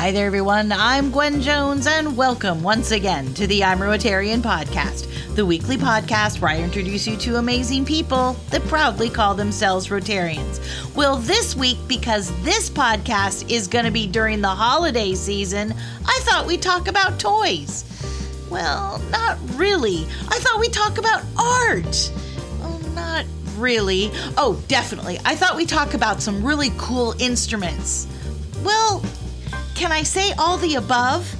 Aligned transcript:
Hi 0.00 0.12
there, 0.12 0.24
everyone. 0.24 0.72
I'm 0.72 1.10
Gwen 1.10 1.42
Jones, 1.42 1.86
and 1.86 2.16
welcome 2.16 2.62
once 2.62 2.90
again 2.90 3.34
to 3.34 3.46
the 3.46 3.62
I'm 3.62 3.80
Rotarian 3.80 4.40
podcast, 4.40 5.06
the 5.34 5.44
weekly 5.44 5.76
podcast 5.76 6.40
where 6.40 6.52
I 6.52 6.58
introduce 6.58 7.06
you 7.06 7.18
to 7.18 7.36
amazing 7.36 7.84
people 7.84 8.34
that 8.48 8.62
proudly 8.62 9.10
call 9.10 9.34
themselves 9.34 9.88
Rotarians. 9.88 10.58
Well, 10.96 11.18
this 11.18 11.54
week, 11.54 11.76
because 11.86 12.32
this 12.42 12.70
podcast 12.70 13.50
is 13.50 13.68
going 13.68 13.84
to 13.84 13.90
be 13.90 14.06
during 14.06 14.40
the 14.40 14.48
holiday 14.48 15.12
season, 15.14 15.74
I 16.06 16.18
thought 16.22 16.46
we'd 16.46 16.62
talk 16.62 16.88
about 16.88 17.20
toys. 17.20 17.84
Well, 18.48 19.00
not 19.10 19.36
really. 19.56 20.06
I 20.28 20.38
thought 20.38 20.60
we'd 20.60 20.72
talk 20.72 20.96
about 20.96 21.22
art. 21.38 22.10
Oh, 22.62 22.80
not 22.94 23.26
really. 23.58 24.10
Oh, 24.38 24.64
definitely. 24.66 25.18
I 25.26 25.34
thought 25.36 25.56
we'd 25.56 25.68
talk 25.68 25.92
about 25.92 26.22
some 26.22 26.42
really 26.42 26.70
cool 26.78 27.14
instruments. 27.18 28.06
Well, 28.64 29.02
can 29.80 29.92
I 29.92 30.02
say 30.02 30.32
all 30.32 30.58
the 30.58 30.74
above? 30.74 31.34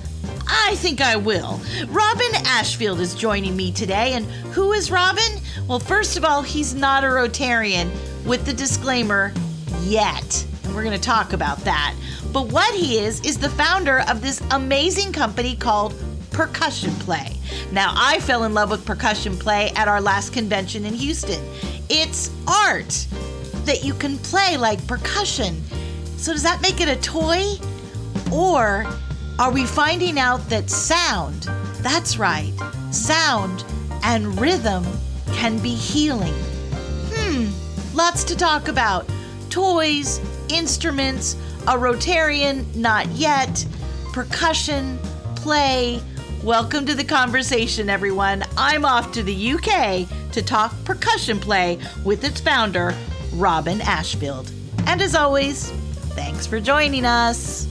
I 0.48 0.74
think 0.77 1.02
I 1.02 1.15
will. 1.15 1.60
Robin 1.88 2.30
Ashfield 2.46 2.98
is 2.98 3.15
joining 3.15 3.55
me 3.55 3.70
today. 3.70 4.15
And 4.15 4.24
who 4.55 4.73
is 4.73 4.91
Robin? 4.91 5.30
Well, 5.69 5.78
first 5.78 6.16
of 6.16 6.24
all, 6.24 6.41
he's 6.41 6.74
not 6.74 7.05
a 7.05 7.09
Rotarian, 7.09 7.91
with 8.24 8.46
the 8.46 8.55
disclaimer, 8.55 9.34
yet. 9.82 10.46
And 10.65 10.74
we're 10.74 10.84
going 10.84 10.98
to 10.98 11.05
talk 11.05 11.34
about 11.34 11.59
that. 11.65 11.95
But 12.32 12.46
what 12.46 12.74
he 12.74 13.01
is, 13.01 13.20
is 13.27 13.37
the 13.37 13.51
founder 13.51 14.05
of 14.09 14.23
this 14.23 14.41
amazing 14.52 15.12
company 15.12 15.54
called 15.54 15.95
Percussion 16.30 16.93
Play. 16.93 17.37
Now, 17.73 17.93
I 17.95 18.20
fell 18.20 18.45
in 18.45 18.54
love 18.54 18.70
with 18.70 18.87
percussion 18.87 19.37
play 19.37 19.70
at 19.77 19.87
our 19.87 20.01
last 20.01 20.32
convention 20.32 20.87
in 20.87 20.95
Houston. 20.95 21.45
It's 21.91 22.30
art 22.48 23.07
that 23.66 23.84
you 23.84 23.93
can 23.93 24.16
play 24.16 24.57
like 24.57 24.87
percussion. 24.87 25.62
So, 26.16 26.32
does 26.32 26.43
that 26.43 26.62
make 26.62 26.80
it 26.80 26.88
a 26.88 26.96
toy? 27.02 27.59
Or 28.33 28.87
are 29.41 29.51
we 29.51 29.66
finding 29.66 30.19
out 30.19 30.48
that 30.51 30.71
sound, 30.71 31.49
that's 31.79 32.18
right, 32.18 32.52
sound 32.93 33.65
and 34.04 34.38
rhythm 34.41 34.85
can 35.32 35.59
be 35.59 35.74
healing? 35.74 36.35
Hmm, 37.13 37.46
lots 37.96 38.23
to 38.24 38.37
talk 38.37 38.69
about. 38.69 39.09
Toys, 39.49 40.21
instruments, 40.49 41.35
a 41.63 41.73
Rotarian, 41.73 42.73
not 42.77 43.09
yet, 43.09 43.66
percussion, 44.13 44.99
play. 45.35 46.01
Welcome 46.45 46.87
to 46.87 46.95
the 46.95 47.04
conversation, 47.04 47.91
everyone. 47.91 48.45
I'm 48.57 48.85
off 48.85 49.10
to 49.13 49.23
the 49.23 49.52
UK 49.52 50.09
to 50.32 50.43
talk 50.43 50.73
percussion 50.85 51.41
play 51.41 51.79
with 52.04 52.23
its 52.24 52.41
founder, 52.41 52.95
Robin 53.32 53.80
Ashfield. 53.80 54.52
And 54.87 55.02
as 55.02 55.15
always, 55.15 55.71
thanks 56.15 56.47
for 56.47 56.60
joining 56.60 57.04
us. 57.04 57.70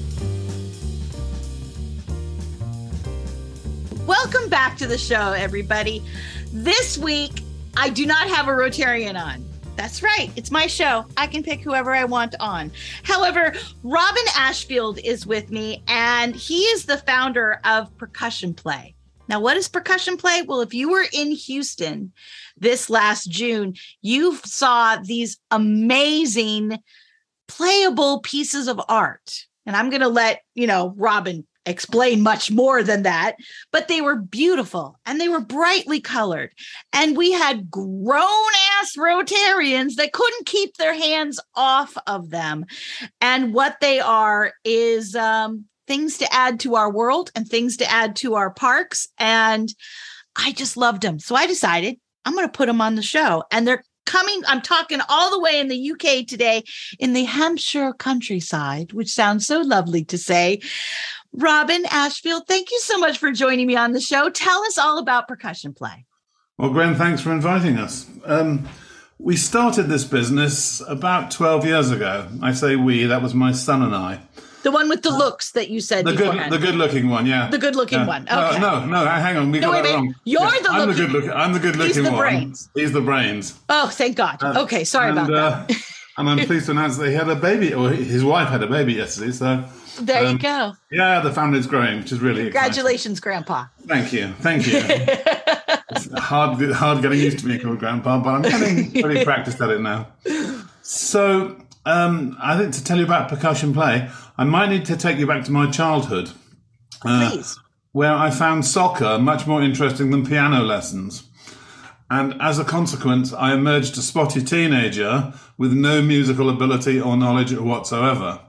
Welcome 4.09 4.49
back 4.49 4.75
to 4.77 4.87
the 4.87 4.97
show, 4.97 5.33
everybody. 5.33 6.03
This 6.51 6.97
week, 6.97 7.43
I 7.77 7.89
do 7.89 8.07
not 8.07 8.27
have 8.27 8.47
a 8.47 8.51
Rotarian 8.51 9.15
on. 9.15 9.45
That's 9.75 10.01
right. 10.01 10.31
It's 10.35 10.49
my 10.49 10.65
show. 10.65 11.05
I 11.15 11.27
can 11.27 11.43
pick 11.43 11.61
whoever 11.61 11.91
I 11.91 12.05
want 12.05 12.33
on. 12.39 12.71
However, 13.03 13.53
Robin 13.83 14.23
Ashfield 14.35 14.97
is 15.03 15.27
with 15.27 15.51
me, 15.51 15.83
and 15.87 16.35
he 16.35 16.61
is 16.61 16.85
the 16.85 16.97
founder 16.97 17.59
of 17.63 17.95
Percussion 17.99 18.55
Play. 18.55 18.95
Now, 19.27 19.41
what 19.41 19.57
is 19.57 19.67
percussion 19.67 20.17
play? 20.17 20.41
Well, 20.41 20.61
if 20.61 20.73
you 20.73 20.89
were 20.89 21.05
in 21.13 21.29
Houston 21.29 22.11
this 22.57 22.89
last 22.89 23.29
June, 23.29 23.75
you 24.01 24.37
saw 24.37 24.95
these 24.95 25.37
amazing 25.51 26.79
playable 27.47 28.21
pieces 28.21 28.67
of 28.67 28.81
art. 28.89 29.45
And 29.67 29.75
I'm 29.75 29.91
going 29.91 30.01
to 30.01 30.07
let, 30.07 30.41
you 30.55 30.65
know, 30.65 30.95
Robin 30.97 31.45
explain 31.65 32.21
much 32.21 32.51
more 32.51 32.83
than 32.83 33.03
that, 33.03 33.35
but 33.71 33.87
they 33.87 34.01
were 34.01 34.15
beautiful 34.15 34.97
and 35.05 35.19
they 35.19 35.29
were 35.29 35.39
brightly 35.39 35.99
colored. 35.99 36.51
And 36.93 37.17
we 37.17 37.31
had 37.31 37.69
grown 37.69 38.51
ass 38.79 38.95
Rotarians 38.97 39.95
that 39.95 40.13
couldn't 40.13 40.45
keep 40.45 40.77
their 40.77 40.93
hands 40.93 41.39
off 41.55 41.97
of 42.07 42.29
them. 42.29 42.65
And 43.21 43.53
what 43.53 43.77
they 43.81 43.99
are 43.99 44.53
is 44.63 45.15
um, 45.15 45.65
things 45.87 46.17
to 46.19 46.33
add 46.33 46.59
to 46.61 46.75
our 46.75 46.91
world 46.91 47.31
and 47.35 47.47
things 47.47 47.77
to 47.77 47.89
add 47.89 48.15
to 48.17 48.35
our 48.35 48.51
parks. 48.51 49.07
And 49.17 49.73
I 50.35 50.51
just 50.53 50.77
loved 50.77 51.01
them. 51.01 51.19
So 51.19 51.35
I 51.35 51.47
decided 51.47 51.97
I'm 52.25 52.33
going 52.33 52.47
to 52.47 52.51
put 52.51 52.67
them 52.67 52.81
on 52.81 52.95
the 52.95 53.01
show. 53.01 53.43
And 53.51 53.67
they're 53.67 53.83
coming, 54.09 54.41
I'm 54.47 54.61
talking 54.61 54.99
all 55.07 55.29
the 55.29 55.39
way 55.39 55.59
in 55.59 55.67
the 55.67 55.91
UK 55.91 56.25
today 56.25 56.63
in 56.97 57.13
the 57.13 57.25
Hampshire 57.25 57.93
countryside, 57.93 58.91
which 58.91 59.09
sounds 59.09 59.45
so 59.45 59.61
lovely 59.61 60.03
to 60.05 60.17
say. 60.17 60.61
Robin 61.33 61.83
Ashfield, 61.91 62.47
thank 62.47 62.71
you 62.71 62.79
so 62.79 62.97
much 62.97 63.17
for 63.17 63.31
joining 63.31 63.67
me 63.67 63.75
on 63.75 63.91
the 63.91 64.01
show. 64.01 64.29
Tell 64.29 64.63
us 64.63 64.77
all 64.77 64.97
about 64.97 65.27
percussion 65.27 65.73
play. 65.73 66.05
Well, 66.57 66.71
Gwen, 66.71 66.95
thanks 66.95 67.21
for 67.21 67.31
inviting 67.31 67.77
us. 67.77 68.07
Um, 68.25 68.67
we 69.19 69.37
started 69.37 69.83
this 69.83 70.03
business 70.05 70.81
about 70.87 71.31
12 71.31 71.65
years 71.65 71.91
ago. 71.91 72.27
I 72.41 72.53
say 72.53 72.75
we, 72.75 73.05
that 73.05 73.21
was 73.21 73.33
my 73.33 73.51
son 73.51 73.81
and 73.83 73.93
I. 73.95 74.21
The 74.63 74.71
one 74.71 74.89
with 74.89 75.03
the 75.03 75.11
looks 75.11 75.51
that 75.51 75.69
you 75.69 75.79
said 75.79 76.03
the 76.03 76.11
beforehand. 76.11 76.51
good, 76.51 76.59
the 76.61 76.65
good-looking 76.65 77.07
one, 77.09 77.25
yeah. 77.25 77.49
The 77.49 77.57
good-looking 77.57 77.99
Yeah. 77.99 78.07
one. 78.07 78.25
No, 78.25 78.47
Okay. 78.49 78.59
No, 78.59 78.85
no, 78.85 79.05
hang 79.05 79.37
on, 79.37 79.51
we 79.51 79.59
No, 79.61 79.67
got 79.71 79.83
wait, 79.83 79.89
that 79.89 79.95
wrong. 79.95 80.15
You're 80.25 80.41
Yeah, 80.41 80.49
the 80.61 80.69
I'm 80.69 80.87
the 80.89 80.95
good-looking. 80.95 81.31
I'm 81.31 81.53
the 81.53 81.59
good-looking 81.59 81.93
he's 81.95 82.03
the 82.03 82.11
one. 82.11 82.19
brains. 82.19 82.69
He's 82.75 82.91
the 82.91 82.99
brains. 83.01 83.57
Oh, 83.69 83.87
thank 83.87 84.17
God. 84.17 84.43
okay, 84.43 84.83
sorry 84.83 85.11
and, 85.11 85.17
about 85.19 85.33
uh, 85.33 85.65
that. 85.67 85.77
and 86.17 86.29
I'm 86.29 86.39
pleased 86.45 86.65
to 86.65 86.71
announce 86.71 86.97
that 86.97 87.07
he 87.07 87.13
had 87.13 87.29
a 87.29 87.35
baby, 87.35 87.73
or 87.73 87.89
his 87.91 88.25
wife 88.25 88.49
had 88.49 88.61
a 88.61 88.67
baby 88.67 88.93
yesterday. 88.95 89.31
So 89.31 89.63
There 89.97 90.23
you 90.23 90.29
um, 90.29 90.37
go. 90.37 90.73
yeah, 90.91 91.19
the 91.19 91.31
family's 91.31 91.67
growing, 91.67 91.99
which 91.99 92.11
is 92.11 92.19
really 92.19 92.47
exciting. 92.47 92.53
Congratulations, 92.53 93.19
Grandpa. 93.19 93.65
Thank 93.85 94.13
you, 94.13 94.33
thank 94.39 94.67
you. 94.67 94.81
it's 95.91 96.11
hard, 96.19 96.71
hard 96.71 97.01
getting 97.01 97.19
used 97.19 97.39
to 97.39 97.45
being 97.45 97.59
called 97.59 97.79
grandpa, 97.79 98.19
but 98.19 98.29
I'm 98.29 98.41
getting 98.41 98.91
pretty 99.01 99.23
practiced 99.25 99.61
at 99.61 99.69
it 99.69 99.81
now. 99.81 100.07
So, 100.81 101.57
um, 101.85 102.37
I 102.41 102.57
think 102.57 102.73
to 102.75 102.83
tell 102.83 102.97
you 102.97 103.05
about 103.05 103.29
percussion 103.29 103.73
play, 103.73 104.09
I 104.37 104.43
might 104.43 104.69
need 104.69 104.85
to 104.85 104.97
take 104.97 105.17
you 105.17 105.27
back 105.27 105.43
to 105.45 105.51
my 105.51 105.69
childhood, 105.69 106.31
uh, 107.03 107.31
Please. 107.31 107.59
where 107.91 108.13
I 108.13 108.29
found 108.29 108.65
soccer 108.65 109.17
much 109.17 109.47
more 109.47 109.61
interesting 109.61 110.11
than 110.11 110.25
piano 110.25 110.61
lessons. 110.61 111.23
And 112.11 112.41
as 112.41 112.57
a 112.57 112.63
consequence, 112.63 113.33
I 113.33 113.53
emerged 113.53 113.97
a 113.97 114.01
spotty 114.01 114.41
teenager 114.41 115.33
with 115.57 115.73
no 115.73 116.01
musical 116.01 116.49
ability 116.49 116.99
or 116.99 117.15
knowledge 117.15 117.53
whatsoever. 117.53 118.39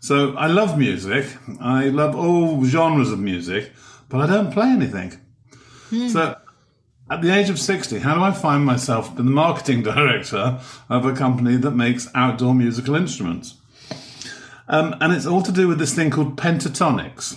So 0.00 0.34
I 0.34 0.46
love 0.46 0.78
music. 0.78 1.26
I 1.60 1.84
love 1.88 2.16
all 2.16 2.64
genres 2.64 3.12
of 3.12 3.20
music, 3.20 3.72
but 4.08 4.20
I 4.20 4.26
don't 4.26 4.52
play 4.52 4.68
anything. 4.68 5.20
So 6.10 6.36
at 7.10 7.22
the 7.22 7.30
age 7.30 7.50
of 7.50 7.58
60, 7.58 7.98
how 7.98 8.14
do 8.14 8.22
I 8.22 8.32
find 8.32 8.64
myself 8.64 9.14
the 9.16 9.22
marketing 9.22 9.82
director 9.92 10.60
of 10.88 11.04
a 11.04 11.14
company 11.14 11.56
that 11.56 11.72
makes 11.72 12.08
outdoor 12.14 12.54
musical 12.54 12.94
instruments? 12.94 13.56
Um, 14.68 14.94
and 15.00 15.12
it's 15.12 15.26
all 15.26 15.42
to 15.42 15.52
do 15.52 15.68
with 15.68 15.78
this 15.78 15.94
thing 15.94 16.10
called 16.10 16.36
pentatonics. 16.36 17.36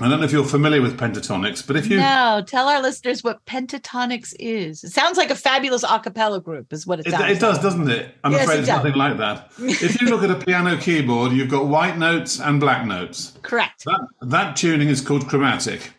I 0.00 0.08
don't 0.08 0.20
know 0.20 0.24
if 0.26 0.32
you're 0.32 0.44
familiar 0.44 0.80
with 0.80 0.96
pentatonics, 0.96 1.66
but 1.66 1.74
if 1.76 1.88
you 1.90 1.96
No, 1.98 2.42
tell 2.46 2.68
our 2.68 2.80
listeners 2.80 3.24
what 3.24 3.44
pentatonics 3.46 4.32
is. 4.38 4.84
It 4.84 4.90
sounds 4.90 5.16
like 5.18 5.30
a 5.30 5.34
fabulous 5.34 5.82
a 5.82 5.98
cappella 5.98 6.40
group, 6.40 6.72
is 6.72 6.86
what 6.86 7.00
it 7.00 7.06
It, 7.08 7.10
sounds 7.10 7.32
it 7.32 7.40
does, 7.40 7.58
doesn't 7.58 7.90
it? 7.90 8.14
I'm 8.22 8.30
Yes, 8.32 8.42
afraid 8.44 8.54
it 8.56 8.58
it's 8.60 8.68
does. 8.68 8.76
nothing 8.78 8.94
like 8.94 9.16
that. 9.18 9.50
if 9.58 10.00
you 10.00 10.08
look 10.08 10.22
at 10.22 10.30
a 10.30 10.36
piano 10.36 10.76
keyboard, 10.76 11.32
you've 11.32 11.50
got 11.50 11.66
white 11.66 11.98
notes 11.98 12.38
and 12.40 12.60
black 12.60 12.86
notes. 12.86 13.36
Correct. 13.42 13.84
That, 13.86 14.00
that 14.22 14.56
tuning 14.56 14.88
is 14.88 15.00
called 15.00 15.26
chromatic. 15.28 15.90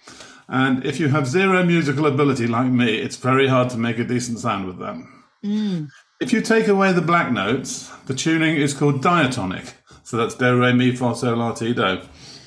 And 0.47 0.85
if 0.85 0.99
you 0.99 1.09
have 1.09 1.27
zero 1.27 1.63
musical 1.63 2.05
ability 2.07 2.47
like 2.47 2.71
me, 2.71 2.95
it's 2.99 3.17
very 3.17 3.47
hard 3.47 3.69
to 3.71 3.77
make 3.77 3.99
a 3.99 4.03
decent 4.05 4.39
sound 4.39 4.65
with 4.65 4.79
them. 4.79 5.23
Mm. 5.43 5.89
If 6.21 6.33
you 6.33 6.41
take 6.41 6.67
away 6.67 6.91
the 6.93 7.01
black 7.01 7.31
notes, 7.31 7.89
the 8.07 8.13
tuning 8.15 8.55
is 8.55 8.73
called 8.73 9.01
diatonic. 9.01 9.73
So 10.03 10.17
that's 10.17 10.35
do, 10.35 10.59
re, 10.59 10.73
mi, 10.73 10.95
fa, 10.95 11.15
sol, 11.15 11.35
la, 11.37 11.53
ti, 11.53 11.73
do. 11.73 11.99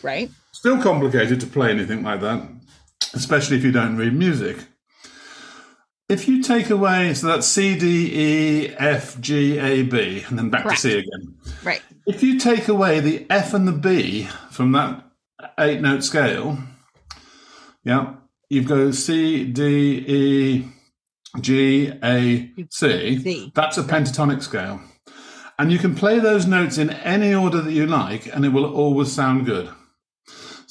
Right. 0.03 0.31
Still 0.53 0.83
complicated 0.83 1.41
to 1.41 1.47
play 1.47 1.71
anything 1.71 2.03
like 2.03 2.21
that, 2.21 2.47
especially 3.15 3.57
if 3.57 3.65
you 3.65 3.73
don't 3.73 3.97
read 3.97 4.15
music. 4.15 4.59
If 6.09 6.29
you 6.29 6.43
take 6.43 6.69
away, 6.69 7.15
so 7.15 7.29
that's 7.29 7.47
C, 7.47 7.79
D, 7.79 8.67
E, 8.67 8.75
F, 8.77 9.19
G, 9.19 9.59
A, 9.59 9.83
B, 9.83 10.25
and 10.29 10.39
then 10.39 10.51
back 10.51 10.65
Correct. 10.65 10.83
to 10.83 10.91
C 10.91 10.99
again. 10.99 11.35
Right. 11.65 11.81
If 12.07 12.23
you 12.23 12.39
take 12.39 12.69
away 12.69 13.01
the 13.01 13.27
F 13.31 13.55
and 13.55 13.67
the 13.67 13.73
B 13.73 14.29
from 14.51 14.73
that 14.73 15.05
eight 15.59 15.81
note 15.81 16.05
scale, 16.05 16.59
yeah, 17.83 18.15
you've 18.51 18.69
got 18.69 18.95
C, 18.95 19.45
D, 19.45 20.05
E, 20.07 20.69
G, 21.41 21.93
A, 22.05 22.53
C. 22.69 23.19
C. 23.19 23.53
That's 23.55 23.79
a 23.79 23.83
pentatonic 23.83 24.43
scale. 24.43 24.81
And 25.59 25.73
you 25.73 25.79
can 25.79 25.95
play 25.95 26.19
those 26.19 26.47
notes 26.47 26.77
in 26.77 26.91
any 26.91 27.35
order 27.35 27.63
that 27.63 27.73
you 27.73 27.87
like, 27.87 28.27
and 28.27 28.45
it 28.45 28.51
will 28.51 28.71
always 28.71 29.11
sound 29.11 29.47
good. 29.47 29.71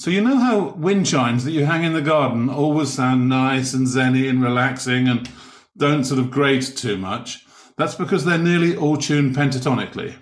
So 0.01 0.09
you 0.09 0.19
know 0.21 0.39
how 0.39 0.69
wind 0.69 1.05
chimes 1.05 1.43
that 1.43 1.51
you 1.51 1.65
hang 1.65 1.83
in 1.83 1.93
the 1.93 2.01
garden 2.01 2.49
always 2.49 2.91
sound 2.91 3.29
nice 3.29 3.75
and 3.75 3.85
zenny 3.85 4.27
and 4.27 4.41
relaxing 4.41 5.07
and 5.07 5.29
don't 5.77 6.05
sort 6.05 6.19
of 6.19 6.31
grate 6.31 6.73
too 6.75 6.97
much? 6.97 7.45
That's 7.77 7.93
because 7.93 8.25
they're 8.25 8.39
nearly 8.39 8.75
all 8.75 8.97
tuned 8.97 9.35
pentatonically. 9.35 10.15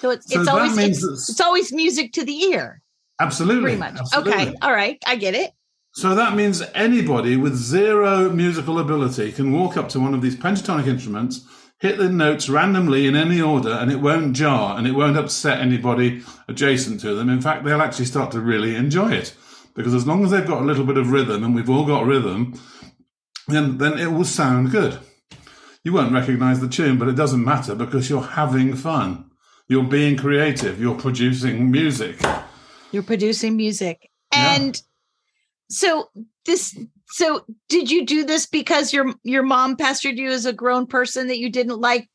So 0.00 0.10
it's 0.10 0.32
So 0.32 0.42
it's 0.42 0.48
that 0.48 0.54
always 0.54 0.76
means 0.76 1.02
it's, 1.02 1.28
it's 1.28 1.40
always 1.40 1.72
music 1.72 2.12
to 2.12 2.24
the 2.24 2.40
ear. 2.40 2.82
Absolutely. 3.20 3.62
Pretty 3.62 3.78
much. 3.78 3.96
absolutely. 3.98 4.32
Okay. 4.32 4.54
All 4.62 4.72
right. 4.72 5.02
I 5.08 5.16
get 5.16 5.34
it. 5.34 5.50
So 5.94 6.14
that 6.14 6.36
means 6.36 6.62
anybody 6.72 7.36
with 7.36 7.56
zero 7.56 8.30
musical 8.30 8.78
ability 8.78 9.32
can 9.32 9.50
walk 9.50 9.76
up 9.76 9.88
to 9.88 9.98
one 9.98 10.14
of 10.14 10.22
these 10.22 10.36
pentatonic 10.36 10.86
instruments, 10.86 11.44
hit 11.82 11.98
the 11.98 12.08
notes 12.08 12.48
randomly 12.48 13.08
in 13.08 13.16
any 13.16 13.40
order, 13.40 13.72
and 13.72 13.90
it 13.90 13.96
won't 13.96 14.36
jar 14.36 14.78
and 14.78 14.86
it 14.86 14.92
won't 14.92 15.18
upset 15.18 15.58
anybody 15.58 16.22
adjacent 16.46 17.00
to 17.00 17.12
them. 17.12 17.28
In 17.28 17.40
fact, 17.40 17.64
they'll 17.64 17.82
actually 17.82 18.04
start 18.04 18.30
to 18.30 18.40
really 18.40 18.76
enjoy 18.76 19.10
it 19.10 19.34
because 19.74 19.92
as 19.92 20.06
long 20.06 20.24
as 20.24 20.30
they've 20.30 20.46
got 20.46 20.62
a 20.62 20.64
little 20.64 20.84
bit 20.84 20.96
of 20.96 21.10
rhythm, 21.10 21.42
and 21.42 21.56
we've 21.56 21.68
all 21.68 21.84
got 21.84 22.06
rhythm, 22.06 22.54
then, 23.48 23.78
then 23.78 23.98
it 23.98 24.12
will 24.12 24.24
sound 24.24 24.70
good. 24.70 25.00
You 25.82 25.92
won't 25.92 26.12
recognize 26.12 26.60
the 26.60 26.68
tune, 26.68 26.98
but 26.98 27.08
it 27.08 27.16
doesn't 27.16 27.44
matter 27.44 27.74
because 27.74 28.08
you're 28.08 28.22
having 28.22 28.76
fun. 28.76 29.32
You're 29.66 29.82
being 29.82 30.16
creative. 30.16 30.80
You're 30.80 30.94
producing 30.94 31.68
music. 31.68 32.20
You're 32.92 33.02
producing 33.02 33.56
music. 33.56 34.08
Yeah. 34.32 34.54
And 34.54 34.82
so 35.68 36.10
this 36.44 36.78
so 37.12 37.44
did 37.68 37.90
you 37.90 38.06
do 38.06 38.24
this 38.24 38.46
because 38.46 38.92
your 38.92 39.12
your 39.22 39.42
mom 39.42 39.76
pastored 39.76 40.16
you 40.16 40.30
as 40.30 40.46
a 40.46 40.52
grown 40.52 40.86
person 40.86 41.28
that 41.28 41.38
you 41.38 41.50
didn't 41.50 41.80
like 41.80 42.08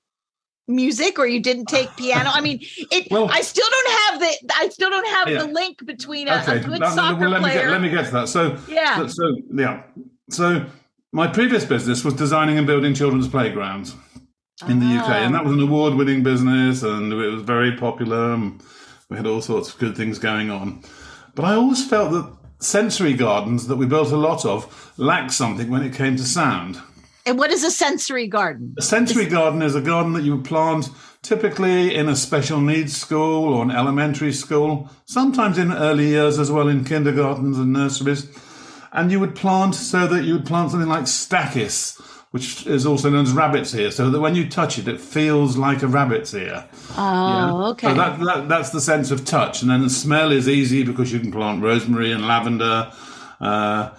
music 0.68 1.18
or 1.20 1.28
you 1.28 1.40
didn't 1.40 1.68
take 1.68 1.96
piano? 1.98 2.30
I 2.34 2.42
mean, 2.42 2.60
it 2.92 3.08
Well- 3.12 3.30
I 3.32 3.42
still 3.42 3.68
don't 3.70 3.92
have 4.02 4.20
the 4.20 4.54
I 4.56 4.70
still 4.70 4.90
don't 4.90 5.08
have 5.08 5.30
Yeah. 5.30 5.44
the 5.44 5.48
link 5.52 5.86
between 5.86 6.28
a, 6.28 6.34
a 6.34 6.42
Okay, 6.42 6.60
good 6.66 6.80
now- 6.80 6.96
soccer 6.96 7.22
well, 7.22 7.30
let 7.30 7.42
me 7.42 7.50
get 7.54 7.70
let 7.70 7.82
me 7.82 7.90
get 7.90 8.06
to 8.06 8.12
that. 8.12 8.28
So 8.30 8.58
Yeah. 8.68 8.98
So, 8.98 9.08
so 9.08 9.38
yeah. 9.54 9.84
So 10.30 10.66
my 11.14 11.28
previous 11.28 11.64
business 11.64 12.04
was 12.04 12.14
designing 12.14 12.58
and 12.58 12.68
building 12.68 12.94
children's 12.94 13.28
playgrounds 13.28 13.96
in 14.68 14.80
the 14.80 14.86
UK, 14.88 15.10
and 15.10 15.36
that 15.36 15.44
was 15.44 15.54
an 15.54 15.60
ah. 15.60 15.68
award-winning 15.68 16.24
business, 16.24 16.82
and 16.82 17.14
it 17.14 17.16
was 17.16 17.44
very 17.44 17.78
popular. 17.78 18.34
And 18.34 18.62
we 19.10 19.16
had 19.16 19.28
all 19.28 19.42
sorts 19.42 19.70
of 19.70 19.78
good 19.78 19.96
things 19.96 20.18
going 20.20 20.50
on. 20.50 20.84
But 21.36 21.46
I 21.46 21.54
always 21.54 21.88
felt 21.88 22.12
that 22.12 22.37
sensory 22.60 23.14
gardens 23.14 23.68
that 23.68 23.76
we 23.76 23.86
built 23.86 24.12
a 24.12 24.18
lot 24.18 24.46
of 24.46 24.94
lacked 24.98 25.32
something 25.32 25.70
when 25.70 25.84
it 25.84 25.94
came 25.94 26.16
to 26.18 26.24
sound. 26.24 26.82
and 27.26 27.38
what 27.38 27.52
is 27.52 27.64
a 27.64 27.72
sensory 27.72 28.28
garden? 28.28 28.74
A 28.78 28.82
sensory 28.82 29.26
garden 29.26 29.62
is 29.62 29.76
a 29.76 29.82
garden 29.82 30.14
that 30.14 30.24
you 30.24 30.38
would 30.38 30.46
plant 30.46 30.90
typically 31.22 31.94
in 31.94 32.08
a 32.08 32.16
special 32.16 32.62
needs 32.62 32.96
school 32.96 33.54
or 33.54 33.64
an 33.64 33.72
elementary 33.72 34.32
school, 34.32 34.90
sometimes 35.06 35.58
in 35.58 35.74
early 35.74 36.08
years 36.08 36.40
as 36.40 36.50
well 36.50 36.70
in 36.70 36.86
kindergartens 36.86 37.58
and 37.58 37.74
nurseries. 37.74 38.30
And 38.94 39.12
you 39.12 39.20
would 39.20 39.36
plant 39.36 39.76
so 39.76 40.08
that 40.08 40.24
you 40.24 40.34
would 40.36 40.46
plant 40.46 40.72
something 40.72 40.88
like 40.88 41.04
stachys, 41.04 42.00
which 42.32 42.68
is 42.68 42.86
also 42.86 43.10
known 43.10 43.24
as 43.24 43.32
rabbit's 43.32 43.74
ear, 43.76 43.92
so 43.92 44.10
that 44.10 44.20
when 44.20 44.36
you 44.36 44.50
touch 44.50 44.78
it, 44.78 44.88
it 44.88 45.00
feels 45.00 45.58
like 45.58 45.82
a 45.82 45.88
rabbit's 45.88 46.34
ear. 46.34 46.68
Oh, 46.98 47.72
okay. 47.72 47.88
So 47.88 47.94
that, 47.94 48.20
that 48.20 48.50
that's 48.50 48.70
the 48.72 48.82
sense 48.82 49.12
of 49.12 49.26
touch, 49.26 49.62
and 49.62 49.72
then 49.72 49.82
the 49.82 49.90
smell 49.90 50.32
is 50.32 50.48
easy 50.48 50.84
because 50.84 51.12
you 51.14 51.20
can 51.20 51.32
plant 51.32 51.64
rosemary 51.64 52.12
and 52.12 52.28
lavender. 52.28 52.92
Uh, 53.40 53.92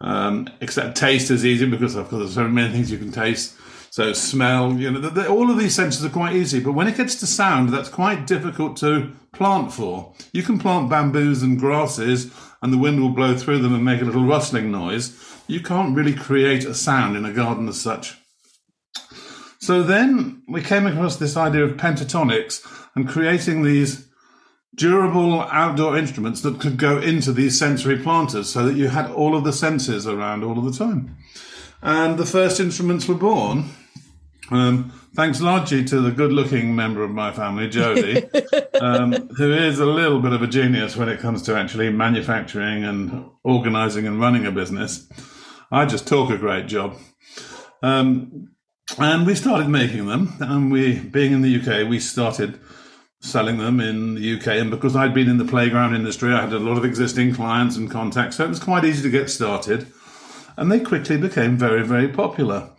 um, 0.00 0.48
except 0.60 0.96
taste 0.96 1.30
is 1.30 1.44
easy 1.44 1.68
because 1.68 1.94
of 1.94 2.08
course 2.08 2.20
there's 2.20 2.34
so 2.34 2.48
many 2.48 2.72
things 2.72 2.90
you 2.90 2.98
can 2.98 3.12
taste. 3.12 3.54
So 3.90 4.12
smell, 4.12 4.72
you 4.74 4.90
know, 4.90 5.00
the, 5.00 5.08
the, 5.08 5.28
all 5.28 5.50
of 5.50 5.56
these 5.56 5.74
senses 5.74 6.04
are 6.04 6.10
quite 6.10 6.36
easy. 6.36 6.60
But 6.60 6.72
when 6.72 6.86
it 6.86 6.98
gets 6.98 7.14
to 7.16 7.26
sound, 7.26 7.70
that's 7.70 7.88
quite 7.88 8.26
difficult 8.26 8.76
to 8.78 9.12
plant 9.32 9.72
for. 9.72 10.12
You 10.34 10.42
can 10.42 10.58
plant 10.58 10.90
bamboos 10.90 11.42
and 11.42 11.58
grasses, 11.58 12.30
and 12.60 12.74
the 12.74 12.78
wind 12.78 13.00
will 13.00 13.10
blow 13.10 13.36
through 13.38 13.60
them 13.60 13.74
and 13.74 13.84
make 13.84 14.02
a 14.02 14.04
little 14.04 14.24
rustling 14.24 14.70
noise. 14.70 15.16
You 15.46 15.60
can't 15.60 15.96
really 15.96 16.14
create 16.14 16.64
a 16.64 16.74
sound 16.74 17.16
in 17.16 17.24
a 17.24 17.32
garden 17.32 17.68
as 17.68 17.80
such. 17.80 18.16
So 19.58 19.82
then 19.82 20.42
we 20.48 20.62
came 20.62 20.86
across 20.86 21.16
this 21.16 21.36
idea 21.36 21.64
of 21.64 21.76
pentatonics 21.76 22.66
and 22.94 23.08
creating 23.08 23.62
these 23.62 24.08
durable 24.76 25.40
outdoor 25.40 25.96
instruments 25.96 26.42
that 26.42 26.60
could 26.60 26.76
go 26.76 26.98
into 26.98 27.32
these 27.32 27.58
sensory 27.58 27.98
planters 27.98 28.48
so 28.48 28.66
that 28.66 28.76
you 28.76 28.88
had 28.88 29.10
all 29.10 29.34
of 29.34 29.44
the 29.44 29.52
senses 29.52 30.06
around 30.06 30.44
all 30.44 30.58
of 30.58 30.64
the 30.64 30.72
time. 30.72 31.16
And 31.82 32.18
the 32.18 32.26
first 32.26 32.60
instruments 32.60 33.08
were 33.08 33.14
born. 33.14 33.70
Um, 34.50 34.92
thanks 35.14 35.40
largely 35.40 35.82
to 35.84 36.00
the 36.00 36.10
good 36.10 36.32
looking 36.32 36.76
member 36.76 37.02
of 37.02 37.10
my 37.10 37.32
family, 37.32 37.68
Jody, 37.68 38.24
um, 38.80 39.12
who 39.36 39.52
is 39.52 39.80
a 39.80 39.86
little 39.86 40.20
bit 40.20 40.32
of 40.32 40.42
a 40.42 40.46
genius 40.46 40.96
when 40.96 41.08
it 41.08 41.20
comes 41.20 41.42
to 41.42 41.56
actually 41.56 41.90
manufacturing 41.90 42.84
and 42.84 43.28
organizing 43.42 44.06
and 44.06 44.20
running 44.20 44.46
a 44.46 44.52
business. 44.52 45.08
I 45.70 45.86
just 45.86 46.06
talk 46.06 46.30
a 46.30 46.38
great 46.38 46.66
job. 46.66 46.96
Um, 47.82 48.50
and 48.98 49.26
we 49.26 49.34
started 49.34 49.68
making 49.68 50.06
them, 50.06 50.34
and 50.40 50.70
we, 50.70 50.98
being 50.98 51.32
in 51.32 51.42
the 51.42 51.56
UK, 51.56 51.88
we 51.88 51.98
started 51.98 52.60
selling 53.20 53.58
them 53.58 53.80
in 53.80 54.14
the 54.14 54.38
UK. 54.38 54.46
And 54.48 54.70
because 54.70 54.94
I'd 54.94 55.14
been 55.14 55.28
in 55.28 55.38
the 55.38 55.44
playground 55.44 55.94
industry, 55.94 56.32
I 56.32 56.42
had 56.42 56.52
a 56.52 56.58
lot 56.58 56.78
of 56.78 56.84
existing 56.84 57.34
clients 57.34 57.76
and 57.76 57.90
contacts, 57.90 58.36
so 58.36 58.44
it 58.44 58.48
was 58.48 58.60
quite 58.60 58.84
easy 58.84 59.02
to 59.02 59.10
get 59.10 59.28
started. 59.28 59.86
And 60.56 60.70
they 60.70 60.80
quickly 60.80 61.18
became 61.18 61.56
very, 61.56 61.82
very 61.82 62.08
popular. 62.08 62.70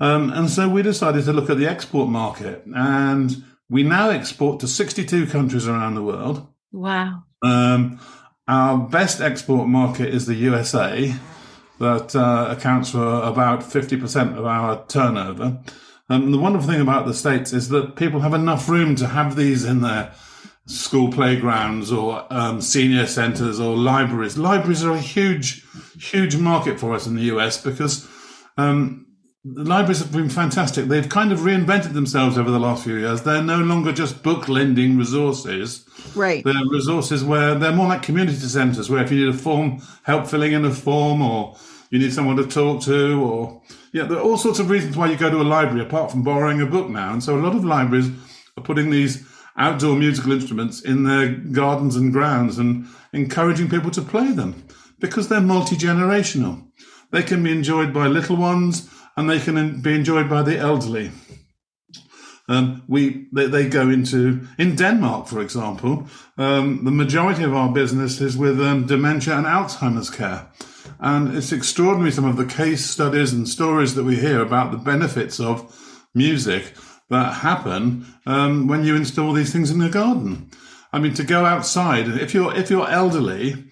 Um, 0.00 0.30
and 0.32 0.48
so 0.48 0.68
we 0.68 0.82
decided 0.82 1.24
to 1.24 1.32
look 1.32 1.50
at 1.50 1.58
the 1.58 1.66
export 1.66 2.08
market, 2.08 2.64
and 2.74 3.44
we 3.68 3.82
now 3.82 4.10
export 4.10 4.60
to 4.60 4.68
62 4.68 5.26
countries 5.26 5.66
around 5.66 5.94
the 5.94 6.02
world. 6.02 6.46
wow. 6.72 7.24
Um, 7.42 8.00
our 8.46 8.78
best 8.78 9.20
export 9.20 9.68
market 9.68 10.08
is 10.08 10.26
the 10.26 10.34
USA, 10.34 11.14
that 11.84 12.16
uh, 12.16 12.48
accounts 12.50 12.90
for 12.90 13.22
about 13.22 13.60
50% 13.60 14.36
of 14.36 14.44
our 14.44 14.84
turnover. 14.86 15.60
And 16.08 16.34
the 16.34 16.38
wonderful 16.38 16.68
thing 16.68 16.80
about 16.80 17.06
the 17.06 17.14
States 17.14 17.52
is 17.52 17.68
that 17.70 17.96
people 17.96 18.20
have 18.20 18.34
enough 18.34 18.68
room 18.68 18.94
to 18.96 19.06
have 19.06 19.36
these 19.36 19.64
in 19.64 19.80
their 19.80 20.12
school 20.66 21.10
playgrounds 21.10 21.92
or 21.92 22.26
um, 22.30 22.60
senior 22.60 23.06
centres 23.06 23.60
or 23.60 23.76
libraries. 23.76 24.36
Libraries 24.36 24.84
are 24.84 24.94
a 24.94 25.00
huge, 25.00 25.64
huge 25.98 26.36
market 26.36 26.80
for 26.80 26.94
us 26.94 27.06
in 27.06 27.14
the 27.14 27.22
US 27.34 27.62
because 27.62 28.08
um, 28.56 29.04
the 29.44 29.64
libraries 29.64 29.98
have 29.98 30.10
been 30.12 30.30
fantastic. 30.30 30.86
They've 30.86 31.08
kind 31.08 31.30
of 31.30 31.40
reinvented 31.40 31.92
themselves 31.92 32.38
over 32.38 32.50
the 32.50 32.58
last 32.58 32.84
few 32.84 32.96
years. 32.96 33.22
They're 33.22 33.42
no 33.42 33.58
longer 33.58 33.92
just 33.92 34.22
book 34.22 34.48
lending 34.48 34.96
resources. 34.96 35.86
Right. 36.14 36.42
They're 36.42 36.54
resources 36.70 37.22
where 37.22 37.54
they're 37.54 37.72
more 37.72 37.88
like 37.88 38.02
community 38.02 38.38
centres, 38.38 38.88
where 38.88 39.02
if 39.02 39.12
you 39.12 39.26
need 39.26 39.34
a 39.34 39.38
form, 39.38 39.82
help 40.04 40.26
filling 40.28 40.52
in 40.52 40.64
a 40.64 40.70
form, 40.70 41.20
or 41.20 41.56
you 41.94 42.00
need 42.00 42.12
someone 42.12 42.34
to 42.34 42.44
talk 42.44 42.82
to, 42.82 43.22
or 43.22 43.62
yeah, 43.92 44.02
there 44.02 44.18
are 44.18 44.20
all 44.20 44.36
sorts 44.36 44.58
of 44.58 44.68
reasons 44.68 44.96
why 44.96 45.08
you 45.08 45.16
go 45.16 45.30
to 45.30 45.40
a 45.40 45.44
library 45.44 45.80
apart 45.80 46.10
from 46.10 46.24
borrowing 46.24 46.60
a 46.60 46.66
book 46.66 46.88
now. 46.88 47.12
And 47.12 47.22
so 47.22 47.38
a 47.38 47.44
lot 47.46 47.54
of 47.54 47.64
libraries 47.64 48.10
are 48.56 48.64
putting 48.64 48.90
these 48.90 49.24
outdoor 49.56 49.94
musical 49.94 50.32
instruments 50.32 50.82
in 50.82 51.04
their 51.04 51.28
gardens 51.28 51.94
and 51.94 52.12
grounds 52.12 52.58
and 52.58 52.88
encouraging 53.12 53.70
people 53.70 53.92
to 53.92 54.02
play 54.02 54.32
them 54.32 54.66
because 54.98 55.28
they're 55.28 55.40
multi 55.40 55.76
generational. 55.76 56.66
They 57.12 57.22
can 57.22 57.44
be 57.44 57.52
enjoyed 57.52 57.94
by 57.94 58.08
little 58.08 58.36
ones 58.36 58.90
and 59.16 59.30
they 59.30 59.38
can 59.38 59.80
be 59.80 59.94
enjoyed 59.94 60.28
by 60.28 60.42
the 60.42 60.58
elderly. 60.58 61.12
Um, 62.48 62.82
we 62.88 63.28
they, 63.32 63.46
they 63.46 63.68
go 63.68 63.88
into 63.88 64.48
in 64.58 64.74
Denmark, 64.74 65.28
for 65.28 65.40
example. 65.40 66.08
Um, 66.36 66.84
the 66.84 66.90
majority 66.90 67.44
of 67.44 67.54
our 67.54 67.72
business 67.72 68.20
is 68.20 68.36
with 68.36 68.60
um, 68.60 68.86
dementia 68.86 69.38
and 69.38 69.46
Alzheimer's 69.46 70.10
care, 70.10 70.48
and 71.04 71.36
it's 71.36 71.52
extraordinary 71.52 72.10
some 72.10 72.24
of 72.24 72.38
the 72.38 72.46
case 72.46 72.86
studies 72.86 73.30
and 73.30 73.46
stories 73.46 73.94
that 73.94 74.04
we 74.04 74.16
hear 74.16 74.40
about 74.40 74.70
the 74.70 74.78
benefits 74.78 75.38
of 75.38 75.70
music 76.14 76.72
that 77.10 77.34
happen 77.34 78.06
um, 78.24 78.66
when 78.66 78.84
you 78.84 78.96
install 78.96 79.34
these 79.34 79.52
things 79.52 79.70
in 79.70 79.80
the 79.80 79.90
garden. 79.90 80.50
I 80.94 80.98
mean, 80.98 81.12
to 81.14 81.22
go 81.22 81.44
outside 81.44 82.08
if 82.08 82.32
you're 82.32 82.56
if 82.56 82.70
you're 82.70 82.88
elderly, 82.88 83.66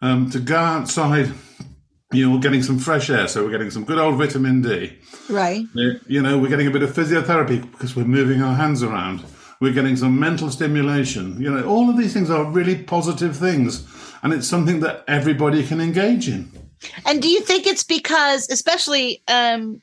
um, 0.00 0.30
to 0.30 0.38
go 0.38 0.58
outside, 0.58 1.32
you're 2.12 2.38
getting 2.38 2.62
some 2.62 2.78
fresh 2.78 3.10
air, 3.10 3.26
so 3.26 3.44
we're 3.44 3.50
getting 3.50 3.70
some 3.70 3.84
good 3.84 3.98
old 3.98 4.16
vitamin 4.16 4.62
D. 4.62 4.96
Right. 5.28 5.64
You 6.06 6.22
know, 6.22 6.38
we're 6.38 6.50
getting 6.50 6.68
a 6.68 6.70
bit 6.70 6.84
of 6.84 6.90
physiotherapy 6.90 7.68
because 7.72 7.96
we're 7.96 8.04
moving 8.04 8.42
our 8.42 8.54
hands 8.54 8.84
around. 8.84 9.24
We're 9.60 9.72
getting 9.72 9.96
some 9.96 10.20
mental 10.20 10.52
stimulation. 10.52 11.40
You 11.40 11.50
know, 11.50 11.66
all 11.66 11.90
of 11.90 11.96
these 11.96 12.12
things 12.12 12.30
are 12.30 12.44
really 12.44 12.76
positive 12.84 13.36
things. 13.36 13.84
And 14.22 14.32
it's 14.32 14.46
something 14.46 14.80
that 14.80 15.02
everybody 15.08 15.66
can 15.66 15.80
engage 15.80 16.28
in. 16.28 16.65
And 17.04 17.22
do 17.22 17.28
you 17.28 17.40
think 17.40 17.66
it's 17.66 17.84
because, 17.84 18.48
especially 18.50 19.22
um, 19.28 19.80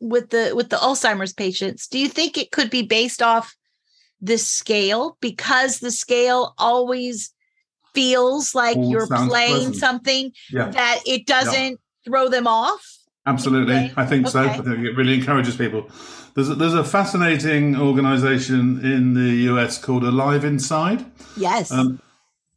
with 0.00 0.30
the 0.30 0.52
with 0.54 0.70
the 0.70 0.76
Alzheimer's 0.76 1.32
patients, 1.32 1.86
do 1.86 1.98
you 1.98 2.08
think 2.08 2.38
it 2.38 2.50
could 2.50 2.70
be 2.70 2.82
based 2.82 3.22
off 3.22 3.54
this 4.20 4.46
scale 4.46 5.16
because 5.20 5.80
the 5.80 5.90
scale 5.90 6.54
always 6.58 7.32
feels 7.94 8.54
like 8.54 8.76
All 8.76 8.90
you're 8.90 9.06
playing 9.06 9.28
pleasant. 9.28 9.76
something 9.76 10.32
Yeah, 10.50 10.68
that 10.70 11.00
it 11.06 11.26
doesn't 11.26 11.80
throw 12.04 12.28
them 12.28 12.46
off? 12.46 12.86
absolutely. 13.26 13.74
Okay. 13.74 13.92
I 13.96 14.06
think 14.06 14.28
so. 14.28 14.40
Okay. 14.42 14.50
I 14.50 14.56
think 14.58 14.78
it 14.78 14.96
really 14.96 15.14
encourages 15.14 15.56
people. 15.56 15.88
There's 16.34 16.48
a, 16.48 16.54
there's 16.54 16.74
a 16.74 16.84
fascinating 16.84 17.76
organization 17.76 18.84
in 18.84 19.14
the 19.14 19.52
US 19.52 19.78
called 19.78 20.04
Alive 20.04 20.44
Inside. 20.44 21.04
Yes. 21.36 21.70
Um, 21.72 22.00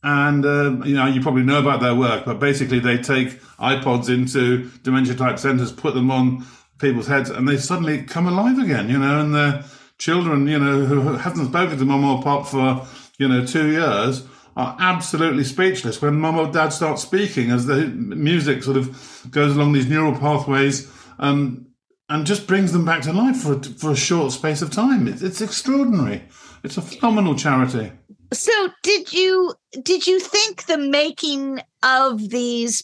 and 0.03 0.45
uh, 0.45 0.83
you 0.85 0.95
know 0.95 1.05
you 1.07 1.21
probably 1.21 1.43
know 1.43 1.59
about 1.59 1.79
their 1.81 1.95
work, 1.95 2.25
but 2.25 2.39
basically 2.39 2.79
they 2.79 2.97
take 2.97 3.39
iPods 3.63 4.09
into 4.09 4.69
dementia 4.83 5.15
type 5.15 5.39
centres, 5.39 5.71
put 5.71 5.93
them 5.93 6.11
on 6.11 6.45
people's 6.79 7.07
heads, 7.07 7.29
and 7.29 7.47
they 7.47 7.57
suddenly 7.57 8.03
come 8.03 8.27
alive 8.27 8.59
again. 8.59 8.89
You 8.89 8.99
know, 8.99 9.21
and 9.21 9.33
their 9.33 9.63
children, 9.97 10.47
you 10.47 10.59
know, 10.59 10.85
who 10.85 11.01
haven't 11.13 11.47
spoken 11.47 11.77
to 11.77 11.85
mum 11.85 12.03
or 12.03 12.21
pop 12.21 12.47
for 12.47 12.85
you 13.17 13.27
know 13.27 13.45
two 13.45 13.71
years, 13.71 14.23
are 14.55 14.75
absolutely 14.79 15.43
speechless 15.43 16.01
when 16.01 16.19
mum 16.19 16.37
or 16.37 16.51
dad 16.51 16.69
starts 16.69 17.01
speaking 17.01 17.51
as 17.51 17.65
the 17.65 17.87
music 17.87 18.63
sort 18.63 18.77
of 18.77 19.27
goes 19.31 19.55
along 19.55 19.73
these 19.73 19.87
neural 19.87 20.17
pathways 20.17 20.91
um, 21.19 21.65
and 22.09 22.25
just 22.25 22.47
brings 22.47 22.71
them 22.71 22.85
back 22.85 23.01
to 23.01 23.13
life 23.13 23.37
for 23.37 23.61
for 23.63 23.91
a 23.91 23.95
short 23.95 24.31
space 24.31 24.61
of 24.61 24.71
time. 24.71 25.07
It's, 25.07 25.21
it's 25.21 25.41
extraordinary. 25.41 26.23
It's 26.63 26.77
a 26.77 26.81
phenomenal 26.81 27.35
charity. 27.35 27.91
So 28.31 28.69
did 28.81 29.13
you 29.13 29.53
did 29.81 30.07
you 30.07 30.19
think 30.19 30.65
the 30.65 30.77
making 30.77 31.61
of 31.81 32.29
these 32.29 32.83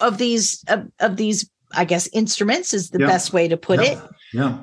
of 0.00 0.18
these 0.18 0.64
of, 0.68 0.86
of 1.00 1.16
these 1.16 1.48
I 1.72 1.84
guess 1.84 2.08
instruments 2.12 2.72
is 2.72 2.90
the 2.90 3.00
Yeah. 3.00 3.06
best 3.06 3.32
way 3.32 3.48
to 3.48 3.56
put 3.56 3.80
Yeah. 3.82 3.92
it 3.92 3.98
Yeah. 4.32 4.58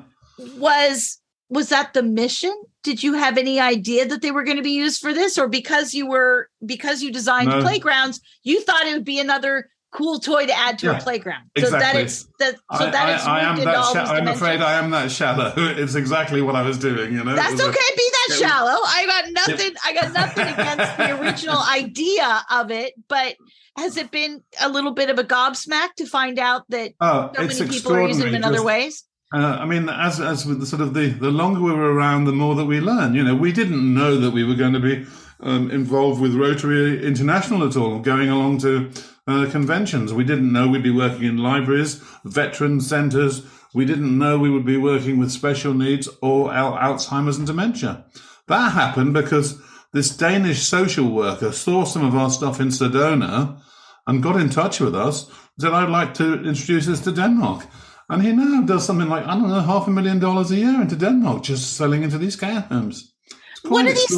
was 0.56 1.18
was 1.50 1.68
that 1.68 1.92
the 1.94 2.02
mission? 2.02 2.52
Did 2.82 3.02
you 3.02 3.14
have 3.14 3.38
any 3.38 3.60
idea 3.60 4.06
that 4.08 4.22
they 4.22 4.30
were 4.30 4.44
going 4.44 4.56
to 4.56 4.62
be 4.62 4.72
used 4.72 5.00
for 5.00 5.12
this 5.12 5.38
or 5.38 5.48
because 5.48 5.94
you 5.94 6.06
were 6.06 6.48
because 6.64 7.02
you 7.02 7.12
designed 7.12 7.48
No. 7.48 7.60
playgrounds, 7.60 8.20
you 8.42 8.60
thought 8.62 8.86
it 8.86 8.94
would 8.94 9.04
be 9.04 9.20
another 9.20 9.68
cool 9.94 10.18
toy 10.18 10.44
to 10.46 10.58
add 10.58 10.78
to 10.80 10.96
a 10.96 11.00
playground. 11.00 11.44
So 11.56 11.70
that 11.70 11.76
exactly. 11.76 12.02
it's 12.02 12.28
that 12.40 12.54
so 12.54 12.86
I, 12.86 12.90
that 12.90 13.06
I- 13.06 13.14
it's 13.14 13.24
I 13.24 13.40
am 13.40 13.56
that. 13.64 13.92
Sha- 13.92 14.12
I'm 14.12 14.28
afraid. 14.28 14.60
I 14.60 14.74
am 14.74 14.90
that 14.90 15.10
shallow. 15.10 15.54
It's 15.84 15.94
exactly 15.94 16.42
what 16.42 16.56
I 16.56 16.62
was 16.62 16.78
doing. 16.78 17.12
You 17.12 17.24
know. 17.24 17.34
That's 17.34 17.52
was 17.52 17.60
a- 17.60 17.68
okay. 17.68 17.90
Be 17.96 18.10
that 18.12 18.26
was- 18.28 18.38
shallow. 18.38 18.78
I 18.84 19.06
got 19.06 19.48
nothing. 19.48 19.74
I 19.84 19.92
got 19.94 20.12
nothing 20.12 20.48
against 20.48 20.96
the 20.96 21.20
original 21.20 21.58
idea 21.70 22.42
of 22.50 22.70
it, 22.70 22.94
but 23.08 23.36
has 23.76 23.96
it 23.96 24.10
been 24.10 24.42
a 24.60 24.68
little 24.68 24.92
bit 24.92 25.10
of 25.10 25.18
a 25.18 25.24
gobsmack 25.24 25.94
to 25.96 26.06
find 26.06 26.38
out 26.38 26.62
that 26.68 26.92
oh, 27.00 27.30
so 27.34 27.46
many 27.46 27.68
people 27.68 27.94
are 27.94 28.06
using 28.06 28.26
them 28.26 28.34
in 28.34 28.44
other 28.44 28.62
ways? 28.62 29.04
Uh, 29.32 29.58
I 29.60 29.64
mean, 29.64 29.88
as 29.88 30.20
as 30.20 30.46
with 30.46 30.60
the 30.60 30.66
sort 30.66 30.82
of 30.82 30.94
the 30.94 31.08
the 31.08 31.30
longer 31.30 31.60
we 31.60 31.72
were 31.72 31.92
around, 31.92 32.24
the 32.24 32.32
more 32.32 32.54
that 32.54 32.66
we 32.66 32.80
learn. 32.80 33.14
You 33.14 33.24
know, 33.24 33.34
we 33.34 33.52
didn't 33.52 33.94
know 33.94 34.18
that 34.18 34.30
we 34.30 34.44
were 34.44 34.54
going 34.54 34.74
to 34.74 34.80
be 34.80 35.06
um, 35.40 35.70
involved 35.70 36.20
with 36.20 36.34
Rotary 36.34 37.04
International 37.04 37.66
at 37.66 37.76
all, 37.76 37.98
going 37.98 38.28
along 38.28 38.58
to 38.58 38.90
uh, 39.26 39.46
conventions. 39.50 40.12
We 40.12 40.24
didn't 40.24 40.52
know 40.52 40.68
we'd 40.68 40.82
be 40.82 40.90
working 40.90 41.24
in 41.24 41.38
libraries, 41.38 41.94
veteran 42.24 42.80
centres. 42.80 43.44
We 43.74 43.84
didn't 43.84 44.16
know 44.18 44.38
we 44.38 44.50
would 44.50 44.64
be 44.66 44.76
working 44.76 45.18
with 45.18 45.32
special 45.32 45.74
needs 45.74 46.08
or 46.22 46.52
al- 46.52 46.76
Alzheimer's 46.76 47.38
and 47.38 47.46
dementia. 47.46 48.04
That 48.48 48.72
happened 48.72 49.14
because 49.14 49.60
this 49.92 50.16
Danish 50.16 50.62
social 50.62 51.10
worker 51.10 51.52
saw 51.52 51.84
some 51.84 52.04
of 52.04 52.14
our 52.14 52.30
stuff 52.30 52.60
in 52.60 52.68
Sedona 52.68 53.60
and 54.06 54.22
got 54.22 54.36
in 54.40 54.50
touch 54.50 54.80
with 54.80 54.94
us. 54.94 55.30
Said, 55.58 55.72
"I'd 55.72 55.88
like 55.88 56.14
to 56.14 56.44
introduce 56.44 56.86
this 56.86 57.00
to 57.02 57.12
Denmark." 57.12 57.64
And 58.10 58.22
he 58.22 58.32
now 58.32 58.60
does 58.62 58.84
something 58.84 59.08
like, 59.08 59.24
I 59.24 59.34
don't 59.34 59.48
know, 59.48 59.60
half 59.60 59.86
a 59.86 59.90
million 59.90 60.18
dollars 60.18 60.50
a 60.50 60.56
year 60.56 60.80
into 60.80 60.94
Denmark, 60.96 61.42
just 61.44 61.76
selling 61.76 62.02
into 62.02 62.18
these 62.18 62.36
care 62.36 62.60
homes. 62.62 63.14
What 63.62 63.86
are 63.86 63.94
these- 63.94 64.08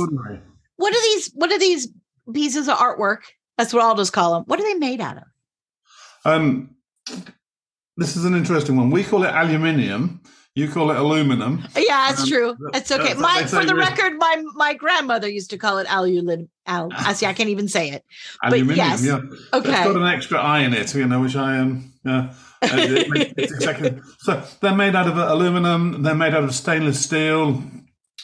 What 0.77 0.93
are 0.95 1.03
these? 1.03 1.31
What 1.35 1.53
are 1.53 1.59
these 1.59 1.89
pieces 2.35 2.69
of 2.69 2.77
artwork? 2.79 3.19
That's 3.59 3.73
what 3.73 3.83
I'll 3.83 3.97
just 3.97 4.13
call 4.13 4.35
them. 4.35 4.45
What 4.47 4.61
are 4.61 4.63
they 4.65 4.75
made 4.75 5.01
out 5.01 5.19
of? 5.19 5.23
Um, 6.25 6.77
this 7.97 8.17
is 8.17 8.25
an 8.25 8.35
interesting 8.35 8.77
one. 8.77 8.91
We 8.91 9.05
call 9.05 9.25
it 9.25 9.35
aluminium. 9.35 10.21
You 10.55 10.69
call 10.69 10.91
it 10.91 10.97
aluminum. 10.97 11.65
Yeah, 11.77 12.09
that's 12.09 12.23
Um, 12.23 12.29
true. 12.29 12.57
th- 12.57 12.83
It's 12.83 12.91
okay. 12.91 13.09
that's 13.09 13.21
My 13.21 13.45
for 13.45 13.65
the 13.65 13.75
record, 13.75 14.15
my 14.19 14.43
my 14.55 14.73
grandmother 14.75 15.29
used 15.29 15.51
to 15.51 15.59
call 15.59 15.79
it 15.79 15.87
alulid. 15.87 16.49
Al, 16.67 16.89
I 16.95 17.13
see. 17.13 17.27
I 17.27 17.35
can't 17.35 17.51
even 17.51 17.69
say 17.69 17.91
it. 17.91 18.05
Aluminium, 18.43 18.77
yes. 18.77 19.05
yeah. 19.05 19.17
Okay. 19.53 19.69
It's 19.71 19.85
got 19.85 19.97
an 19.97 20.03
extra 20.07 20.39
I 20.41 20.61
in 20.61 20.73
it, 20.73 20.95
you 20.95 21.07
know, 21.07 21.21
which 21.21 21.37
I 21.37 21.57
am. 21.57 21.61
Um, 21.61 21.93
yeah. 22.05 22.33
Uh, 22.63 22.69
it 22.73 23.09
makes- 23.11 23.35
it's 23.37 23.53
exactly. 23.53 23.99
So 24.21 24.43
they're 24.61 24.75
made 24.75 24.97
out 24.97 25.07
of 25.07 25.17
aluminum. 25.19 26.03
They're 26.03 26.15
made 26.15 26.35
out 26.35 26.43
of 26.45 26.55
stainless 26.55 27.03
steel, 27.05 27.63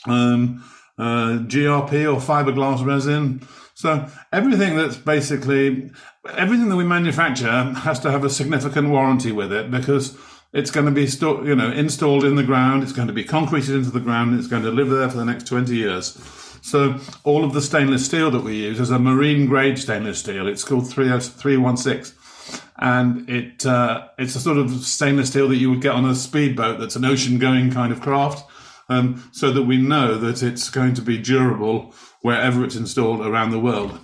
um, 0.07 0.65
uh, 0.99 1.39
GRP 1.47 2.13
or 2.13 2.21
fiberglass 2.21 2.85
resin. 2.85 3.47
So 3.75 4.09
everything 4.33 4.77
that's 4.77 4.97
basically 4.97 5.91
everything 6.37 6.69
that 6.69 6.77
we 6.77 6.85
manufacture 6.85 7.51
has 7.51 7.99
to 8.01 8.11
have 8.11 8.25
a 8.25 8.31
significant 8.31 8.91
warranty 8.91 9.33
with 9.33 9.53
it 9.53 9.71
because 9.71 10.17
it's 10.53 10.71
going 10.71 10.87
to 10.87 10.93
be 10.93 11.07
you 11.49 11.57
know 11.57 11.73
installed 11.73 12.25
in 12.25 12.37
the 12.37 12.43
ground. 12.43 12.83
It's 12.83 12.93
going 12.93 13.09
to 13.09 13.15
be 13.15 13.25
concreted 13.25 13.75
into 13.75 13.91
the 13.91 14.01
ground. 14.01 14.39
It's 14.39 14.49
going 14.49 14.63
to 14.63 14.71
live 14.71 14.91
there 14.91 15.09
for 15.09 15.17
the 15.17 15.25
next 15.25 15.47
twenty 15.47 15.77
years. 15.77 16.19
So 16.63 17.01
all 17.25 17.45
of 17.45 17.55
the 17.55 17.61
stainless 17.61 18.07
steel 18.07 18.31
that 18.31 18.45
we 18.45 18.55
use 18.55 18.79
is 18.79 18.91
a 18.91 18.99
marine 18.99 19.47
grade 19.47 19.79
stainless 19.79 20.21
steel. 20.21 20.47
It's 20.47 20.63
called 20.63 20.89
316 20.89 22.17
and 22.77 23.29
it 23.29 23.67
uh, 23.67 24.09
it's 24.19 24.35
a 24.35 24.41
sort 24.41 24.59
of 24.59 24.71
stainless 24.85 25.29
steel 25.29 25.49
that 25.49 25.57
you 25.57 25.71
would 25.71 25.81
get 25.81 25.93
on 25.93 26.05
a 26.05 26.15
speedboat 26.15 26.79
that's 26.79 26.97
an 26.97 27.05
ocean 27.05 27.39
going 27.39 27.71
kind 27.71 27.93
of 27.93 28.01
craft 28.01 28.49
um, 28.93 29.29
so 29.33 29.51
that 29.53 29.63
we 29.63 29.79
know 29.79 30.17
that 30.19 30.43
it's 30.43 30.69
going 30.71 30.95
to 30.95 31.03
be 31.03 31.19
durable 31.19 31.95
wherever 32.21 32.65
it's 32.65 32.77
installed 32.77 33.21
around 33.21 33.51
the 33.51 33.59
world. 33.59 33.99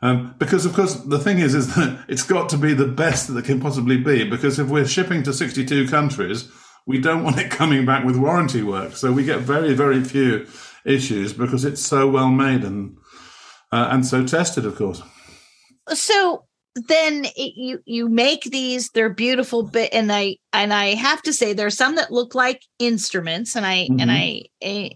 Um, 0.00 0.36
because 0.38 0.64
of 0.64 0.74
course 0.74 0.94
the 0.94 1.18
thing 1.18 1.38
is 1.38 1.54
is 1.54 1.74
that 1.74 2.04
it's 2.08 2.22
got 2.22 2.48
to 2.50 2.58
be 2.58 2.74
the 2.74 2.86
best 2.86 3.26
that 3.28 3.38
it 3.38 3.44
can 3.44 3.60
possibly 3.60 3.96
be 3.96 4.28
because 4.28 4.58
if 4.58 4.68
we're 4.68 4.86
shipping 4.86 5.24
to 5.24 5.32
62 5.32 5.88
countries 5.88 6.48
we 6.86 7.00
don't 7.00 7.24
want 7.24 7.38
it 7.38 7.50
coming 7.60 7.84
back 7.84 8.04
with 8.04 8.16
warranty 8.16 8.62
work. 8.62 8.94
So 8.96 9.12
we 9.12 9.24
get 9.24 9.40
very 9.40 9.74
very 9.74 10.04
few 10.04 10.46
issues 10.84 11.32
because 11.32 11.64
it's 11.64 11.82
so 11.84 12.08
well 12.08 12.28
made 12.28 12.62
and 12.64 12.96
uh, 13.72 13.88
and 13.90 14.06
so 14.06 14.24
tested 14.24 14.64
of 14.66 14.76
course. 14.76 15.02
So 15.88 16.44
then 16.74 17.24
it, 17.24 17.54
you 17.56 17.80
you 17.86 18.08
make 18.08 18.44
these 18.44 18.90
they're 18.90 19.10
beautiful 19.10 19.62
bit 19.62 19.92
and 19.92 20.12
i 20.12 20.36
and 20.52 20.72
i 20.72 20.94
have 20.94 21.22
to 21.22 21.32
say 21.32 21.52
there's 21.52 21.76
some 21.76 21.96
that 21.96 22.12
look 22.12 22.34
like 22.34 22.62
instruments 22.78 23.56
and 23.56 23.66
i 23.66 23.86
and 23.88 24.00
mm-hmm. 24.00 24.10
I, 24.10 24.44
I 24.62 24.90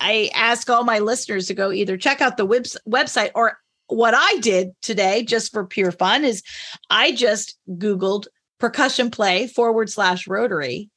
i 0.00 0.30
ask 0.34 0.68
all 0.70 0.84
my 0.84 0.98
listeners 1.00 1.46
to 1.48 1.54
go 1.54 1.72
either 1.72 1.96
check 1.96 2.20
out 2.20 2.36
the 2.36 2.46
webs- 2.46 2.76
website 2.88 3.30
or 3.34 3.58
what 3.88 4.14
i 4.14 4.38
did 4.38 4.70
today 4.82 5.22
just 5.24 5.52
for 5.52 5.66
pure 5.66 5.92
fun 5.92 6.24
is 6.24 6.42
i 6.90 7.12
just 7.12 7.58
googled 7.70 8.26
percussion 8.58 9.10
play 9.10 9.46
forward 9.46 9.90
slash 9.90 10.26
rotary. 10.26 10.88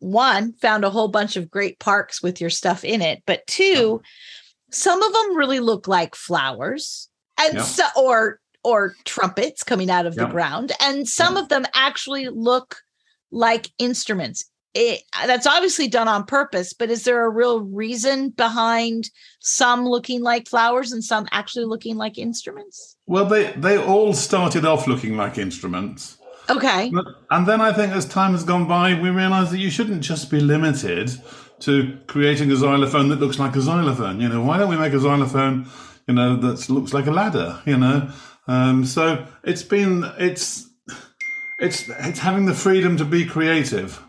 One 0.00 0.52
found 0.54 0.84
a 0.84 0.90
whole 0.90 1.08
bunch 1.08 1.36
of 1.36 1.50
great 1.50 1.78
parks 1.78 2.22
with 2.22 2.40
your 2.40 2.50
stuff 2.50 2.84
in 2.84 3.00
it 3.00 3.22
but 3.24 3.46
two 3.46 4.02
some 4.72 5.02
of 5.02 5.12
them 5.12 5.36
really 5.36 5.60
look 5.60 5.86
like 5.86 6.14
flowers 6.14 7.08
and 7.38 7.54
Yeah. 7.54 7.62
so 7.62 7.84
or 7.96 8.40
or 8.64 8.94
trumpets 9.04 9.62
coming 9.62 9.90
out 9.90 10.06
of 10.06 10.14
the 10.14 10.26
ground 10.26 10.72
and 10.80 11.08
some 11.08 11.36
of 11.36 11.48
them 11.48 11.64
actually 11.74 12.28
look 12.28 12.76
like 13.30 13.70
instruments 13.78 14.44
it, 14.74 15.02
that's 15.26 15.46
obviously 15.46 15.86
done 15.86 16.08
on 16.08 16.24
purpose 16.24 16.72
but 16.72 16.90
is 16.90 17.04
there 17.04 17.24
a 17.24 17.30
real 17.30 17.60
reason 17.60 18.30
behind 18.30 19.10
some 19.40 19.84
looking 19.86 20.22
like 20.22 20.48
flowers 20.48 20.92
and 20.92 21.04
some 21.04 21.26
actually 21.30 21.64
looking 21.64 21.96
like 21.96 22.16
instruments 22.16 22.96
Well, 23.06 23.26
they, 23.26 23.52
they 23.52 23.76
all 23.76 24.14
started 24.14 24.64
off 24.64 24.86
looking 24.86 25.16
like 25.16 25.36
instruments. 25.38 26.16
okay 26.48 26.90
And 27.30 27.46
then 27.46 27.60
I 27.60 27.72
think 27.72 27.92
as 27.92 28.06
time 28.06 28.32
has 28.32 28.44
gone 28.44 28.66
by, 28.66 28.94
we 28.94 29.10
realised 29.10 29.50
that 29.52 29.58
you 29.58 29.70
shouldn't 29.70 30.02
just 30.02 30.30
be 30.30 30.40
limited 30.40 31.10
to 31.60 31.98
creating 32.06 32.50
a 32.50 32.56
xylophone 32.56 33.08
that 33.08 33.20
looks 33.20 33.38
like 33.38 33.54
a 33.54 33.60
xylophone. 33.60 34.20
You 34.20 34.28
know, 34.28 34.42
why 34.42 34.58
don't 34.58 34.68
we 34.68 34.76
make 34.76 34.92
a 34.92 34.98
xylophone, 34.98 35.66
you 36.08 36.14
know, 36.14 36.36
that 36.36 36.68
looks 36.68 36.92
like 36.92 37.06
a 37.06 37.12
ladder, 37.12 37.62
you 37.64 37.76
know? 37.76 38.10
Um, 38.46 38.84
so 38.84 39.26
it's 39.44 39.62
been, 39.62 40.04
it's, 40.18 40.68
it's, 41.58 41.88
it's 41.88 42.18
having 42.18 42.46
the 42.46 42.54
freedom 42.54 42.96
to 42.96 43.04
be 43.04 43.24
creative. 43.24 44.02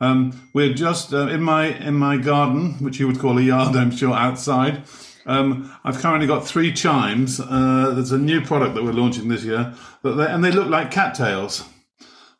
Um, 0.00 0.48
we're 0.52 0.74
just 0.74 1.14
uh, 1.14 1.28
in 1.28 1.42
my 1.42 1.66
in 1.68 1.94
my 1.94 2.18
garden, 2.18 2.74
which 2.84 3.00
you 3.00 3.06
would 3.06 3.18
call 3.18 3.38
a 3.38 3.42
yard, 3.42 3.74
I'm 3.82 3.90
sure, 3.90 4.14
outside. 4.14 4.82
Um, 5.24 5.74
I've 5.84 5.98
currently 5.98 6.26
got 6.26 6.46
three 6.46 6.72
chimes. 6.72 7.40
Uh, 7.40 7.92
there's 7.94 8.12
a 8.12 8.18
new 8.18 8.40
product 8.42 8.74
that 8.74 8.84
we're 8.84 8.92
launching 8.92 9.28
this 9.28 9.42
year, 9.42 9.74
they, 10.02 10.10
and 10.26 10.44
they 10.44 10.50
look 10.52 10.68
like 10.68 10.90
cattails. 10.90 11.64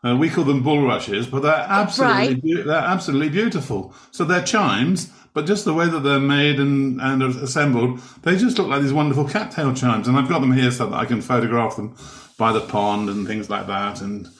Uh, 0.04 0.14
we 0.16 0.28
call 0.28 0.44
them 0.44 0.62
bulrushes, 0.62 1.26
but 1.26 1.40
they're 1.42 1.52
absolutely 1.68 2.34
Right. 2.34 2.42
beau- 2.42 2.62
they're 2.64 2.76
absolutely 2.76 3.30
beautiful. 3.30 3.92
So 4.12 4.24
they're 4.24 4.44
chimes, 4.44 5.10
but 5.36 5.44
just 5.44 5.66
the 5.66 5.74
way 5.74 5.86
that 5.86 6.00
they're 6.00 6.18
made 6.18 6.58
and, 6.58 6.98
and 6.98 7.22
assembled, 7.22 7.98
they 8.22 8.38
just 8.38 8.56
look 8.56 8.68
like 8.68 8.80
these 8.80 8.94
wonderful 8.94 9.28
cattail 9.28 9.74
chimes. 9.74 10.08
And 10.08 10.16
I've 10.16 10.30
got 10.30 10.38
them 10.40 10.50
here 10.50 10.70
so 10.70 10.86
that 10.86 10.96
I 10.96 11.04
can 11.04 11.20
photograph 11.20 11.76
them 11.76 11.94
by 12.38 12.52
the 12.52 12.60
pond 12.62 13.10
and 13.10 13.26
things 13.26 13.50
like 13.50 13.66
that, 13.66 14.00
and 14.00 14.30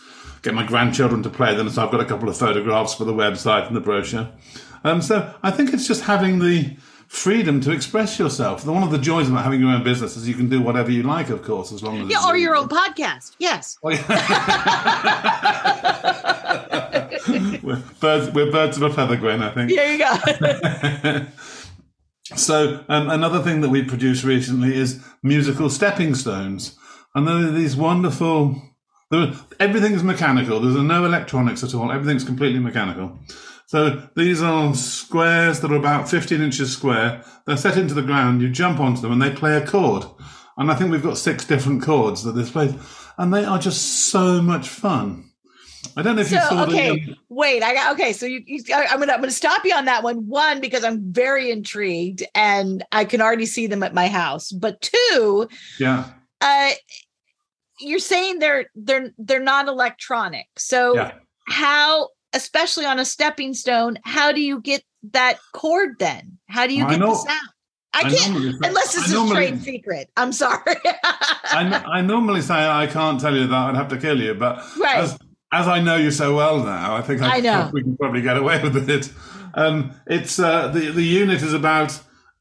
get 0.41 0.55
my 0.55 0.65
grandchildren 0.65 1.23
to 1.23 1.29
play 1.29 1.55
them. 1.55 1.69
So 1.69 1.85
I've 1.85 1.91
got 1.91 2.01
a 2.01 2.07
couple 2.07 2.31
of 2.31 2.39
photographs 2.39 2.95
for 2.95 3.05
the 3.05 3.13
website 3.13 3.67
and 3.67 3.77
the 3.77 3.81
brochure. 3.81 4.31
Um, 4.85 5.03
so 5.03 5.35
I 5.43 5.51
think 5.51 5.75
it's 5.75 5.87
just 5.87 6.05
having 6.05 6.39
the 6.39 6.75
freedom 7.09 7.61
to 7.61 7.73
express 7.73 8.19
yourself. 8.19 8.65
One 8.67 8.83
of 8.83 8.91
the 8.91 8.97
joys 8.97 9.29
about 9.29 9.45
having 9.45 9.61
your 9.61 9.73
own 9.73 9.85
business 9.85 10.17
is 10.17 10.27
you 10.27 10.35
can 10.35 10.49
do 10.49 10.63
whatever 10.63 10.91
you 10.91 11.03
like, 11.03 11.29
of 11.29 11.43
course, 11.43 11.73
as 11.73 11.83
long 11.83 12.01
as 12.01 12.09
yeah 12.09 12.17
it's 12.17 12.27
or 12.27 12.39
your 12.39 12.57
own 12.57 12.69
podcast 12.71 13.37
yes 13.39 13.79
Oh, 13.83 13.91
yeah. 13.91 14.03
we're, 17.63 17.83
birds, 18.01 18.33
we're 18.35 18.51
birds 18.51 18.77
of 18.77 18.83
a 18.85 18.93
feather, 18.93 19.17
Gwen, 19.17 19.43
I 19.43 19.51
think. 19.51 19.71
there 19.75 19.93
you 19.93 19.99
go 19.99 21.27
So, 22.37 22.85
um, 22.89 23.09
another 23.09 23.41
thing 23.41 23.61
that 23.61 23.69
we 23.69 23.85
produced 23.85 24.25
recently 24.25 24.75
is 24.77 25.05
musical 25.23 25.71
stepping 25.71 26.15
stones. 26.17 26.77
And 27.15 27.27
they're 27.27 27.51
these 27.53 27.77
wonderful, 27.77 28.61
there- 29.11 29.33
everything 29.61 29.93
is 29.93 30.03
mechanical. 30.03 30.59
There's 30.59 30.75
no 30.75 31.05
electronics 31.05 31.63
at 31.63 31.73
all. 31.75 31.93
Everything's 31.93 32.25
completely 32.25 32.59
mechanical. 32.59 33.17
So 33.69 34.09
these 34.17 34.43
are 34.43 34.75
squares 34.75 35.61
that 35.61 35.71
are 35.71 35.77
about 35.77 36.09
15 36.11 36.41
inches 36.41 36.73
square. 36.73 37.25
They're 37.47 37.57
set 37.57 37.77
into 37.77 37.95
the 37.95 38.03
ground. 38.03 38.43
You 38.43 38.49
jump 38.49 38.81
onto 38.81 39.01
them 39.01 39.13
and 39.13 39.23
they 39.23 39.31
play 39.31 39.57
a 39.57 39.65
chord. 39.67 40.05
And 40.57 40.71
I 40.71 40.75
think 40.75 40.91
we've 40.91 41.03
got 41.03 41.19
six 41.19 41.45
different 41.45 41.83
chords 41.83 42.25
that 42.25 42.33
this 42.33 42.51
plays. 42.51 42.75
And 43.19 43.33
they 43.33 43.45
are 43.45 43.59
just 43.59 44.09
so 44.11 44.43
much 44.43 44.69
fun. 44.69 45.26
I 45.97 46.03
don't 46.03 46.17
know 46.17 46.23
if 46.23 46.31
you 46.31 46.39
So 46.41 46.49
saw 46.49 46.65
okay, 46.65 47.01
the. 47.05 47.11
um, 47.13 47.17
wait. 47.29 47.63
I 47.63 47.75
got 47.75 47.93
okay. 47.95 48.13
So 48.13 48.27
you, 48.27 48.43
you 48.47 48.63
I- 48.75 48.87
I'm 48.87 48.99
gonna 48.99 49.13
I'm 49.13 49.21
gonna 49.21 49.31
stop 49.33 49.65
you 49.65 49.75
on 49.75 49.85
that 49.87 50.03
one. 50.03 50.27
One 50.29 50.61
because 50.61 50.85
I'm 50.85 51.13
very 51.13 51.51
intrigued 51.51 52.23
and 52.35 52.85
I 52.93 53.05
can 53.05 53.21
already 53.21 53.47
see 53.47 53.67
them 53.67 53.83
at 53.83 53.95
my 53.95 54.09
house. 54.09 54.51
But 54.53 54.81
two, 54.81 55.49
yeah. 55.79 56.11
uh, 56.41 56.71
you're 57.81 57.99
saying 57.99 58.39
they're 58.39 58.67
they're 58.75 59.13
they're 59.19 59.41
not 59.43 59.69
electronic. 59.69 60.47
So 60.57 60.95
Yeah. 60.95 61.13
how, 61.49 62.09
especially 62.33 62.85
on 62.87 62.99
a 62.99 63.05
stepping 63.05 63.55
stone, 63.55 63.99
how 64.05 64.33
do 64.33 64.41
you 64.41 64.61
get 64.61 64.83
that 65.13 65.39
chord? 65.53 65.99
Then 65.99 66.39
how 66.49 66.67
do 66.67 66.75
you 66.75 66.85
I 66.85 66.91
get 66.91 67.01
the 67.01 67.07
know- 67.07 67.15
sound? 67.15 67.49
I 67.95 68.01
I 68.01 68.03
can't 68.03 68.15
say- 68.61 68.69
unless 68.69 68.95
it's 68.95 69.09
I 69.09 69.11
a 69.11 69.15
normally- 69.15 69.35
trade 69.37 69.63
secret. 69.63 70.11
I'm 70.19 70.31
sorry. 70.33 70.77
I, 70.85 71.83
I 71.95 72.01
normally 72.03 72.43
say 72.43 72.53
I 72.55 72.87
can't 72.87 73.19
tell 73.19 73.35
you 73.35 73.47
that 73.47 73.55
I'd 73.55 73.75
have 73.75 73.89
to 73.89 73.97
kill 73.97 74.21
you, 74.21 74.35
but 74.35 74.63
Right. 74.77 74.99
as, 74.99 75.19
as 75.53 75.69
I 75.69 75.81
know 75.81 75.97
you 75.97 76.11
so 76.11 76.35
well 76.37 76.63
now, 76.63 76.97
I 76.97 77.03
think 77.03 77.23
I, 77.23 77.37
I 77.37 77.41
know. 77.41 77.71
we 77.73 77.83
can 77.83 77.97
probably 77.97 78.23
get 78.23 78.37
away 78.37 78.63
with 78.63 78.89
it. 78.91 79.13
Um, 79.55 79.93
it's 80.07 80.39
uh, 80.39 80.69
the 80.69 80.91
the 80.91 81.03
unit 81.03 81.43
is 81.43 81.55
about 81.55 81.99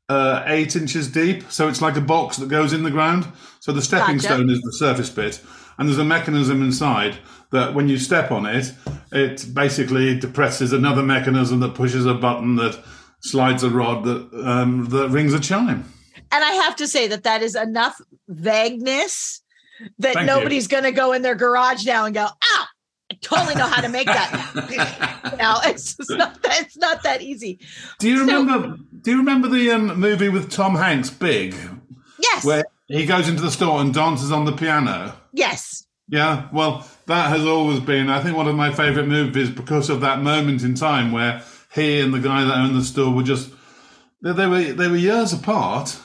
uh, 0.09 0.43
eight 0.47 0.75
inches 0.75 1.12
deep, 1.12 1.50
so 1.51 1.67
it's 1.67 1.81
like 1.81 1.95
a 1.95 2.01
box 2.01 2.38
that 2.38 2.50
goes 2.50 2.74
in 2.74 2.83
the 2.83 2.91
ground. 2.91 3.27
So 3.59 3.71
the 3.71 3.81
stepping 3.81 4.17
Gotcha. 4.17 4.27
stone 4.27 4.50
is 4.50 4.62
the 4.62 4.74
surface 4.74 5.09
bit, 5.09 5.41
and 5.77 5.88
there's 5.88 5.97
a 6.00 6.03
mechanism 6.05 6.62
inside 6.62 7.17
that 7.51 7.74
when 7.74 7.88
you 7.88 7.97
step 7.97 8.31
on 8.31 8.45
it, 8.45 8.74
it 9.12 9.45
basically 9.53 10.19
depresses 10.19 10.74
another 10.74 11.03
mechanism 11.03 11.59
that 11.62 11.74
pushes 11.75 12.05
a 12.05 12.13
button 12.13 12.55
that 12.57 12.83
slides 13.21 13.63
a 13.63 13.69
rod 13.69 14.03
that 14.03 14.29
um, 14.45 14.85
that 14.89 15.09
rings 15.09 15.33
a 15.33 15.39
chime. 15.39 15.85
and 16.31 16.43
I 16.43 16.51
have 16.51 16.75
to 16.77 16.88
say 16.88 17.07
that 17.07 17.24
that 17.24 17.41
is 17.41 17.55
enough 17.55 18.00
vagueness 18.27 19.41
that 20.00 20.13
Thank 20.13 20.27
nobody's 20.27 20.67
going 20.67 20.83
to 20.83 20.91
go 20.91 21.13
in 21.13 21.21
their 21.21 21.35
garage 21.35 21.85
now 21.85 22.05
and 22.05 22.13
go, 22.13 22.27
"Ah, 22.27 22.69
I 22.69 22.75
totally 23.25 23.55
know 23.55 23.67
how 23.67 23.82
to 23.82 23.89
make 23.89 24.08
that." 24.08 25.36
now 25.38 25.60
it's 25.63 25.96
just 25.96 26.12
not 26.12 26.41
that 26.44 26.62
it's 26.62 26.77
not 26.77 27.03
that 27.03 27.22
easy. 27.22 27.60
Do 28.00 28.08
you 28.10 28.17
So- 28.20 28.25
remember? 28.25 28.77
do 29.01 29.12
you 29.12 29.17
remember 29.17 29.48
the 29.48 29.70
um, 29.72 30.00
movie 30.00 30.29
with 30.29 30.50
Tom 30.51 30.75
Hanks, 30.75 31.10
Big, 31.10 31.55
Yes, 32.20 32.44
where 32.46 32.63
he 32.88 33.05
goes 33.05 33.27
into 33.27 33.41
the 33.41 33.51
store 33.51 33.79
and 33.82 33.94
dances 33.94 34.32
on 34.32 34.46
the 34.46 34.51
piano? 34.53 35.13
yes, 35.34 35.86
Yeah, 36.08 36.48
well, 36.53 36.88
that 37.08 37.29
has 37.29 37.46
always 37.46 37.79
been, 37.79 38.10
I 38.10 38.22
think, 38.22 38.36
one 38.38 38.48
of 38.48 38.55
my 38.55 38.72
favourite 38.72 39.08
movies 39.08 39.50
because 39.50 39.89
of 39.91 40.01
that 40.01 40.22
moment 40.22 40.63
in 40.63 40.74
time 40.75 41.12
where 41.12 41.44
he 41.74 42.00
and 42.00 42.13
the 42.13 42.20
guy 42.20 42.44
that 42.46 42.58
owned 42.58 42.75
the 42.75 42.84
store 42.84 43.13
were 43.13 43.24
just 43.24 43.50
they, 44.24 44.32
they 44.34 44.48
were 44.48 44.63
they 44.74 44.88
were 44.88 44.96
years 44.98 45.34
apart, 45.34 45.98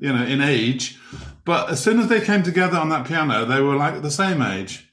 you 0.00 0.12
know, 0.12 0.24
in 0.24 0.40
age, 0.40 0.98
but 1.44 1.70
as 1.70 1.80
soon 1.82 2.00
as 2.00 2.08
they 2.08 2.20
came 2.20 2.42
together 2.42 2.78
on 2.78 2.88
that 2.88 3.06
piano, 3.06 3.44
they 3.44 3.60
were 3.60 3.76
like 3.76 4.02
the 4.02 4.10
same 4.10 4.40
age. 4.42 4.89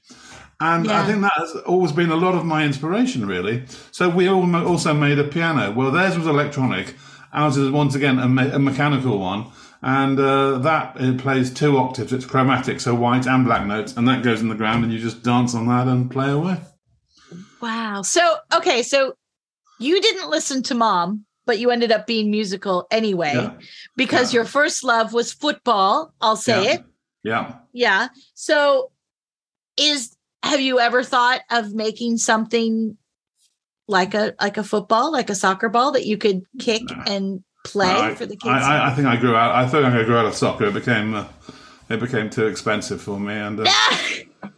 And 0.60 0.86
Yeah. 0.86 1.02
I 1.02 1.06
think 1.06 1.22
that 1.22 1.32
has 1.36 1.54
always 1.66 1.92
been 1.92 2.10
a 2.10 2.16
lot 2.16 2.34
of 2.34 2.44
my 2.44 2.64
inspiration, 2.64 3.26
really. 3.26 3.64
So 3.92 4.08
we 4.08 4.28
all 4.28 4.54
also 4.66 4.92
made 4.92 5.18
a 5.18 5.24
piano. 5.24 5.72
Well, 5.72 5.90
theirs 5.92 6.18
was 6.18 6.26
electronic. 6.26 6.96
Ours 7.32 7.56
is 7.56 7.70
once 7.70 7.94
again 7.94 8.18
a, 8.18 8.28
me- 8.28 8.50
a 8.50 8.58
mechanical 8.58 9.18
one. 9.18 9.46
And 9.82 10.18
uh, 10.18 10.58
that 10.58 10.96
it 10.98 11.18
plays 11.18 11.54
two 11.54 11.78
octaves. 11.78 12.12
It's 12.12 12.26
chromatic, 12.26 12.80
so 12.80 12.96
white 12.96 13.26
and 13.28 13.44
black 13.44 13.64
notes. 13.66 13.96
And 13.96 14.08
that 14.08 14.24
goes 14.24 14.40
in 14.40 14.48
the 14.48 14.56
ground, 14.56 14.82
and 14.82 14.92
you 14.92 14.98
just 14.98 15.22
dance 15.22 15.54
on 15.54 15.68
that 15.68 15.86
and 15.86 16.10
play 16.10 16.30
away. 16.30 16.56
wow. 17.60 18.02
So 18.02 18.38
okay, 18.52 18.82
so 18.82 19.14
you 19.78 20.00
didn't 20.00 20.30
listen 20.30 20.64
to 20.64 20.74
mom, 20.74 21.24
but 21.46 21.60
you 21.60 21.70
ended 21.70 21.92
up 21.92 22.08
being 22.08 22.28
musical 22.32 22.88
anyway 22.90 23.32
Yeah. 23.34 23.52
because 23.96 24.32
Yeah. 24.32 24.38
your 24.38 24.44
first 24.46 24.82
love 24.82 25.12
was 25.12 25.32
football. 25.32 26.12
I'll 26.20 26.34
say 26.36 26.64
Yeah. 26.64 26.72
it. 26.72 26.84
Yeah. 27.22 27.54
Yeah. 27.72 28.08
So 28.34 28.90
is 29.76 30.16
have 30.42 30.60
you 30.60 30.78
ever 30.80 31.02
thought 31.02 31.40
of 31.50 31.72
making 31.74 32.18
something 32.18 32.96
like 33.86 34.14
a 34.14 34.34
like 34.40 34.56
a 34.56 34.62
football, 34.64 35.12
like 35.12 35.30
a 35.30 35.34
soccer 35.34 35.68
ball 35.68 35.92
that 35.92 36.06
you 36.06 36.16
could 36.18 36.42
kick 36.58 36.82
No. 36.90 37.02
and 37.06 37.44
play 37.64 37.90
I, 37.90 38.14
for 38.14 38.26
the 38.26 38.36
kids? 38.36 38.64
I, 38.64 38.88
I, 38.90 38.94
think 38.94 39.08
I 39.08 39.16
grew 39.16 39.34
out. 39.34 39.54
I 39.54 39.66
think 39.66 39.84
I 39.84 40.02
grew 40.04 40.16
out 40.16 40.26
of 40.26 40.34
soccer. 40.34 40.66
It 40.66 40.74
became 40.74 41.14
uh, 41.14 41.26
it 41.88 42.00
became 42.00 42.30
too 42.30 42.46
expensive 42.46 43.00
for 43.00 43.18
me, 43.18 43.34
and 43.34 43.60
uh, 43.60 43.64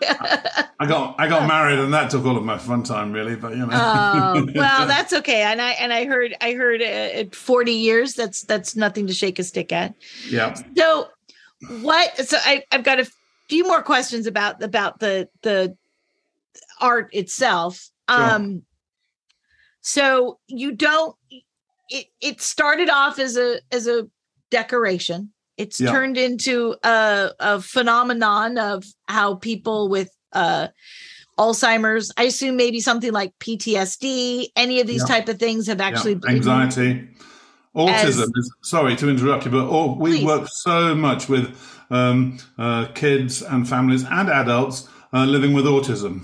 Yeah. 0.00 0.68
I 0.80 0.86
got 0.86 1.16
I 1.18 1.28
got 1.28 1.46
married, 1.46 1.78
and 1.78 1.92
that 1.92 2.10
took 2.10 2.24
all 2.24 2.36
of 2.36 2.44
my 2.44 2.58
fun 2.58 2.82
time, 2.82 3.12
really. 3.12 3.36
But 3.36 3.52
you 3.52 3.66
know, 3.66 3.68
oh 3.72 4.46
well, 4.54 4.86
that's 4.86 5.12
okay. 5.12 5.42
And 5.42 5.60
I 5.60 5.72
and 5.72 5.92
I 5.92 6.06
heard 6.06 6.34
I 6.40 6.52
heard 6.52 6.80
uh, 6.80 6.84
at 6.84 7.34
forty 7.34 7.72
years 7.72 8.14
that's 8.14 8.42
that's 8.42 8.74
nothing 8.74 9.06
to 9.06 9.12
shake 9.12 9.38
a 9.38 9.44
stick 9.44 9.72
at. 9.72 9.94
yeah, 10.28 10.54
So 10.76 11.08
what? 11.80 12.16
So 12.26 12.38
I 12.42 12.64
I've 12.72 12.84
got 12.84 13.00
a 13.00 13.10
few 13.48 13.64
more 13.64 13.82
questions 13.82 14.26
about 14.26 14.62
about 14.62 15.00
the 15.00 15.28
the 15.42 15.76
art 16.80 17.08
itself. 17.12 17.88
Um, 18.08 18.62
so 19.80 20.38
you 20.46 20.72
don't. 20.72 21.16
It 21.90 22.06
it 22.20 22.40
started 22.40 22.90
off 22.90 23.18
as 23.18 23.36
a 23.36 23.60
as 23.70 23.86
a 23.86 24.08
decoration. 24.50 25.32
It's 25.56 25.80
Yeah. 25.80 25.90
turned 25.92 26.18
into 26.18 26.76
a 26.82 27.30
a 27.38 27.60
phenomenon 27.60 28.58
of 28.58 28.84
how 29.08 29.36
people 29.36 29.88
with 29.88 30.10
uh 30.32 30.68
Alzheimer's, 31.38 32.10
I 32.16 32.24
assume 32.24 32.56
maybe 32.56 32.80
something 32.80 33.12
like 33.12 33.32
PTSD, 33.40 34.48
any 34.56 34.80
of 34.80 34.86
these 34.86 35.02
Yeah. 35.02 35.16
type 35.16 35.28
of 35.28 35.38
things 35.38 35.66
have 35.66 35.82
actually 35.82 36.18
yeah. 36.24 36.30
anxiety, 36.30 37.08
autism. 37.76 37.90
As- 38.04 38.18
is, 38.18 38.54
sorry 38.62 38.96
to 38.96 39.10
interrupt 39.10 39.44
you, 39.44 39.50
but 39.50 39.66
all, 39.68 39.96
we 39.98 40.12
Please. 40.12 40.24
work 40.24 40.48
so 40.50 40.94
much 40.94 41.28
with 41.28 41.54
um, 41.90 42.38
uh, 42.58 42.86
kids 42.94 43.42
and 43.42 43.68
families 43.68 44.04
and 44.04 44.28
adults 44.28 44.88
uh, 45.12 45.24
living 45.24 45.52
with 45.52 45.64
autism. 45.64 46.22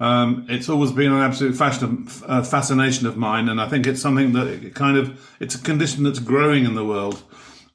Um, 0.00 0.46
it's 0.48 0.68
always 0.68 0.92
been 0.92 1.12
an 1.12 1.20
absolute 1.20 1.56
fashion, 1.56 2.08
uh, 2.26 2.42
fascination 2.42 3.06
of 3.06 3.16
mine, 3.16 3.48
and 3.48 3.60
I 3.60 3.68
think 3.68 3.86
it's 3.86 4.02
something 4.02 4.32
that 4.32 4.74
kind 4.74 4.96
of 4.96 5.36
it's 5.40 5.54
a 5.54 5.62
condition 5.62 6.02
that's 6.02 6.18
growing 6.18 6.64
in 6.64 6.74
the 6.74 6.84
world, 6.84 7.22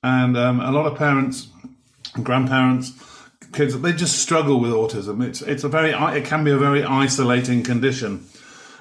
and 0.04 0.38
um, 0.38 0.60
a 0.60 0.72
lot 0.72 0.86
of 0.86 0.98
parents, 0.98 1.48
and 2.16 2.26
grandparents, 2.26 2.92
kids 3.54 3.80
they 3.80 3.94
just 3.94 4.20
struggle 4.20 4.60
with 4.60 4.72
autism. 4.72 5.26
It's 5.26 5.42
it's 5.42 5.64
a 5.64 5.70
very 5.70 5.92
it 5.92 6.26
can 6.26 6.44
be 6.44 6.52
a 6.52 6.58
very 6.58 6.84
isolating 6.84 7.64
condition, 7.64 8.26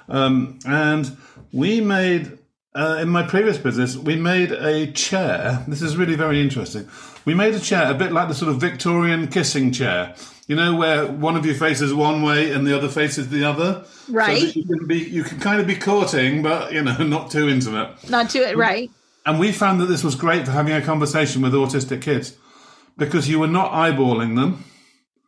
um, 0.09 0.59
and 0.67 1.17
we 1.53 1.81
made 1.81 2.38
uh, 2.79 2.99
in 3.01 3.09
my 3.09 3.23
previous 3.23 3.59
business 3.59 3.97
we 3.97 4.17
made 4.17 4.53
a 4.53 4.91
chair. 4.93 5.65
This 5.67 5.83
is 5.83 5.97
really 5.97 6.15
very 6.15 6.41
interesting. 6.41 6.89
We 7.25 7.35
made 7.35 7.55
a 7.55 7.61
chair 7.61 7.91
a 7.91 7.95
bit 7.95 8.13
like 8.13 8.29
the 8.29 8.35
sort 8.35 8.51
of 8.51 8.61
Victorian 8.61 9.29
kissing 9.29 9.73
chair. 9.73 10.15
You 10.47 10.57
know, 10.57 10.75
where 10.77 11.07
one 11.07 11.37
of 11.37 11.45
you 11.45 11.53
faces 11.53 11.93
one 11.93 12.23
way 12.23 12.53
and 12.53 12.67
the 12.67 12.75
other 12.75 12.89
faces 12.89 13.29
the 13.29 13.45
other. 13.45 13.85
Right. 14.09 14.41
that 14.41 14.57
you 14.57 14.65
can 14.65 14.87
be, 14.87 14.99
you 14.99 15.23
can 15.23 15.39
kind 15.39 15.61
of 15.61 15.67
be 15.67 15.77
courting, 15.77 16.43
but 16.43 16.73
you 16.73 16.83
know, 16.83 16.97
not 17.05 17.31
too 17.31 17.49
intimate. 17.49 18.09
not 18.09 18.31
too 18.31 18.41
it 18.41 18.57
right. 18.57 18.91
And 19.27 19.39
we 19.39 19.53
found 19.53 19.81
that 19.83 19.87
this 19.87 20.03
was 20.03 20.15
great 20.15 20.47
for 20.47 20.53
having 20.53 20.73
a 20.73 20.81
conversation 20.81 21.43
with 21.43 21.53
autistic 21.53 22.01
kids 22.01 22.39
because 22.97 23.29
you 23.29 23.39
were 23.39 23.47
not 23.47 23.73
eyeballing 23.73 24.37
them. 24.37 24.65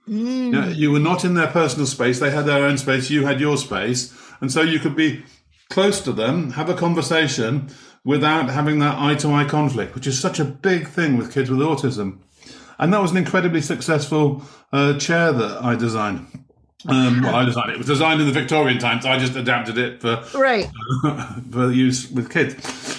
You, 0.07 0.51
know, 0.51 0.69
you 0.69 0.91
were 0.91 0.99
not 0.99 1.25
in 1.25 1.35
their 1.35 1.47
personal 1.49 1.87
space. 1.87 2.19
They 2.19 2.31
had 2.31 2.47
their 2.47 2.65
own 2.65 2.79
space. 2.79 3.11
You 3.11 3.27
had 3.27 3.41
your 3.41 3.59
space. 3.59 4.17
And 4.41 4.51
so 4.51 4.63
you 4.63 4.79
could 4.79 4.97
be 4.97 5.23
close 5.71 6.01
to 6.03 6.13
them, 6.13 6.51
have 6.53 6.69
a 6.69 6.75
conversation 6.75 7.69
without 8.05 8.51
having 8.51 8.79
that 8.81 8.99
eye 8.99 9.15
to 9.15 9.29
eye 9.33 9.45
conflict, 9.45 9.95
which 9.95 10.07
is 10.07 10.19
such 10.19 10.39
a 10.39 10.45
big 10.45 10.89
thing 10.89 11.17
with 11.17 11.33
kids 11.33 11.49
with 11.51 11.61
autism. 11.61 12.19
And 12.79 12.93
that 12.93 13.01
was 13.01 13.11
an 13.11 13.17
incredibly 13.17 13.61
successful 13.61 14.43
uh, 14.73 14.99
chair 14.99 15.33
that 15.33 15.63
I 15.63 15.77
designed. 15.77 16.27
Um, 16.89 17.21
well, 17.23 17.35
I 17.35 17.45
designed 17.45 17.71
it. 17.71 17.75
It 17.75 17.79
was 17.79 17.87
designed 17.87 18.23
in 18.23 18.27
the 18.27 18.33
Victorian 18.33 18.79
times. 18.79 19.05
I 19.05 19.19
just 19.19 19.37
adapted 19.37 19.77
it 19.77 20.01
for 20.01 20.25
Right. 20.39 20.67
for 21.51 21.71
use 21.71 22.11
with 22.11 22.31
kids. 22.31 22.57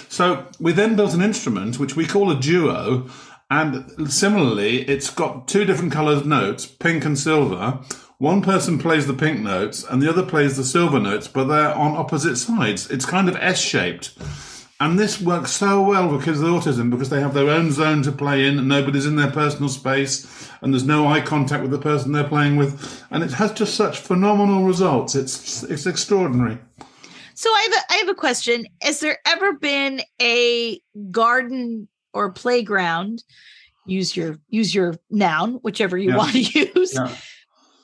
So 0.08 0.46
we 0.60 0.72
then 0.72 0.96
built 0.96 1.16
an 1.16 1.22
instrument 1.22 1.80
which 1.80 1.96
we 1.96 2.06
call 2.06 2.30
a 2.30 2.40
duo, 2.40 3.10
and 3.50 4.12
similarly, 4.12 4.88
it's 4.88 5.10
got 5.10 5.48
two 5.48 5.66
different 5.66 5.92
coloured 5.92 6.28
notes, 6.28 6.68
pink 6.68 7.04
and 7.06 7.18
silver. 7.18 7.80
One 8.22 8.44
person 8.44 8.78
plays 8.78 9.08
the 9.08 9.16
pink 9.16 9.40
notes, 9.40 9.84
and 9.84 10.00
the 10.00 10.08
other 10.08 10.22
plays 10.24 10.56
the 10.56 10.64
silver 10.64 11.00
notes, 11.00 11.28
but 11.28 11.46
they're 11.46 11.74
on 11.74 11.98
opposite 11.98 12.36
sides. 12.36 12.88
It's 12.92 13.04
kind 13.04 13.28
of 13.28 13.36
S-shaped. 13.38 14.14
And 14.80 15.00
this 15.00 15.20
works 15.20 15.50
so 15.54 15.82
well 15.82 16.08
with 16.08 16.24
kids 16.26 16.38
with 16.38 16.52
autism 16.52 16.92
because 16.92 17.10
they 17.10 17.20
have 17.20 17.34
their 17.34 17.50
own 17.50 17.72
zone 17.72 18.04
to 18.04 18.12
play 18.12 18.46
in 18.46 18.60
and 18.60 18.68
nobody's 18.68 19.08
in 19.08 19.16
their 19.16 19.32
personal 19.32 19.70
space 19.70 20.48
and 20.62 20.72
there's 20.72 20.84
no 20.86 21.08
eye 21.08 21.22
contact 21.22 21.64
with 21.64 21.72
the 21.72 21.80
person 21.80 22.12
they're 22.12 22.24
playing 22.28 22.58
with. 22.58 23.04
And 23.10 23.24
it 23.24 23.32
has 23.32 23.54
just 23.54 23.74
such 23.74 23.98
phenomenal 23.98 24.66
results. 24.66 25.16
It's 25.16 25.64
it's 25.64 25.88
extraordinary. 25.88 26.60
So 27.34 27.50
I 27.50 27.62
have 27.72 27.74
a, 27.74 27.94
I 27.94 27.98
have 27.98 28.10
a 28.10 28.16
question. 28.16 28.68
Has 28.84 29.00
there 29.00 29.18
ever 29.26 29.54
been 29.54 30.02
a 30.22 30.80
garden 31.10 31.88
or 32.14 32.32
playground? 32.32 33.24
Use 33.88 34.16
your 34.16 34.38
use 34.50 34.76
your 34.76 34.96
noun, 35.10 35.54
whichever 35.64 35.98
you 35.98 36.10
Yeah. 36.12 36.18
want 36.18 36.34
to 36.34 36.40
use, 36.76 36.94
Yeah. 36.94 37.16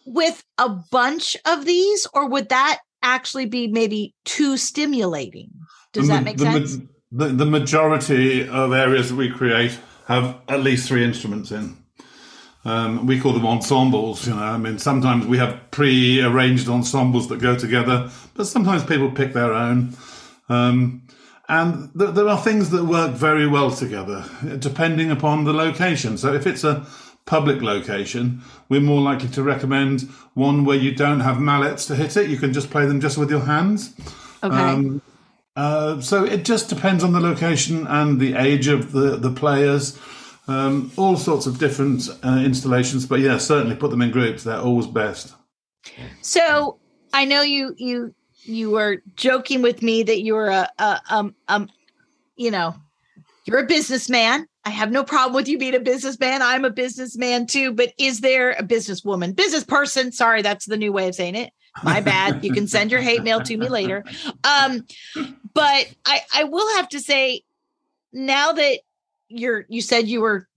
With 0.08 0.43
a 0.58 0.70
bunch 0.70 1.38
of 1.46 1.65
these, 1.65 2.08
or 2.13 2.28
would 2.30 2.50
that 2.50 2.80
actually 3.04 3.46
be 3.46 3.67
maybe 3.67 4.13
too 4.26 4.58
stimulating. 4.58 5.50
Does 5.93 6.08
The 6.08 6.13
that 6.13 6.24
make 6.24 6.38
the 6.38 6.52
sense? 6.52 6.78
The, 7.12 7.28
the 7.28 7.46
majority 7.46 8.48
of 8.48 8.74
areas 8.74 9.10
that 9.10 9.15
we 9.15 9.30
create 9.30 9.80
have 10.08 10.36
at 10.48 10.62
least 10.62 10.88
three 10.88 11.04
instruments 11.04 11.52
in. 11.52 11.78
Um, 12.65 13.06
we 13.06 13.20
call 13.20 13.32
them 13.32 13.46
ensembles. 13.46 14.28
You 14.28 14.36
know, 14.36 14.43
I 14.43 14.58
mean, 14.58 14.78
sometimes 14.78 15.26
we 15.26 15.38
have 15.38 15.72
pre-arranged 15.72 16.67
ensembles 16.67 17.30
that 17.30 17.39
go 17.39 17.56
together, 17.56 18.10
but 18.34 18.46
sometimes 18.46 18.84
people 18.84 19.12
pick 19.12 19.34
their 19.34 19.54
own. 19.54 19.96
Um, 20.50 21.04
and 21.48 21.91
th- 21.98 22.13
there 22.13 22.28
are 22.28 22.41
things 22.41 22.72
that 22.72 22.84
work 22.84 23.12
very 23.12 23.48
well 23.48 23.72
together, 23.72 24.26
depending 24.60 25.12
upon 25.12 25.46
the 25.46 25.54
location. 25.54 26.17
So 26.17 26.34
if 26.34 26.46
it's 26.46 26.65
a 26.65 26.86
public 27.28 27.62
location, 27.62 28.42
we're 28.70 28.82
more 28.82 29.02
likely 29.02 29.30
to 29.30 29.44
recommend 29.44 30.02
one 30.34 30.66
where 30.66 30.78
you 30.78 30.96
don't 30.96 31.20
have 31.20 31.40
mallets 31.40 31.86
to 31.86 31.96
hit 31.96 32.18
it. 32.18 32.30
You 32.30 32.38
can 32.38 32.54
just 32.54 32.72
play 32.72 32.88
them 32.88 33.00
just 33.00 33.20
with 33.20 33.30
your 33.30 33.42
hands. 33.42 33.94
okay. 34.44 34.56
Um, 34.56 35.02
uh, 35.56 36.02
so 36.02 36.24
it 36.24 36.46
just 36.46 36.70
depends 36.70 37.04
on 37.04 37.13
the 37.13 37.20
location 37.20 37.86
and 37.88 38.20
the 38.20 38.34
age 38.36 38.68
of 38.68 38.92
the, 38.92 39.18
the 39.18 39.32
players. 39.32 40.00
Um, 40.48 40.92
all 40.96 41.18
sorts 41.18 41.46
of 41.46 41.60
different 41.60 42.10
uh, 42.24 42.42
installations, 42.46 43.06
but 43.06 43.20
yeah, 43.20 43.38
certainly 43.38 43.76
put 43.76 43.92
them 43.92 44.02
in 44.02 44.12
groups. 44.12 44.44
They're 44.44 44.60
always 44.60 44.88
best. 44.88 45.36
So 46.22 46.80
I 47.12 47.26
know 47.26 47.42
you 47.42 47.76
you 47.78 48.16
you 48.44 48.72
were 48.72 49.02
joking 49.16 49.62
with 49.62 49.82
me 49.82 50.04
that 50.04 50.22
you 50.22 50.36
were 50.36 50.50
a, 50.50 50.70
a 50.80 51.02
um 51.10 51.36
um 51.50 51.70
you 52.38 52.52
know 52.52 52.76
you're 53.48 53.60
a 53.60 53.66
businessman. 53.66 54.46
I 54.66 54.70
have 54.72 54.92
no 54.92 55.04
problem 55.06 55.34
with 55.34 55.48
you 55.48 55.58
being 55.58 55.74
a 55.76 55.80
businessman. 55.80 56.42
I'm 56.42 56.66
a 56.66 56.70
businessman 56.70 57.48
too. 57.48 57.72
But 57.72 57.94
is 57.98 58.20
there 58.20 58.52
a 58.52 58.62
businesswoman, 58.64 59.36
business 59.36 59.64
person? 59.64 60.12
Sorry, 60.12 60.42
that's 60.42 60.66
the 60.66 60.76
new 60.76 60.92
way 60.92 61.08
of 61.08 61.16
saying 61.16 61.36
it. 61.36 61.54
My 61.82 62.02
bad. 62.02 62.44
You 62.44 62.52
can 62.52 62.68
send 62.68 62.92
your 62.92 63.02
hate 63.02 63.24
mail 63.24 63.40
to 63.42 63.56
me 63.56 63.70
later. 63.70 64.04
Um, 64.44 64.86
but 65.54 65.88
I 66.06 66.22
I 66.36 66.44
will 66.44 66.76
have 66.76 66.90
to 66.90 67.00
say 67.00 67.44
now 68.12 68.52
that 68.52 68.80
you're 69.30 69.66
you 69.70 69.82
said 69.82 70.08
you 70.08 70.22
were 70.22 70.48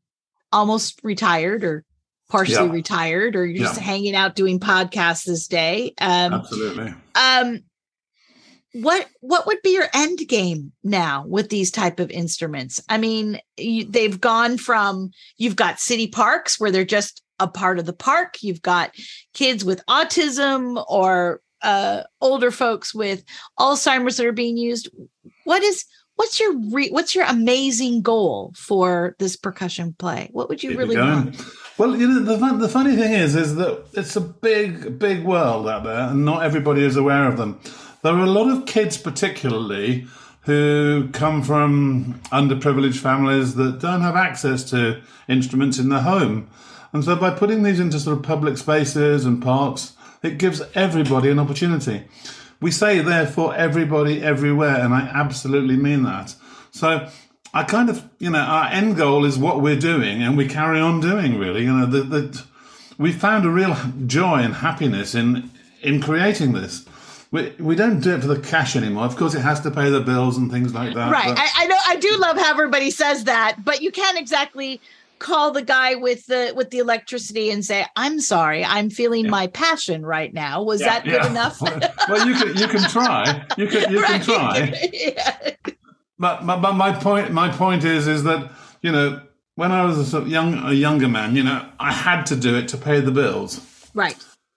almost 0.53 0.99
retired 1.05 1.63
or 1.63 1.85
partially 2.29 2.67
Yeah. 2.67 2.73
retired 2.73 3.37
or 3.37 3.45
you're 3.47 3.67
just 3.67 3.79
hanging 3.79 4.17
out 4.17 4.35
doing 4.35 4.59
podcasts 4.59 5.25
this 5.25 5.47
day. 5.47 5.95
Um, 6.01 6.33
Absolutely. 6.35 6.95
um 7.15 7.61
what 8.73 9.07
what 9.21 9.47
would 9.47 9.63
be 9.63 9.71
your 9.71 9.89
end 9.93 10.21
game 10.29 10.73
now 10.85 11.25
with 11.27 11.49
these 11.49 11.71
type 11.71 12.01
of 12.01 12.11
instruments? 12.11 12.81
I 12.89 12.99
mean 12.99 13.41
you, 13.57 13.85
they've 13.85 14.21
gone 14.21 14.59
from 14.59 15.11
you've 15.37 15.57
got 15.57 15.81
city 15.81 16.07
parks 16.07 16.61
where 16.61 16.71
they're 16.71 16.85
just 16.85 17.23
a 17.39 17.49
part 17.49 17.79
of 17.79 17.87
the 17.87 17.93
park. 17.93 18.43
You've 18.43 18.63
got 18.63 18.93
kids 19.35 19.65
with 19.65 19.85
autism 19.87 20.85
or 20.89 21.41
uh, 21.63 22.03
older 22.21 22.51
folks 22.51 22.95
with 22.95 23.25
alzheimer's 23.59 24.17
that 24.17 24.27
are 24.27 24.33
being 24.33 24.57
used. 24.57 24.89
What 25.45 25.63
is 25.63 25.85
what's 26.21 26.39
your 26.39 26.55
re, 26.71 26.91
what's 26.91 27.15
your 27.15 27.25
amazing 27.25 28.03
goal 28.03 28.53
for 28.57 29.17
this 29.19 29.37
percussion 29.37 29.95
play? 29.99 30.29
What 30.33 30.49
would 30.49 30.63
you 30.63 30.71
Keep 30.71 30.79
really 30.79 30.97
want? 30.97 31.41
Well, 31.79 31.97
you 31.97 32.07
know, 32.07 32.21
the, 32.21 32.39
fun, 32.39 32.59
the 32.59 32.69
funny 32.69 32.95
thing 32.95 33.15
is, 33.15 33.35
is 33.35 33.57
that 33.57 33.87
it's 33.95 34.15
a 34.15 34.21
big, 34.21 34.99
big 34.99 35.25
world 35.25 35.67
out 35.67 35.83
there, 35.83 36.11
and 36.11 36.27
not 36.27 36.43
everybody 36.43 36.85
is 36.85 36.97
aware 36.97 37.27
of 37.27 37.39
them. 37.39 37.59
There 38.03 38.15
are 38.15 38.25
a 38.25 38.31
lot 38.31 38.49
of 38.49 38.67
kids, 38.67 38.97
particularly, 38.97 40.07
who 40.43 41.09
come 41.13 41.43
from 41.43 42.21
underprivileged 42.33 42.99
families 42.99 43.55
that 43.57 43.79
don't 43.79 44.01
have 44.01 44.17
access 44.17 44.65
to 44.71 45.03
instruments 45.29 45.79
in 45.79 45.91
their 45.91 46.01
home. 46.01 46.49
And 46.93 47.05
so 47.05 47.15
by 47.15 47.31
putting 47.31 47.63
these 47.63 47.79
into 47.79 48.01
sort 48.01 48.17
of 48.17 48.23
public 48.23 48.57
spaces 48.57 49.25
and 49.25 49.43
parks, 49.43 49.93
it 50.23 50.39
gives 50.39 50.63
everybody 50.75 51.31
an 51.31 51.39
opportunity. 51.39 52.05
We 52.61 52.71
say 52.71 53.01
therefore 53.01 53.55
everybody 53.55 54.23
everywhere, 54.23 54.77
and 54.77 54.93
I 54.93 55.01
absolutely 55.01 55.77
mean 55.77 56.03
that. 56.03 56.35
So 56.73 57.09
I 57.53 57.65
kind 57.65 57.91
of, 57.91 58.09
you 58.19 58.31
know, 58.31 58.41
our 58.41 58.67
end 58.67 58.97
goal 58.97 59.25
is 59.25 59.39
what 59.39 59.61
we're 59.61 59.79
doing, 59.79 60.23
and 60.23 60.37
we 60.37 60.47
carry 60.47 60.81
on 60.81 61.01
doing. 61.01 61.39
Really, 61.39 61.65
you 61.65 61.73
know, 61.73 61.87
that 61.87 62.43
we 62.99 63.13
found 63.13 63.45
a 63.45 63.51
real 63.51 63.77
joy 64.07 64.39
and 64.39 64.55
happiness 64.55 65.15
in 65.15 65.51
in 65.83 66.01
creating 66.03 66.53
this. 66.53 66.85
We 67.33 67.51
we 67.61 67.77
don't 67.77 68.01
do 68.01 68.15
it 68.15 68.21
for 68.23 68.27
the 68.27 68.41
cash 68.41 68.75
anymore. 68.77 69.05
Of 69.05 69.17
course, 69.17 69.35
it 69.35 69.41
has 69.41 69.61
to 69.61 69.71
pay 69.71 69.89
the 69.91 70.01
bills 70.01 70.37
and 70.37 70.51
things 70.51 70.75
like 70.75 70.95
that. 70.95 71.13
right 71.13 71.35
I, 71.39 71.49
I 71.63 71.67
know 71.67 71.77
i 71.89 71.97
do 71.97 72.17
love 72.19 72.37
how 72.37 72.51
everybody 72.51 72.91
says 72.91 73.25
that 73.25 73.65
but 73.65 73.83
you 73.83 73.91
can't 73.93 74.19
exactly 74.19 74.81
call 75.19 75.51
the 75.53 75.63
guy 75.63 75.95
with 75.97 76.27
the 76.27 76.53
with 76.57 76.71
the 76.71 76.79
electricity 76.79 77.51
and 77.51 77.65
say 77.65 77.85
i'm 77.95 78.21
sorry 78.21 78.65
i'm 78.65 78.89
feeling 78.91 79.29
my 79.29 79.47
passion 79.49 80.05
right 80.05 80.33
now 80.33 80.63
was 80.63 80.81
that 80.81 81.05
good 81.05 81.13
Yeah. 81.23 81.31
enough 81.31 81.61
well, 82.09 82.27
you 82.27 82.35
can 82.35 82.57
you 82.57 82.67
can 82.69 82.83
try. 82.89 83.45
You 83.57 83.67
can 83.69 83.93
you 83.93 84.01
Right. 84.03 84.23
can 84.23 84.23
try. 84.23 84.91
Yeah. 84.93 85.51
But, 86.19 86.45
but 86.47 86.61
but 86.61 86.73
my 86.75 86.93
point 86.93 87.33
my 87.33 87.49
point 87.49 87.83
is 87.85 88.07
is 88.07 88.25
that 88.25 88.51
you 88.83 88.93
know 88.93 89.23
when 89.55 89.73
I 89.73 89.85
was 89.85 90.13
a 90.15 90.21
young 90.23 90.55
a 90.67 90.73
younger 90.73 91.09
man, 91.09 91.35
you 91.37 91.43
know, 91.43 91.67
I 91.79 91.93
had 91.93 92.25
to 92.27 92.37
do 92.37 92.57
it 92.57 92.69
to 92.69 92.77
pay 92.77 93.01
the 93.01 93.11
bills. 93.11 93.61
right 93.95 94.17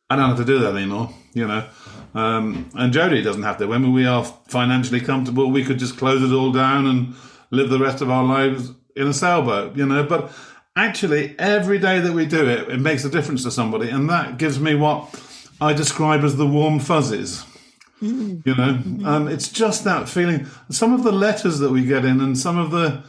I 0.10 0.16
don't 0.18 0.28
have 0.30 0.38
to 0.38 0.46
do 0.46 0.60
that 0.60 0.76
anymore, 0.76 1.10
you 1.34 1.48
know. 1.48 1.66
Um, 2.14 2.70
and 2.76 2.94
Jodie 2.94 3.24
doesn't 3.24 3.44
have 3.44 3.58
to. 3.58 3.68
When 3.68 3.92
we 3.92 4.06
are 4.06 4.24
financially 4.48 5.02
comfortable, 5.02 5.50
we 5.50 5.64
could 5.64 5.80
just 5.80 5.98
close 5.98 6.22
it 6.22 6.34
all 6.34 6.52
down 6.52 6.86
and 6.86 7.16
live 7.50 7.70
the 7.70 7.80
rest 7.80 8.02
of 8.02 8.10
our 8.10 8.24
lives 8.24 8.72
in 8.96 9.08
a 9.08 9.14
sailboat, 9.14 9.76
you 9.76 9.86
know. 9.86 10.04
But 10.04 10.32
actually, 10.76 11.36
every 11.40 11.80
day 11.80 12.00
that 12.00 12.14
we 12.14 12.26
do 12.26 12.48
it, 12.48 12.70
it 12.70 12.80
makes 12.80 13.04
a 13.04 13.10
difference 13.10 13.44
to 13.44 13.52
somebody, 13.52 13.90
and 13.90 14.10
that 14.10 14.38
gives 14.38 14.60
me 14.60 14.76
what 14.76 15.20
I 15.60 15.74
describe 15.74 16.24
as 16.24 16.36
the 16.36 16.48
warm 16.48 16.80
fuzzies. 16.80 17.46
You 18.02 18.56
know, 18.56 18.82
um, 19.06 19.28
it's 19.30 19.48
just 19.48 19.86
that 19.86 20.10
feeling. 20.10 20.46
Some 20.70 20.94
of 20.94 21.04
the 21.04 21.12
letters 21.12 21.60
that 21.60 21.72
we 21.72 21.86
get 21.86 22.04
in, 22.04 22.20
and 22.20 22.38
some 22.38 22.58
of 22.58 22.72
the 22.72 23.04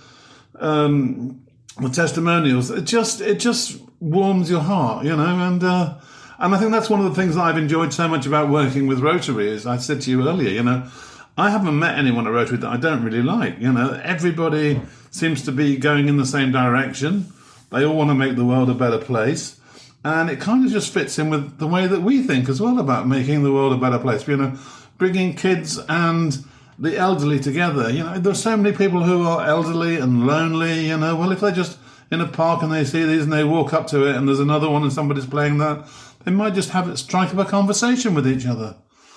um, 0.60 1.42
the 1.80 1.88
testimonials, 1.88 2.70
it 2.70 2.84
just 2.84 3.20
it 3.20 3.40
just 3.40 3.80
warms 3.98 4.48
your 4.48 4.60
heart, 4.60 5.04
you 5.04 5.16
know, 5.16 5.38
and 5.40 5.64
uh, 5.64 5.94
and 6.38 6.54
I 6.54 6.58
think 6.58 6.72
that's 6.72 6.90
one 6.90 7.00
of 7.00 7.06
the 7.06 7.14
things 7.14 7.36
that 7.36 7.42
I've 7.42 7.58
enjoyed 7.58 7.92
so 7.92 8.08
much 8.08 8.26
about 8.26 8.48
working 8.48 8.86
with 8.86 9.00
Rotary. 9.00 9.48
Is 9.48 9.66
I 9.66 9.76
said 9.76 10.00
to 10.02 10.10
you 10.10 10.28
earlier, 10.28 10.50
you 10.50 10.62
know, 10.62 10.88
I 11.36 11.50
haven't 11.50 11.78
met 11.78 11.98
anyone 11.98 12.26
at 12.26 12.32
Rotary 12.32 12.58
that 12.58 12.68
I 12.68 12.76
don't 12.76 13.04
really 13.04 13.22
like. 13.22 13.58
You 13.58 13.72
know, 13.72 14.00
everybody 14.02 14.80
seems 15.10 15.42
to 15.42 15.52
be 15.52 15.76
going 15.76 16.08
in 16.08 16.16
the 16.16 16.26
same 16.26 16.52
direction. 16.52 17.32
They 17.70 17.84
all 17.84 17.96
want 17.96 18.10
to 18.10 18.14
make 18.14 18.36
the 18.36 18.44
world 18.44 18.70
a 18.70 18.74
better 18.74 18.98
place. 18.98 19.60
And 20.04 20.28
it 20.28 20.38
kind 20.38 20.64
of 20.64 20.70
just 20.70 20.92
fits 20.92 21.18
in 21.18 21.30
with 21.30 21.58
the 21.58 21.66
way 21.66 21.86
that 21.86 22.02
we 22.02 22.22
think 22.22 22.48
as 22.48 22.60
well 22.60 22.78
about 22.78 23.08
making 23.08 23.42
the 23.42 23.52
world 23.52 23.72
a 23.72 23.76
better 23.76 23.98
place. 23.98 24.26
You 24.28 24.36
know, 24.36 24.58
bringing 24.98 25.34
kids 25.34 25.78
and 25.88 26.44
the 26.78 26.96
elderly 26.96 27.40
together. 27.40 27.90
You 27.90 28.04
know, 28.04 28.18
there's 28.18 28.42
so 28.42 28.56
many 28.56 28.76
people 28.76 29.04
who 29.04 29.24
are 29.24 29.46
elderly 29.46 29.96
and 29.96 30.26
lonely. 30.26 30.88
You 30.88 30.98
know, 30.98 31.16
well, 31.16 31.32
if 31.32 31.40
they're 31.40 31.52
just 31.52 31.78
in 32.10 32.20
a 32.20 32.26
park 32.26 32.62
and 32.62 32.72
they 32.72 32.84
see 32.84 33.04
these 33.04 33.22
and 33.22 33.32
they 33.32 33.44
walk 33.44 33.72
up 33.72 33.86
to 33.88 34.06
it 34.06 34.16
and 34.16 34.28
there's 34.28 34.40
another 34.40 34.70
one 34.70 34.82
and 34.82 34.92
somebody's 34.92 35.26
playing 35.26 35.58
that, 35.58 35.86
they 36.24 36.30
might 36.30 36.54
just 36.54 36.70
have 36.70 36.88
it 36.88 36.96
strike 36.96 37.34
up 37.34 37.38
a 37.38 37.44
conversation 37.48 38.14
with 38.14 38.26
each 38.26 38.46
other. 38.46 38.76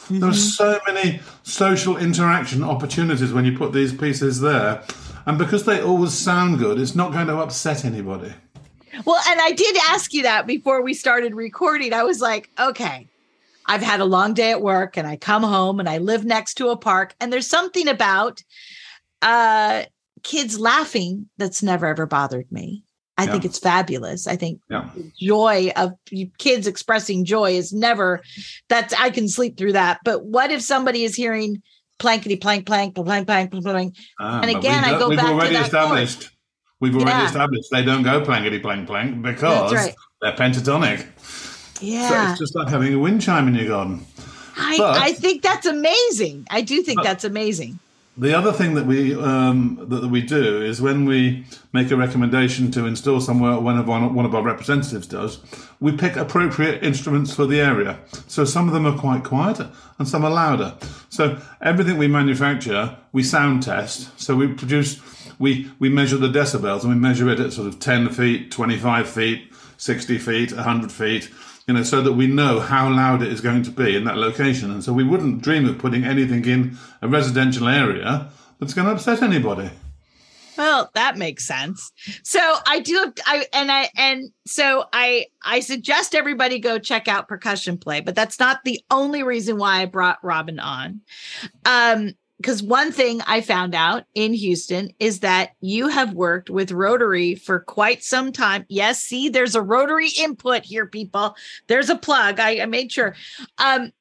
There 0.10 0.30
are 0.30 0.34
so 0.34 0.80
many 0.88 1.19
social 1.43 1.97
interaction 1.97 2.63
opportunities 2.63 3.34
when 3.34 3.43
you 3.45 3.58
put 3.58 3.73
these 3.73 3.93
pieces 3.93 4.39
there. 4.39 4.84
And 5.26 5.38
because 5.38 5.65
they 5.65 5.82
always 5.82 6.13
sound 6.13 6.60
good, 6.60 6.80
it's 6.80 6.95
not 6.95 7.12
going 7.12 7.28
to 7.28 7.38
upset 7.38 7.84
anybody. 7.84 8.34
well 9.06 9.21
and 9.28 9.39
i 9.41 9.52
did 9.52 9.76
ask 9.89 10.13
you 10.13 10.23
that 10.23 10.47
before 10.47 10.82
we 10.82 10.93
started 10.93 11.36
recording 11.36 11.93
i 11.93 12.04
was 12.04 12.21
like 12.21 12.50
okay 12.60 13.08
i've 13.65 13.82
had 13.82 14.00
a 14.00 14.06
long 14.06 14.34
day 14.34 14.52
at 14.52 14.62
work 14.62 14.97
and 14.97 15.08
i 15.08 15.15
come 15.15 15.43
home 15.43 15.80
and 15.80 15.89
i 15.89 15.97
live 15.97 16.26
next 16.26 16.56
to 16.56 16.69
a 16.69 16.78
park 16.78 17.15
and 17.19 17.32
there's 17.32 17.47
something 17.47 17.88
about 17.88 18.43
uh 19.21 19.84
kids 20.23 20.60
laughing 20.60 21.27
that's 21.38 21.62
never 21.63 21.86
ever 21.88 22.06
bothered 22.06 22.51
me 22.51 22.84
i 23.17 23.23
Yeah. 23.25 23.32
think 23.32 23.45
it's 23.45 23.60
fabulous 23.60 24.27
i 24.27 24.36
think 24.36 24.60
Yeah. 24.69 24.89
joy 25.19 25.71
of 25.75 25.93
kids 26.38 26.67
expressing 26.67 27.25
joy 27.25 27.51
is 27.51 27.71
never 27.73 28.21
that's 28.69 28.93
i 28.93 29.10
can 29.10 29.27
sleep 29.27 29.58
through 29.58 29.73
that 29.73 29.99
but 30.03 30.25
what 30.25 30.51
if 30.51 30.62
somebody 30.62 31.03
is 31.03 31.15
hearing 31.15 31.62
plankety 31.99 32.39
plank 32.39 32.65
plank 32.65 32.93
plank 32.95 33.25
plank 33.27 33.51
plank 33.51 33.63
plank 33.63 33.95
Ah, 34.19 34.41
And 34.41 34.56
again, 34.56 34.84
I 34.84 34.99
go 34.99 35.10
we've 35.10 35.17
back 35.17 35.27
to 35.27 35.34
already 35.34 35.56
that 35.56 35.65
established. 35.65 36.30
We've 36.80 36.93
already 36.95 37.10
Yeah. 37.10 37.25
established 37.25 37.69
they 37.71 37.84
don't 37.84 38.03
go 38.03 38.21
plankety 38.21 38.62
plank 38.62 38.86
plank 38.86 39.21
because 39.23 39.73
right. 39.73 39.95
they're 40.21 40.34
pentatonic. 40.34 40.99
So 41.19 41.86
yeah 41.86 42.32
it's 42.32 42.39
just 42.39 42.56
like 42.56 42.67
having 42.69 42.93
a 42.93 42.99
wind 42.99 43.21
chime 43.21 43.47
in 43.47 43.56
your 43.56 43.67
garden. 43.67 44.06
I, 44.60 44.77
but- 44.77 44.97
I 44.97 45.13
think 45.13 45.41
that's 45.43 45.65
amazing 45.65 46.45
i 46.51 46.62
do 46.62 46.82
think 46.84 46.97
But- 46.97 47.03
that's 47.03 47.23
amazing 47.23 47.80
The 48.19 48.36
other 48.36 48.51
thing 48.51 48.73
that 48.73 48.88
we 48.88 49.13
um, 49.13 49.77
that, 49.80 50.01
that 50.01 50.08
we 50.08 50.23
do 50.23 50.62
is 50.62 50.82
when 50.82 51.06
we 51.06 51.45
make 51.71 51.91
a 51.91 51.95
recommendation 51.95 52.71
to 52.71 52.88
install 52.88 53.21
somewhere, 53.21 53.60
one 53.60 53.77
of 53.77 53.88
one, 53.88 54.15
one 54.15 54.25
of 54.25 54.34
our 54.34 54.41
representatives 54.41 55.06
does, 55.06 55.39
we 55.80 55.91
pick 55.91 56.15
appropriate 56.15 56.84
instruments 56.84 57.32
for 57.32 57.45
the 57.45 57.60
area. 57.60 57.99
So 58.27 58.43
some 58.43 58.67
of 58.67 58.73
them 58.73 58.88
are 58.88 58.97
quite 58.97 59.23
quiet 59.23 59.62
and 59.99 60.08
some 60.08 60.25
are 60.25 60.32
louder. 60.32 60.75
So 61.10 61.39
everything 61.62 61.97
we 61.97 62.08
manufacture, 62.08 62.97
we 63.12 63.21
sound 63.21 63.62
test. 63.62 64.19
So 64.19 64.36
we 64.36 64.47
produce, 64.47 64.99
we 65.38 65.71
we 65.77 65.89
measure 65.89 66.17
the 66.17 66.27
decibels 66.27 66.82
and 66.82 66.89
we 66.89 66.99
measure 66.99 67.30
it 67.30 67.39
at 67.39 67.53
sort 67.53 67.67
of 67.67 67.80
ten 67.80 68.10
feet, 68.10 68.49
twenty 68.49 68.77
five 68.77 69.08
feet, 69.08 69.53
sixty 69.77 70.17
feet, 70.17 70.51
hundred 70.51 70.91
feet. 70.91 71.30
You 71.67 71.73
know, 71.73 71.84
so 71.84 72.01
that 72.01 72.13
we 72.13 72.27
know 72.27 72.60
how 72.62 72.89
loud 72.89 73.21
it 73.21 73.32
is 73.32 73.41
going 73.41 73.62
to 73.63 73.71
be 73.71 73.95
in 73.95 74.06
that 74.06 74.17
location. 74.17 74.71
And 74.71 74.84
so 74.84 74.93
we 74.93 75.03
wouldn't 75.03 75.41
dream 75.41 75.67
of 75.67 75.77
putting 75.77 76.06
anything 76.06 76.45
in 76.45 76.77
a 77.01 77.08
residential 77.08 77.67
area 77.67 78.30
that's 78.60 78.73
going 78.73 78.88
to 78.88 78.93
upset 78.93 79.21
anybody. 79.21 79.69
Well, 80.58 80.89
that 80.95 81.17
makes 81.17 81.45
sense. 81.45 81.91
So 82.23 82.39
I 82.65 82.80
do 82.80 83.13
I 83.27 83.45
and 83.53 83.71
I 83.71 83.89
and 83.95 84.32
so 84.47 84.86
I 84.91 85.27
I 85.45 85.60
suggest 85.60 86.15
everybody 86.15 86.58
go 86.58 86.80
check 86.80 87.08
out 87.08 87.27
percussion 87.27 87.77
play, 87.77 88.01
but 88.01 88.15
that's 88.15 88.39
not 88.39 88.63
the 88.63 88.82
only 88.89 89.21
reason 89.21 89.58
why 89.58 89.82
I 89.82 89.86
brought 89.86 90.23
Robin 90.23 90.60
on. 90.60 91.01
Um 91.63 92.13
because 92.38 92.62
one 92.62 92.91
thing 92.91 93.21
I 93.26 93.41
found 93.41 93.73
out 93.73 94.04
in 94.13 94.34
Houston 94.34 94.91
is 95.00 95.21
that 95.21 95.52
you 95.60 95.88
have 95.88 96.13
worked 96.13 96.50
with 96.50 96.71
Rotary 96.71 97.36
for 97.36 97.60
quite 97.60 98.04
some 98.04 98.32
time. 98.32 98.65
Yes, 98.69 99.02
see, 99.02 99.30
there's 99.30 99.56
a 99.56 99.62
Rotary 99.62 100.10
input 100.19 100.63
here, 100.63 100.86
people. 100.86 101.36
There's 101.67 101.89
a 101.89 101.97
plug. 101.97 102.39
I, 102.39 102.62
I 102.62 102.65
made 102.65 102.91
sure. 102.91 103.15
Um, 103.58 103.91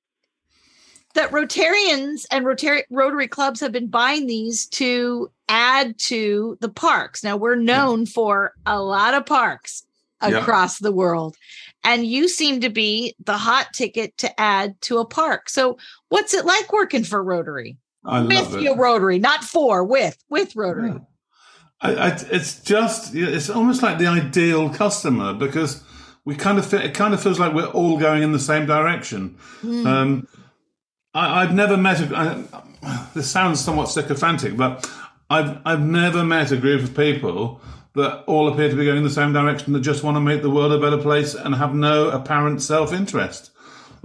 that 1.14 1.30
Rotarians 1.30 2.26
and 2.30 2.44
Rotary, 2.44 2.84
Rotary 2.90 3.26
clubs 3.26 3.60
have 3.60 3.72
been 3.72 3.88
buying 3.88 4.26
these 4.26 4.66
to 4.66 5.30
add 5.48 5.98
to 6.00 6.58
the 6.60 6.68
parks. 6.68 7.24
Now, 7.24 7.38
we're 7.38 7.56
known 7.56 8.00
yeah. 8.00 8.12
for 8.14 8.52
a 8.66 8.82
lot 8.82 9.14
of 9.14 9.24
parks 9.24 9.86
across 10.20 10.78
yeah. 10.78 10.88
the 10.88 10.92
world. 10.92 11.36
And 11.84 12.06
you 12.06 12.28
seem 12.28 12.60
to 12.60 12.68
be 12.68 13.14
the 13.24 13.38
hot 13.38 13.72
ticket 13.72 14.18
to 14.18 14.40
add 14.40 14.78
to 14.82 14.98
a 14.98 15.06
park. 15.06 15.48
So, 15.48 15.78
what's 16.10 16.34
it 16.34 16.44
like 16.44 16.70
working 16.70 17.04
for 17.04 17.22
Rotary? 17.22 17.78
I 18.06 18.22
with 18.22 18.60
your 18.60 18.76
Rotary, 18.76 19.18
not 19.18 19.44
for, 19.44 19.84
with, 19.84 20.16
with 20.28 20.54
Rotary. 20.56 20.90
Yeah. 20.90 20.98
I, 21.80 21.94
I, 21.94 22.08
it's 22.30 22.60
just, 22.60 23.14
it's 23.14 23.50
almost 23.50 23.82
like 23.82 23.98
the 23.98 24.06
ideal 24.06 24.70
customer 24.70 25.34
because 25.34 25.82
we 26.24 26.34
kind 26.34 26.58
of, 26.58 26.72
it 26.72 26.94
kind 26.94 27.12
of 27.12 27.22
feels 27.22 27.38
like 27.38 27.52
we're 27.52 27.66
all 27.66 27.98
going 27.98 28.22
in 28.22 28.32
the 28.32 28.38
same 28.38 28.66
direction. 28.66 29.36
Mm. 29.62 29.86
Um, 29.86 30.28
I, 31.16 31.42
have 31.42 31.54
never 31.54 31.76
met 31.76 32.00
a. 32.00 32.16
I, 32.16 33.04
this 33.14 33.30
sounds 33.30 33.64
somewhat 33.64 33.86
sycophantic, 33.86 34.56
but 34.56 34.90
I've 35.30 35.58
I've 35.64 35.80
never 35.80 36.24
met 36.24 36.52
a 36.52 36.56
group 36.56 36.82
of 36.82 36.94
people 36.94 37.60
that 37.94 38.24
all 38.26 38.52
appear 38.52 38.68
to 38.68 38.76
be 38.76 38.84
going 38.84 38.98
in 38.98 39.04
the 39.04 39.10
same 39.10 39.32
direction 39.32 39.72
that 39.72 39.80
just 39.80 40.02
want 40.02 40.16
to 40.16 40.20
make 40.20 40.42
the 40.42 40.50
world 40.50 40.72
a 40.72 40.78
better 40.78 40.98
place 40.98 41.34
and 41.34 41.54
have 41.54 41.74
no 41.74 42.10
apparent 42.10 42.60
self 42.60 42.92
interest. 42.92 43.50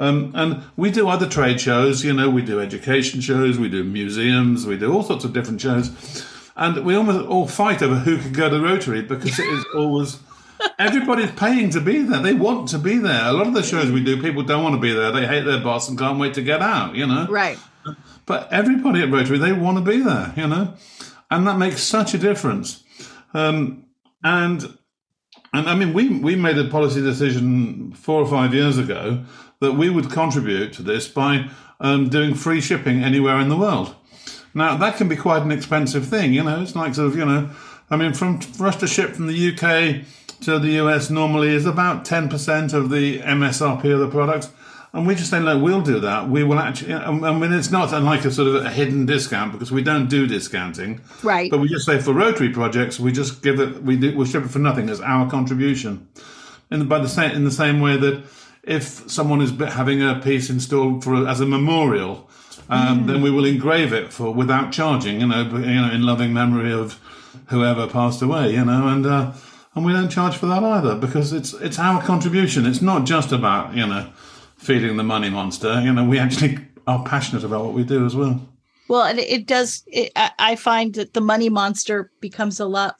Um, 0.02 0.32
and 0.34 0.64
we 0.76 0.90
do 0.90 1.08
other 1.08 1.30
trade 1.30 1.62
shows, 1.62 2.04
you 2.04 2.12
know, 2.12 2.30
we 2.30 2.42
do 2.42 2.60
education 2.60 3.22
shows, 3.22 3.60
we 3.60 3.70
do 3.70 3.84
museums, 3.84 4.66
we 4.66 4.76
do 4.76 4.92
all 4.92 5.04
sorts 5.04 5.24
of 5.26 5.32
different 5.32 5.62
shows. 5.62 6.26
And 6.56 6.84
we 6.84 6.96
almost 6.96 7.28
all 7.28 7.48
fight 7.48 7.84
over 7.84 7.96
who 7.96 8.18
can 8.18 8.34
go 8.34 8.50
to 8.50 8.60
Rotary 8.60 9.04
because 9.04 9.38
it 9.38 9.46
is 9.46 9.64
always 9.76 10.20
Everybody's 10.80 11.32
paying 11.32 11.70
to 11.72 11.82
be 11.82 12.02
there. 12.02 12.22
They 12.22 12.34
want 12.34 12.70
to 12.70 12.78
be 12.78 12.98
there. 12.98 13.26
A 13.26 13.32
lot 13.32 13.48
of 13.48 13.54
the 13.54 13.64
shows 13.64 13.92
we 13.92 14.04
do, 14.04 14.22
people 14.22 14.44
don't 14.44 14.64
want 14.64 14.76
to 14.76 14.82
be 14.82 14.94
there. 14.94 15.12
They 15.12 15.26
hate 15.26 15.46
their 15.46 15.60
boss 15.60 15.90
and 15.90 15.98
can't 15.98 16.20
wait 16.20 16.34
to 16.36 16.42
get 16.42 16.62
out, 16.62 16.96
you 16.96 17.08
know? 17.08 17.28
Right. 17.30 17.58
But 18.26 18.52
everybody 18.52 19.02
at 19.02 19.12
Rotary, 19.12 19.38
they 19.38 19.54
want 19.54 19.78
to 19.78 19.84
be 19.84 20.02
there, 20.02 20.34
you 20.36 20.48
know? 20.48 20.74
And 21.30 21.48
that 21.48 21.58
makes 21.58 21.82
such 21.82 22.14
a 22.14 22.18
difference. 22.18 22.84
Um, 23.34 23.86
and 24.24 24.78
and 25.54 25.68
I 25.68 25.76
mean, 25.76 25.94
we, 25.94 26.08
we 26.08 26.36
made 26.36 26.58
a 26.58 26.66
policy 26.66 27.02
decision 27.02 27.92
four 27.94 28.22
or 28.22 28.28
five 28.28 28.54
years 28.54 28.78
ago 28.78 29.26
that 29.62 29.74
we 29.74 29.90
would 29.90 30.12
contribute 30.12 30.74
to 30.74 30.82
this 30.82 31.08
by 31.08 31.50
um, 31.80 32.10
doing 32.10 32.36
free 32.36 32.60
shipping 32.60 33.04
anywhere 33.04 33.40
in 33.40 33.48
the 33.48 33.56
world. 33.56 33.96
Now, 34.54 34.76
that 34.76 34.98
can 34.98 35.08
be 35.08 35.16
quite 35.16 35.44
an 35.44 35.52
expensive 35.52 36.06
thing, 36.08 36.34
you 36.34 36.44
know? 36.44 36.62
It's 36.62 36.76
like 36.76 36.96
sort 36.96 37.08
of, 37.08 37.16
you 37.16 37.26
know, 37.26 37.50
I 37.90 37.96
mean, 37.96 38.14
from 38.14 38.40
for 38.42 38.68
us 38.68 38.76
to 38.78 38.88
ship 38.88 39.12
from 39.12 39.28
the 39.28 39.52
UK 39.52 40.06
to 40.42 40.60
the 40.60 40.72
US 40.82 41.10
normally 41.10 41.50
is 41.50 41.66
about 41.66 42.04
10% 42.04 42.74
of 42.74 42.90
the 42.90 43.20
MSRP 43.20 43.94
of 43.94 44.00
the 44.00 44.10
product. 44.10 44.50
And 44.94 45.08
we 45.08 45.16
just 45.16 45.30
say, 45.30 45.40
look, 45.40 45.64
we'll 45.64 45.82
do 45.82 46.02
that. 46.02 46.28
We 46.28 46.44
will 46.44 46.60
actually, 46.60 46.94
I 46.94 47.12
mean, 47.12 47.54
it's 47.54 47.72
not 47.72 47.92
like 48.04 48.26
a 48.26 48.32
sort 48.32 48.50
of 48.50 48.66
a 48.66 48.70
hidden 48.70 49.06
discount 49.06 49.54
because 49.54 49.72
we 49.72 49.82
don't 49.82 50.10
do 50.10 50.28
discounting. 50.28 51.00
Right. 51.24 51.50
But 51.50 51.60
we 51.60 51.70
just 51.70 51.86
say 51.86 52.00
for 52.00 52.14
Rotary 52.14 52.50
projects, 52.50 53.00
we 53.00 53.14
just 53.14 53.42
give 53.42 53.60
it, 53.60 53.84
we 53.84 53.96
do, 53.96 54.18
we 54.18 54.26
ship 54.26 54.44
it 54.44 54.50
for 54.50 54.60
nothing 54.60 54.90
as 54.90 55.00
our 55.00 55.30
contribution. 55.30 56.10
And 56.70 56.90
by 56.90 57.00
the 57.00 57.08
same, 57.08 57.32
in 57.32 57.46
the 57.46 57.52
same 57.52 57.80
way 57.80 57.96
that 57.98 58.24
if 58.64 59.10
someone 59.10 59.42
is 59.42 59.52
having 59.74 60.02
a 60.02 60.20
piece 60.20 60.50
installed 60.50 61.04
for 61.04 61.28
as 61.28 61.40
a 61.40 61.46
memorial, 61.46 62.30
um, 62.70 63.04
mm. 63.04 63.08
then 63.08 63.22
we 63.22 63.32
will 63.32 63.46
engrave 63.46 63.92
it 63.92 64.14
for 64.14 64.34
without 64.34 64.72
charging, 64.72 65.22
you 65.22 65.28
know, 65.28 65.44
you 65.44 65.82
know, 65.82 65.92
in 65.92 66.04
loving 66.04 66.34
memory 66.34 66.72
of 66.72 67.00
whoever 67.48 67.88
passed 67.88 68.22
away, 68.22 68.54
you 68.54 68.64
know, 68.64 68.88
and, 68.88 69.06
uh, 69.06 69.32
and 69.76 69.86
we 69.86 69.94
don't 69.94 70.10
charge 70.10 70.36
for 70.36 70.48
that 70.48 70.64
either 70.64 70.96
because 70.96 71.32
it's 71.32 71.54
it's 71.54 71.80
our 71.80 72.02
contribution. 72.02 72.66
It's 72.66 72.82
not 72.82 73.06
just 73.06 73.32
about 73.32 73.74
you 73.74 73.88
know 73.88 74.12
feeding 74.58 74.98
the 74.98 75.04
money 75.04 75.30
monster. 75.30 75.82
You 75.82 75.94
know, 75.94 76.04
we 76.04 76.20
actually 76.20 76.60
are 76.88 77.04
passionate 77.04 77.44
about 77.44 77.64
what 77.64 77.74
we 77.74 77.84
do 77.84 78.06
as 78.06 78.16
well. 78.16 78.48
Well, 78.90 79.04
and 79.04 79.20
it 79.20 79.48
does. 79.48 79.84
It, 79.88 80.12
I 80.16 80.58
find 80.58 80.94
that 80.96 81.14
the 81.14 81.22
money 81.22 81.50
monster 81.50 82.12
becomes 82.20 82.60
a 82.60 82.66
lot 82.66 82.96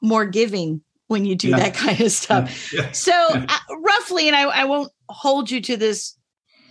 more 0.00 0.24
giving 0.24 0.82
when 1.08 1.24
you 1.24 1.36
do 1.36 1.48
yeah. 1.48 1.58
that 1.58 1.74
kind 1.74 2.00
of 2.00 2.12
stuff. 2.12 2.72
Yeah. 2.72 2.90
So, 2.92 3.12
uh, 3.12 3.58
roughly, 3.78 4.28
and 4.28 4.36
I, 4.36 4.42
I 4.42 4.64
won't 4.64 4.90
hold 5.08 5.50
you 5.50 5.60
to 5.62 5.76
this 5.76 6.16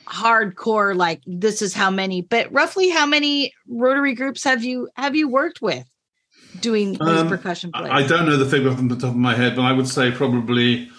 hardcore 0.06 0.96
like 0.96 1.22
this 1.26 1.62
is 1.62 1.74
how 1.74 1.90
many, 1.90 2.22
but 2.22 2.52
roughly 2.52 2.90
how 2.90 3.06
many 3.06 3.54
Rotary 3.68 4.14
groups 4.14 4.44
have 4.44 4.64
you 4.64 4.90
have 4.96 5.16
you 5.16 5.28
worked 5.28 5.62
with? 5.62 5.86
doing 6.60 6.92
these 6.92 7.02
um, 7.02 7.28
percussion 7.28 7.72
plays? 7.72 7.90
I 7.92 8.06
don't 8.06 8.26
know 8.26 8.38
the 8.38 8.46
figure 8.46 8.70
off 8.70 8.78
the 8.78 8.96
top 8.96 9.12
of 9.12 9.16
my 9.16 9.36
head, 9.36 9.56
but 9.56 9.64
I 9.64 9.72
would 9.72 9.88
say 9.88 10.12
probably 10.12 10.90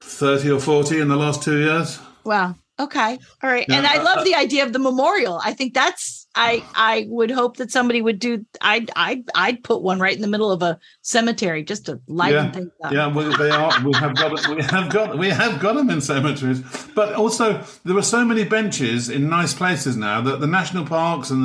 30 0.00 0.50
or 0.50 0.60
40 0.60 1.00
in 1.00 1.08
the 1.08 1.16
last 1.16 1.42
two 1.42 1.58
years. 1.58 1.98
Wow. 2.24 2.54
Okay. 2.78 3.18
All 3.42 3.50
right. 3.50 3.66
Yeah, 3.68 3.76
and 3.76 3.86
I 3.86 3.98
uh, 3.98 4.04
love 4.04 4.18
uh, 4.18 4.24
the 4.24 4.34
idea 4.34 4.64
of 4.64 4.72
the 4.72 4.78
memorial. 4.78 5.40
I 5.42 5.52
think 5.52 5.74
that's 5.74 6.19
I 6.34 6.64
I 6.74 7.06
would 7.08 7.30
hope 7.30 7.56
that 7.56 7.72
somebody 7.72 8.00
would 8.00 8.20
do 8.20 8.46
I'd 8.60 8.90
I'd 8.94 9.24
I'd 9.34 9.64
put 9.64 9.82
one 9.82 9.98
right 9.98 10.14
in 10.14 10.22
the 10.22 10.28
middle 10.28 10.52
of 10.52 10.62
a 10.62 10.78
cemetery 11.02 11.64
just 11.64 11.86
to 11.86 12.00
lighten 12.06 12.46
yeah, 12.46 12.52
things 12.52 12.70
up. 12.84 12.92
Yeah, 12.92 13.06
well, 13.08 13.36
they 13.36 13.50
are 13.50 13.72
we 13.82 13.92
have 13.94 14.14
got 14.14 14.48
we 14.48 14.62
have 14.62 14.90
got 14.90 15.18
we 15.18 15.28
have 15.28 15.60
got 15.60 15.74
them 15.74 15.90
in 15.90 16.00
cemeteries. 16.00 16.62
But 16.94 17.14
also 17.14 17.64
there 17.84 17.96
are 17.96 18.02
so 18.02 18.24
many 18.24 18.44
benches 18.44 19.08
in 19.08 19.28
nice 19.28 19.52
places 19.54 19.96
now 19.96 20.20
that 20.20 20.40
the 20.40 20.46
national 20.46 20.86
parks 20.86 21.30
and 21.30 21.44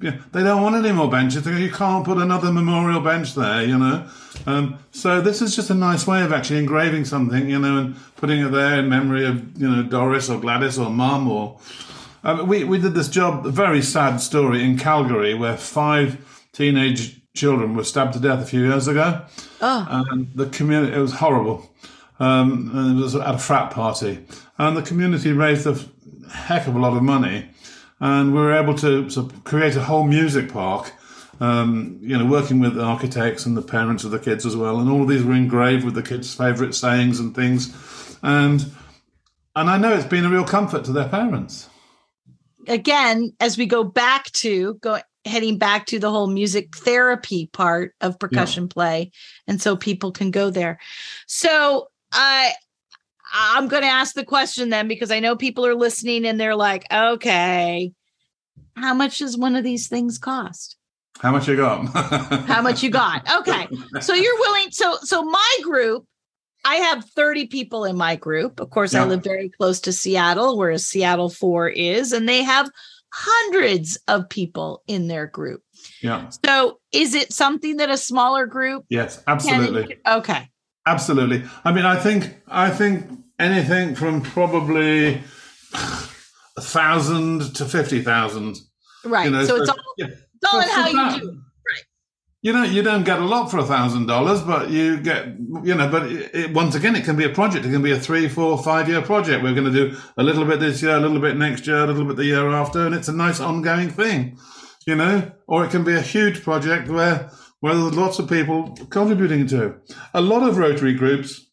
the 0.00 0.20
they 0.32 0.42
don't 0.42 0.62
want 0.62 0.74
any 0.74 0.92
more 0.92 1.08
benches. 1.08 1.46
You 1.46 1.70
can't 1.70 2.04
put 2.04 2.18
another 2.18 2.50
memorial 2.50 3.00
bench 3.00 3.34
there, 3.34 3.64
you 3.64 3.78
know. 3.78 4.08
Um, 4.46 4.78
so 4.90 5.20
this 5.20 5.42
is 5.42 5.54
just 5.54 5.70
a 5.70 5.74
nice 5.74 6.08
way 6.08 6.22
of 6.22 6.32
actually 6.32 6.58
engraving 6.58 7.04
something, 7.04 7.48
you 7.48 7.60
know, 7.60 7.78
and 7.78 7.96
putting 8.16 8.40
it 8.40 8.50
there 8.50 8.80
in 8.80 8.88
memory 8.88 9.26
of 9.26 9.56
you 9.60 9.70
know 9.70 9.84
Doris 9.84 10.28
or 10.28 10.40
Gladys 10.40 10.76
or 10.76 10.90
Mum 10.90 11.30
or. 11.30 11.60
Um, 12.24 12.48
we 12.48 12.64
we 12.64 12.78
did 12.78 12.94
this 12.94 13.08
job, 13.08 13.46
a 13.46 13.50
very 13.50 13.82
sad 13.82 14.16
story 14.18 14.64
in 14.64 14.78
Calgary, 14.78 15.34
where 15.34 15.56
five 15.56 16.46
teenage 16.52 17.20
children 17.34 17.76
were 17.76 17.84
stabbed 17.84 18.14
to 18.14 18.20
death 18.20 18.42
a 18.42 18.46
few 18.46 18.66
years 18.66 18.88
ago. 18.88 19.22
Oh. 19.60 19.86
And 19.90 20.32
the 20.34 20.46
community, 20.46 20.96
it 20.96 21.00
was 21.00 21.14
horrible. 21.14 21.70
Um, 22.18 22.70
and 22.74 22.98
it 22.98 23.02
was 23.02 23.14
at 23.14 23.34
a 23.34 23.38
frat 23.38 23.70
party, 23.72 24.24
and 24.58 24.76
the 24.76 24.82
community 24.82 25.32
raised 25.32 25.66
a 25.66 25.78
heck 26.30 26.66
of 26.66 26.74
a 26.74 26.78
lot 26.78 26.96
of 26.96 27.02
money, 27.02 27.50
and 28.00 28.32
we 28.32 28.40
were 28.40 28.54
able 28.54 28.74
to, 28.76 29.08
to 29.10 29.28
create 29.44 29.76
a 29.76 29.82
whole 29.82 30.04
music 30.04 30.52
park 30.52 30.92
um, 31.40 31.98
you 32.00 32.16
know, 32.16 32.24
working 32.24 32.60
with 32.60 32.78
architects 32.78 33.46
and 33.46 33.56
the 33.56 33.62
parents 33.62 34.04
of 34.04 34.10
the 34.10 34.18
kids 34.18 34.46
as 34.46 34.56
well. 34.56 34.78
And 34.78 34.90
all 34.90 35.02
of 35.02 35.08
these 35.08 35.22
were 35.22 35.34
engraved 35.34 35.84
with 35.84 35.94
the 35.94 36.02
kids' 36.02 36.34
favourite 36.34 36.74
sayings 36.74 37.20
and 37.20 37.34
things. 37.34 37.74
And 38.22 38.72
and 39.56 39.70
I 39.70 39.78
know 39.78 39.92
it's 39.92 40.06
been 40.06 40.24
a 40.24 40.30
real 40.30 40.44
comfort 40.44 40.84
to 40.84 40.92
their 40.92 41.08
parents. 41.08 41.68
Again, 42.68 43.32
as 43.40 43.58
we 43.58 43.66
go 43.66 43.84
back 43.84 44.30
to 44.32 44.74
go 44.74 44.98
heading 45.24 45.56
back 45.56 45.86
to 45.86 45.98
the 45.98 46.10
whole 46.10 46.26
music 46.26 46.76
therapy 46.76 47.48
part 47.52 47.94
of 48.00 48.18
percussion 48.18 48.64
yeah. 48.64 48.72
play, 48.72 49.10
and 49.46 49.60
so 49.60 49.76
people 49.76 50.12
can 50.12 50.30
go 50.30 50.50
there. 50.50 50.78
So 51.26 51.88
I 52.12 52.52
I'm 53.32 53.68
going 53.68 53.82
to 53.82 53.88
ask 53.88 54.14
the 54.14 54.24
question 54.24 54.70
then 54.70 54.86
because 54.86 55.10
I 55.10 55.20
know 55.20 55.36
people 55.36 55.66
are 55.66 55.74
listening 55.74 56.24
and 56.24 56.38
they're 56.38 56.54
like, 56.54 56.86
okay, 56.92 57.92
how 58.76 58.94
much 58.94 59.18
does 59.18 59.36
one 59.36 59.56
of 59.56 59.64
these 59.64 59.88
things 59.88 60.18
cost? 60.18 60.76
How 61.18 61.32
much 61.32 61.48
you 61.48 61.56
got? 61.56 61.86
How 62.46 62.62
much 62.62 62.82
you 62.82 62.90
got? 62.90 63.26
Okay. 63.38 63.68
So 64.00 64.14
you're 64.14 64.38
willing 64.38 64.70
so 64.70 64.96
so 65.02 65.22
my 65.22 65.58
group 65.62 66.06
I 66.64 66.76
have 66.76 67.04
30 67.04 67.46
people 67.46 67.84
in 67.84 67.96
my 67.96 68.16
group. 68.16 68.60
Of 68.60 68.70
course, 68.70 68.94
yeah. 68.94 69.02
I 69.02 69.06
live 69.06 69.22
very 69.22 69.48
close 69.48 69.80
to 69.80 69.92
Seattle, 69.92 70.56
where 70.56 70.76
Seattle 70.78 71.30
4 71.30 71.68
is, 71.68 72.12
and 72.12 72.28
they 72.28 72.42
have 72.42 72.70
hundreds 73.12 73.98
of 74.08 74.28
people 74.28 74.82
in 74.86 75.06
their 75.08 75.26
group. 75.26 75.62
Yeah. 76.00 76.30
So 76.44 76.80
is 76.92 77.14
it 77.14 77.32
something 77.32 77.76
that 77.76 77.90
a 77.90 77.96
smaller 77.96 78.46
group? 78.46 78.84
Yes, 78.88 79.22
absolutely. 79.26 79.86
Can, 79.86 80.18
okay. 80.18 80.48
Absolutely. 80.86 81.44
I 81.64 81.72
mean, 81.72 81.84
I 81.84 81.96
think 81.96 82.36
I 82.48 82.70
think 82.70 83.06
anything 83.38 83.94
from 83.94 84.20
probably 84.20 85.22
a 85.74 86.60
thousand 86.60 87.54
to 87.56 87.64
fifty 87.64 88.02
thousand. 88.02 88.56
Right. 89.04 89.26
You 89.26 89.30
know, 89.30 89.44
so, 89.44 89.56
so, 89.56 89.62
it's 89.62 89.70
all 89.70 89.76
yeah 89.96 90.06
all 90.52 90.60
in 90.60 90.68
how 90.68 90.88
you 90.88 91.20
do. 91.20 91.40
You 92.44 92.52
know, 92.52 92.62
you 92.62 92.82
don't 92.82 93.04
get 93.04 93.20
a 93.20 93.24
lot 93.24 93.50
for 93.50 93.56
a 93.56 93.64
thousand 93.64 94.04
dollars, 94.04 94.42
but 94.42 94.68
you 94.68 95.00
get, 95.00 95.28
you 95.62 95.74
know, 95.74 95.88
but 95.88 96.12
it, 96.12 96.34
it, 96.34 96.52
once 96.52 96.74
again, 96.74 96.94
it 96.94 97.02
can 97.02 97.16
be 97.16 97.24
a 97.24 97.30
project. 97.30 97.64
It 97.64 97.70
can 97.70 97.80
be 97.80 97.92
a 97.92 97.98
three, 97.98 98.28
four, 98.28 98.62
five 98.62 98.86
year 98.86 99.00
project. 99.00 99.42
We're 99.42 99.54
going 99.54 99.72
to 99.72 99.90
do 99.90 99.96
a 100.18 100.22
little 100.22 100.44
bit 100.44 100.60
this 100.60 100.82
year, 100.82 100.94
a 100.94 101.00
little 101.00 101.20
bit 101.20 101.38
next 101.38 101.66
year, 101.66 101.78
a 101.78 101.86
little 101.86 102.04
bit 102.04 102.16
the 102.16 102.26
year 102.26 102.50
after, 102.50 102.84
and 102.84 102.94
it's 102.94 103.08
a 103.08 103.14
nice 103.14 103.40
ongoing 103.40 103.88
thing, 103.88 104.36
you 104.86 104.94
know. 104.94 105.32
Or 105.48 105.64
it 105.64 105.70
can 105.70 105.84
be 105.84 105.94
a 105.94 106.02
huge 106.02 106.42
project 106.42 106.90
where 106.90 107.30
where 107.60 107.74
there's 107.74 107.96
lots 107.96 108.18
of 108.18 108.28
people 108.28 108.76
contributing 108.90 109.46
to. 109.46 109.76
A 110.12 110.20
lot 110.20 110.46
of 110.46 110.58
Rotary 110.58 110.92
groups 110.92 111.50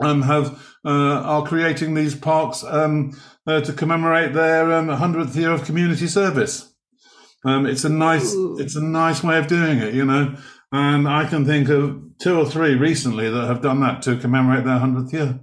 um, 0.00 0.22
have 0.22 0.60
uh, 0.84 0.90
are 0.90 1.46
creating 1.46 1.94
these 1.94 2.16
parks 2.16 2.64
um, 2.64 3.16
uh, 3.46 3.60
to 3.60 3.72
commemorate 3.72 4.32
their 4.32 4.72
um, 4.72 4.88
100th 4.88 5.36
year 5.36 5.52
of 5.52 5.64
community 5.64 6.08
service. 6.08 6.73
Um, 7.44 7.66
it's 7.66 7.84
a 7.84 7.88
nice, 7.88 8.34
Ooh. 8.34 8.58
it's 8.58 8.76
a 8.76 8.82
nice 8.82 9.22
way 9.22 9.38
of 9.38 9.46
doing 9.46 9.78
it, 9.78 9.94
you 9.94 10.04
know. 10.04 10.36
And 10.72 11.08
I 11.08 11.26
can 11.26 11.44
think 11.44 11.68
of 11.68 12.02
two 12.18 12.38
or 12.38 12.46
three 12.46 12.74
recently 12.74 13.30
that 13.30 13.46
have 13.46 13.60
done 13.60 13.80
that 13.80 14.02
to 14.02 14.16
commemorate 14.16 14.64
their 14.64 14.78
hundredth 14.78 15.12
year. 15.12 15.40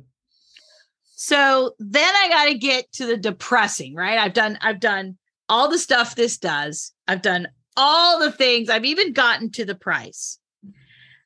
So 1.16 1.76
then 1.78 2.14
I 2.16 2.30
got 2.30 2.46
to 2.46 2.58
get 2.58 2.92
to 2.94 3.06
the 3.06 3.18
depressing, 3.18 3.96
right? 3.96 4.18
I've 4.18 4.34
done, 4.34 4.58
I've 4.62 4.80
done 4.80 5.18
all 5.48 5.70
the 5.70 5.78
stuff 5.78 6.16
this 6.16 6.38
does. 6.38 6.94
I've 7.08 7.22
done 7.22 7.48
all 7.78 8.20
the 8.20 8.32
things. 8.32 8.70
I've 8.70 8.86
even 8.86 9.14
gotten 9.14 9.52
to 9.52 9.66
the 9.66 9.76
price. 9.76 10.40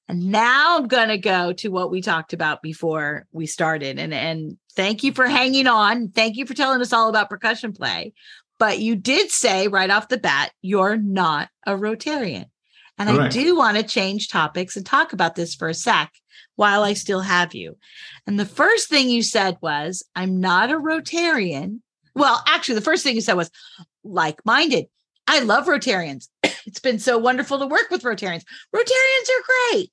And 0.07 0.29
now 0.29 0.77
I'm 0.77 0.88
going 0.88 1.07
to 1.07 1.17
go 1.17 1.53
to 1.53 1.69
what 1.69 1.89
we 1.89 2.01
talked 2.01 2.33
about 2.33 2.61
before 2.61 3.25
we 3.31 3.47
started. 3.47 3.97
And, 3.97 4.13
and 4.13 4.57
thank 4.75 5.03
you 5.03 5.13
for 5.13 5.25
hanging 5.25 5.65
on. 5.65 6.09
Thank 6.09 6.35
you 6.35 6.45
for 6.45 6.53
telling 6.53 6.81
us 6.81 6.93
all 6.93 7.09
about 7.09 7.29
percussion 7.29 7.73
play. 7.73 8.13
But 8.65 8.80
you 8.80 8.95
did 8.95 9.30
say 9.30 9.67
right 9.67 9.91
off 9.91 10.08
the 10.08 10.17
bat, 10.17 10.51
you're 10.63 10.97
not 10.97 11.49
a 11.67 11.73
Rotarian. 11.73 12.45
And. 12.97 13.10
I 13.12 13.28
do 13.28 13.56
want 13.56 13.78
to 13.78 13.84
change 13.84 14.28
topics 14.28 14.75
and 14.75 14.84
talk 14.84 15.13
about 15.13 15.36
this 15.36 15.54
for 15.54 15.69
a 15.69 15.73
sec 15.75 16.12
while 16.56 16.82
I 16.82 16.93
still 16.93 17.21
have 17.21 17.54
you. 17.54 17.78
And 18.25 18.39
the 18.39 18.45
first 18.45 18.89
thing 18.89 19.08
you 19.08 19.21
said 19.21 19.58
was, 19.62 20.04
I'm 20.15 20.39
not 20.39 20.71
a 20.71 20.80
Rotarian. 20.80 21.82
Well, 22.15 22.41
actually, 22.47 22.73
the 22.73 22.82
first 22.82 23.04
thing 23.04 23.13
you 23.13 23.21
said 23.21 23.36
was 23.36 23.51
like 24.04 24.43
minded. 24.47 24.88
I 25.28 25.41
love 25.41 25.67
Rotarians. 25.67 26.28
it's 26.65 26.80
been 26.80 26.97
so 26.97 27.19
wonderful 27.19 27.60
to 27.60 27.67
work 27.67 27.91
with 27.91 28.01
Rotarians. 28.01 28.45
Rotarians 28.75 29.30
are 29.30 29.73
great, 29.73 29.91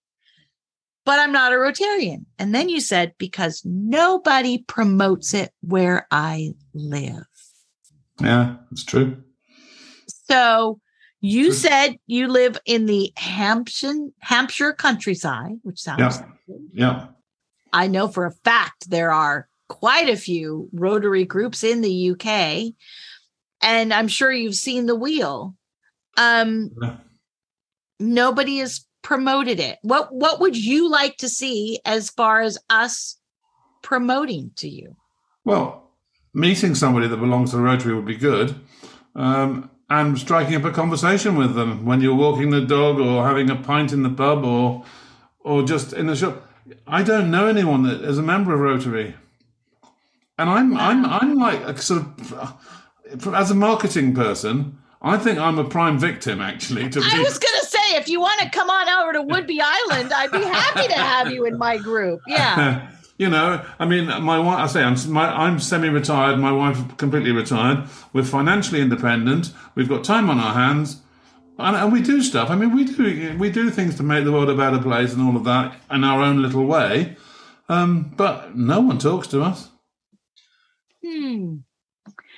but 1.05 1.21
I'm 1.21 1.33
not 1.33 1.53
a 1.53 1.57
Rotarian. 1.57 2.25
And 2.39 2.55
then 2.55 2.71
you 2.71 2.81
said, 2.81 3.13
because 3.19 3.61
nobody 3.67 4.65
promotes 4.67 5.35
it 5.35 5.53
where 5.61 6.07
I 6.11 6.55
live. 6.73 7.27
Yeah, 8.23 8.57
it's 8.71 8.85
true. 8.85 9.23
So 10.07 10.81
you 11.21 11.47
true. 11.47 11.55
said 11.55 11.99
you 12.07 12.29
live 12.29 12.59
in 12.67 12.87
the 12.87 13.13
Hampshire 13.17 13.95
Hampshire 14.21 14.73
countryside, 14.73 15.59
which 15.63 15.81
sounds 15.81 16.21
yeah. 16.47 16.57
yeah. 16.73 17.07
I 17.73 17.87
know 17.87 18.09
for 18.09 18.27
a 18.27 18.33
fact 18.33 18.91
there 18.91 19.13
are 19.13 19.49
quite 19.69 20.09
a 20.09 20.17
few 20.17 20.69
Rotary 20.73 21.25
groups 21.25 21.65
in 21.65 21.81
the 21.81 22.11
UK, 22.11 22.75
and 23.63 23.93
I'm 23.93 24.09
sure 24.09 24.31
you've 24.31 24.55
seen 24.55 24.87
the 24.87 24.97
wheel. 24.97 25.55
Um, 26.19 26.71
yeah. 26.83 26.97
nobody 27.99 28.59
has 28.59 28.85
promoted 29.03 29.61
it. 29.61 29.79
What 29.83 30.15
what 30.15 30.41
would 30.41 30.57
you 30.57 30.91
like 30.91 31.17
to 31.19 31.29
see 31.29 31.81
as 31.85 32.11
far 32.11 32.41
as 32.41 32.59
us 32.69 33.17
promoting 33.83 34.51
to 34.57 34.69
you? 34.69 34.97
Well, 35.45 35.92
meeting 36.35 36.75
somebody 36.75 37.09
that 37.09 37.17
belongs 37.17 37.51
to 37.51 37.57
the 37.57 37.63
Rotary 37.63 37.95
would 37.95 38.07
be 38.07 38.17
good. 38.17 38.55
Um, 39.15 39.71
and 39.91 40.19
striking 40.19 40.55
up 40.55 40.65
a 40.65 40.71
conversation 40.71 41.37
with 41.37 41.55
them 41.55 41.85
when 41.85 42.01
you're 42.01 42.15
walking 42.15 42.51
the 42.51 42.63
dog 42.63 42.99
or 42.99 43.27
having 43.27 43.51
a 43.51 43.57
pint 43.57 43.93
in 43.93 44.03
the 44.03 44.11
pub 44.11 44.43
or 44.45 44.85
or 45.41 45.63
just 45.63 45.93
in 45.93 46.07
the 46.07 46.17
shop. 46.17 46.49
I 46.87 47.03
don't 47.03 47.31
know 47.31 47.47
anyone 47.47 47.83
that 47.83 48.01
is 48.01 48.17
a 48.17 48.23
member 48.23 48.55
of 48.55 48.61
Rotary, 48.61 49.15
and 50.39 50.49
I'm 50.49 50.77
I'm 50.77 51.05
I'm 51.05 51.35
like 51.35 51.61
a 51.61 51.77
sort 51.77 52.03
of 52.03 52.55
as 53.35 53.51
a 53.51 53.55
marketing 53.55 54.15
person. 54.15 54.79
I 55.05 55.19
think 55.19 55.39
I'm 55.39 55.59
a 55.59 55.65
prime 55.65 55.99
victim, 55.99 56.41
actually. 56.41 56.89
To 56.89 57.01
I 57.01 57.19
was 57.19 57.39
going 57.39 57.61
to 57.61 57.67
say, 57.67 57.97
if 57.97 58.09
you 58.09 58.21
want 58.21 58.41
to 58.41 58.51
come 58.51 58.71
on 58.71 58.89
over 58.89 59.13
to 59.15 59.23
Whidbey 59.25 59.59
Island, 59.61 60.13
I'd 60.13 60.31
be 60.31 60.39
happy 60.39 60.87
to 60.87 60.95
have 60.95 61.33
you 61.33 61.45
in 61.45 61.59
my 61.59 61.77
group. 61.77 62.21
Yeah. 62.29 62.89
you 63.23 63.31
know, 63.31 63.65
I 63.79 63.87
mean, 63.87 64.07
my 64.25 64.37
wife, 64.41 64.59
I 64.59 64.67
say 64.67 64.83
I'm, 64.83 64.97
my, 65.13 65.29
I'm 65.29 65.61
semi-retired. 65.61 66.39
My 66.39 66.51
wife 66.51 66.97
completely 66.97 67.31
retired. 67.31 67.89
We're 68.13 68.25
financially 68.25 68.81
independent. 68.81 69.53
We've 69.77 69.89
got 69.89 70.03
time 70.03 70.29
on 70.29 70.41
our 70.41 70.53
hands, 70.53 71.03
and, 71.57 71.77
and, 71.77 71.93
we 71.93 72.03
do 72.03 72.21
stuff. 72.21 72.51
I 72.51 72.57
mean, 72.57 72.75
we 72.75 72.83
do 72.83 73.37
we 73.39 73.49
do 73.49 73.71
things 73.71 73.97
to 73.99 74.03
make 74.03 74.25
the 74.25 74.33
world 74.33 74.51
a 74.51 74.57
better 74.57 74.81
place 74.81 75.13
and 75.13 75.23
all 75.23 75.37
of 75.37 75.45
that 75.45 75.77
in 75.89 76.03
our 76.03 76.21
own 76.21 76.43
little 76.43 76.67
way. 76.67 77.17
Um, 77.69 78.13
but 78.17 78.57
no 78.57 78.81
one 78.81 78.99
talks 78.99 79.29
to 79.29 79.43
us. 79.43 79.69
Hmm. 81.07 81.59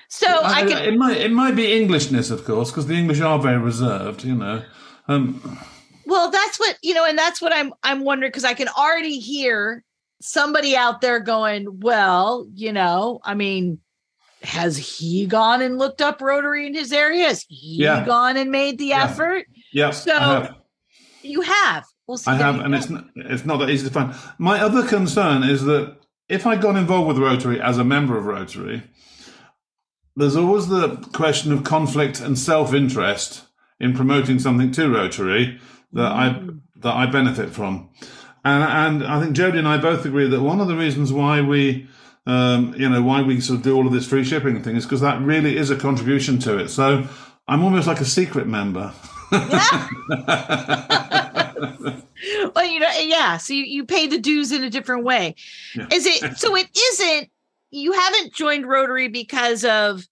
So 0.09 0.27
I, 0.29 0.61
I 0.61 0.67
can. 0.67 0.85
It 0.85 0.99
might 0.99 1.17
it 1.17 1.33
might 1.33 1.57
be 1.57 1.73
Englishness, 1.81 2.29
of 2.29 2.45
course, 2.45 2.71
because 2.71 2.89
the 2.89 2.95
English 2.95 3.23
are 3.23 3.39
very 3.39 3.59
reserved. 3.59 4.23
You 4.23 4.35
know. 4.35 4.63
Um, 5.09 5.59
well, 6.05 6.31
that's 6.31 6.61
what 6.61 6.77
you 6.83 6.93
know, 6.93 7.07
and 7.07 7.17
that's 7.17 7.41
what 7.41 7.55
I'm 7.55 7.73
I'm 7.83 8.05
wondering 8.05 8.29
because 8.29 8.45
I 8.45 8.53
can 8.53 8.69
already 8.69 9.19
hear 9.19 9.83
somebody 10.25 10.75
out 10.75 11.03
there 11.03 11.21
going, 11.21 11.81
well, 11.81 12.47
you 12.55 12.73
know, 12.73 13.21
I 13.23 13.35
mean, 13.35 13.81
has 14.43 14.77
he 14.77 15.27
gone 15.27 15.61
and 15.61 15.79
looked 15.79 16.01
up 16.01 16.21
Rotary 16.21 16.67
in 16.67 16.75
his 16.75 16.93
area? 16.93 17.27
Has 17.27 17.45
he 17.49 17.77
yeah. 17.83 18.05
gone 18.05 18.37
and 18.37 18.51
made 18.51 18.79
the 18.79 18.87
yeah. 18.87 19.05
effort? 19.05 19.47
Yeah. 19.73 19.91
So 19.91 20.19
have. 20.19 20.57
you 21.23 21.43
have. 21.43 21.85
We'll 22.07 22.19
I 22.27 22.35
have, 22.35 22.61
and 22.61 22.75
it's 22.75 22.91
not, 22.91 23.07
it's 23.17 23.47
not 23.47 23.59
that 23.59 23.71
easy 23.71 23.87
to 23.87 23.93
find. 23.93 24.15
My 24.39 24.61
other 24.61 24.87
concern 24.87 25.43
is 25.43 25.65
that 25.65 25.97
if 26.29 26.47
I 26.47 26.57
got 26.57 26.77
involved 26.77 27.09
with 27.09 27.19
Rotary 27.19 27.61
as 27.61 27.79
a 27.79 27.85
member 27.85 28.19
of 28.19 28.27
Rotary, 28.27 28.83
there's 30.15 30.37
always 30.37 30.69
the 30.69 30.97
question 31.13 31.51
of 31.53 31.65
conflict 31.65 32.21
and 32.21 32.39
self-interest 32.39 33.45
in 33.81 33.95
promoting 33.95 34.39
something 34.39 34.71
to 34.73 34.91
Rotary 34.91 35.59
that 35.93 36.13
mm. 36.13 36.15
I 36.15 36.81
that 36.81 36.95
I 36.95 37.07
benefit 37.07 37.51
from. 37.51 37.91
And, 38.45 38.63
and 39.03 39.11
I 39.11 39.21
think 39.21 39.35
Jody 39.35 39.59
and 39.59 39.67
I 39.67 39.79
both 39.79 40.05
agree 40.05 40.29
that 40.29 40.41
one 40.41 40.61
of 40.61 40.69
the 40.69 40.77
reasons 40.77 41.13
why 41.13 41.41
we, 41.41 41.89
um, 42.27 42.75
you 42.77 42.89
know, 42.89 43.03
why 43.03 43.23
we 43.23 43.41
sort 43.41 43.59
of 43.59 43.65
do 43.65 43.75
all 43.75 43.87
of 43.87 43.93
this 43.93 44.07
free 44.07 44.25
shipping 44.25 44.63
thing 44.63 44.77
is 44.77 44.85
because 44.85 45.01
that 45.01 45.21
really 45.23 45.57
is 45.57 45.71
a 45.71 45.77
contribution 45.77 46.39
to 46.41 46.59
it. 46.59 46.69
So 46.69 47.07
I'm 47.49 47.63
almost 47.63 47.87
like 47.87 48.01
a 48.01 48.05
secret 48.05 48.47
member. 48.47 48.93
Yeah. 49.33 49.89
well, 52.55 52.67
you 52.67 52.81
know, 52.81 52.91
yeah. 53.01 53.39
So 53.39 53.55
you, 53.55 53.65
you 53.65 53.85
pay 53.85 54.07
the 54.07 54.19
dues 54.19 54.53
in 54.53 54.63
a 54.63 54.71
different 54.71 55.05
way. 55.05 55.35
Yeah. 55.75 55.87
Is 55.93 56.07
it 56.07 56.37
so? 56.37 56.55
It 56.55 56.69
isn't. 56.77 57.31
You 57.71 57.93
haven't 57.93 58.35
joined 58.35 58.69
Rotary 58.69 59.09
because 59.09 59.65
of 59.65 60.07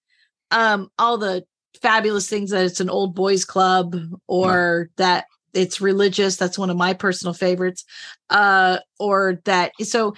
um, 0.50 0.90
all 0.98 1.18
the 1.18 1.44
fabulous 1.80 2.28
things 2.28 2.50
that 2.50 2.64
it's 2.64 2.80
an 2.80 2.90
old 2.90 3.14
boys 3.14 3.44
club 3.44 3.96
or 4.26 4.88
no. 4.88 5.04
that 5.04 5.26
it's 5.54 5.80
religious 5.80 6.36
that's 6.36 6.58
one 6.58 6.70
of 6.70 6.76
my 6.76 6.94
personal 6.94 7.34
favorites 7.34 7.84
uh 8.30 8.78
or 8.98 9.40
that 9.44 9.72
so 9.82 10.14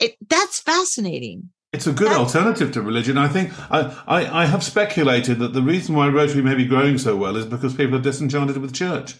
it 0.00 0.16
that's 0.28 0.60
fascinating 0.60 1.50
it's 1.72 1.86
a 1.86 1.92
good 1.92 2.12
alternative 2.12 2.72
to 2.72 2.82
religion. 2.82 3.18
I 3.18 3.28
think 3.28 3.52
I, 3.70 3.94
I, 4.06 4.42
I, 4.42 4.46
have 4.46 4.64
speculated 4.64 5.38
that 5.38 5.52
the 5.52 5.60
reason 5.60 5.94
why 5.94 6.08
Rotary 6.08 6.40
may 6.40 6.54
be 6.54 6.64
growing 6.64 6.96
so 6.96 7.14
well 7.14 7.36
is 7.36 7.44
because 7.44 7.74
people 7.74 7.96
are 7.96 8.02
disenchanted 8.02 8.56
with 8.56 8.72
church. 8.72 9.16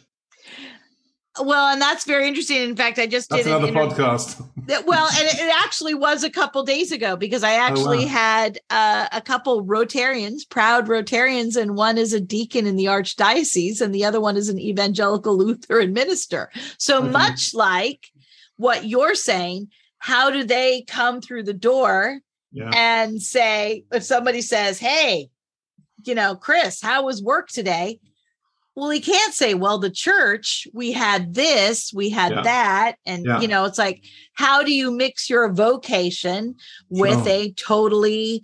Well, 1.41 1.69
and 1.69 1.81
that's 1.81 2.05
very 2.05 2.29
interesting. 2.29 2.63
In 2.63 2.77
fact, 2.77 2.99
I 2.99 3.07
just 3.07 3.31
that's 3.31 3.45
did 3.45 3.53
another 3.55 3.73
podcast. 3.73 4.41
well, 4.87 5.09
and 5.09 5.29
it, 5.29 5.55
actually 5.65 5.95
was 5.95 6.25
a 6.25 6.31
couple 6.31 6.63
days 6.63 6.93
ago 6.93 7.17
because 7.17 7.43
I 7.43 7.53
actually 7.55 7.99
oh, 7.99 8.07
wow. 8.07 8.09
had 8.09 8.59
uh, 8.71 9.09
a 9.13 9.21
couple 9.21 9.65
Rotarians, 9.65 10.49
proud 10.49 10.89
Rotarians, 10.89 11.57
and 11.57 11.77
one 11.77 11.99
is 11.99 12.13
a 12.13 12.21
deacon 12.21 12.67
in 12.67 12.77
the 12.77 12.87
archdiocese, 12.87 13.81
and 13.81 13.95
the 13.95 14.05
other 14.05 14.21
one 14.21 14.37
is 14.37 14.49
an 14.49 14.59
evangelical 14.59 15.37
Lutheran 15.37 15.93
minister. 15.93 16.51
So 16.79 16.99
okay. 16.99 17.11
much 17.11 17.55
like 17.55 18.07
what 18.57 18.85
you're 18.85 19.15
saying, 19.15 19.69
how 19.99 20.31
do 20.31 20.45
they 20.45 20.83
come 20.83 21.21
through 21.21 21.45
the 21.45 21.55
door 21.55 22.21
yeah. 22.53 22.71
and 22.75 23.21
say 23.21 23.85
if 23.93 24.03
somebody 24.03 24.43
says, 24.43 24.79
"Hey, 24.79 25.31
you 26.05 26.15
know, 26.15 26.37
Chris, 26.37 26.81
how 26.81 27.05
was 27.05 27.23
work 27.23 27.49
today?" 27.49 28.01
Well 28.79 28.91
he 28.91 29.01
can't 29.01 29.35
say 29.35 29.55
well 29.55 29.79
the 29.79 29.91
church 29.91 30.67
we 30.73 30.93
had 30.93 31.35
this 31.35 31.93
we 31.93 32.09
had 32.09 32.33
yeah. 32.33 32.43
that 32.43 32.97
and 33.05 33.27
yeah. 33.27 33.41
you 33.41 33.49
know 33.49 33.65
it's 33.65 33.79
like 33.79 34.05
how 34.35 34.63
do 34.63 34.73
you 34.73 34.91
mix 34.91 35.29
your 35.29 35.53
vocation 35.53 36.55
with 36.89 37.25
sure. 37.25 37.33
a 37.33 37.53
totally 37.53 38.43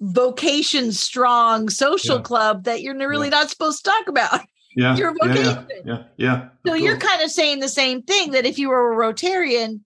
vocation 0.00 0.92
strong 0.92 1.68
social 1.68 2.16
yeah. 2.16 2.22
club 2.22 2.64
that 2.64 2.82
you're 2.82 2.96
really 2.96 3.30
not 3.30 3.50
supposed 3.50 3.84
to 3.84 3.90
talk 3.90 4.08
about? 4.08 4.40
Yeah. 4.76 4.96
Your 4.96 5.12
vocation. 5.20 5.66
Yeah. 5.84 6.04
Yeah, 6.18 6.48
so 6.64 6.74
you're 6.74 6.98
kind 6.98 7.22
of 7.22 7.32
saying 7.32 7.58
the 7.58 7.68
same 7.68 8.02
thing 8.02 8.30
that 8.30 8.46
if 8.46 8.60
you 8.60 8.68
were 8.68 8.92
a 8.92 9.12
rotarian 9.12 9.80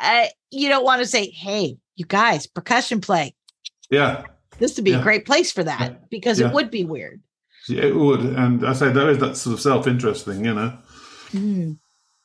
uh, 0.00 0.26
you 0.52 0.68
don't 0.68 0.84
want 0.84 1.00
to 1.00 1.06
say 1.06 1.30
hey 1.30 1.78
you 1.96 2.04
guys 2.04 2.46
percussion 2.46 3.00
play. 3.00 3.34
Yeah. 3.90 4.22
This 4.58 4.76
would 4.76 4.84
be 4.84 4.92
a 4.92 5.02
great 5.02 5.26
place 5.26 5.50
for 5.50 5.64
that 5.64 6.08
because 6.08 6.38
it 6.38 6.52
would 6.52 6.70
be 6.70 6.84
weird 6.84 7.20
it 7.68 7.94
would, 7.94 8.20
and 8.20 8.66
I 8.66 8.72
say 8.72 8.90
there 8.90 9.10
is 9.10 9.18
that 9.18 9.36
sort 9.36 9.54
of 9.54 9.60
self-interest 9.60 10.24
thing, 10.24 10.44
you 10.44 10.54
know. 10.54 10.78
Mm. 11.32 11.78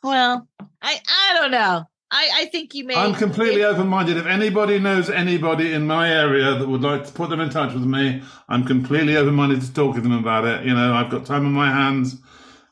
Well, 0.03 0.47
I 0.81 0.99
I 1.07 1.33
don't 1.39 1.51
know. 1.51 1.85
I, 2.09 2.29
I 2.35 2.45
think 2.45 2.73
you 2.73 2.85
may. 2.85 2.95
I'm 2.95 3.13
completely 3.13 3.63
open 3.63 3.87
minded. 3.87 4.15
If 4.17 4.25
anybody 4.25 4.79
knows 4.79 5.09
anybody 5.09 5.73
in 5.73 5.85
my 5.85 6.09
area 6.09 6.55
that 6.57 6.67
would 6.67 6.81
like 6.81 7.05
to 7.05 7.11
put 7.11 7.29
them 7.29 7.41
in 7.41 7.49
touch 7.49 7.73
with 7.73 7.83
me, 7.83 8.23
I'm 8.47 8.63
completely 8.63 9.17
open 9.17 9.35
minded 9.35 9.61
to 9.61 9.73
talk 9.73 9.95
to 9.95 10.01
them 10.01 10.13
about 10.13 10.45
it. 10.45 10.65
You 10.65 10.73
know, 10.73 10.93
I've 10.93 11.11
got 11.11 11.25
time 11.25 11.45
on 11.45 11.51
my 11.51 11.69
hands 11.69 12.15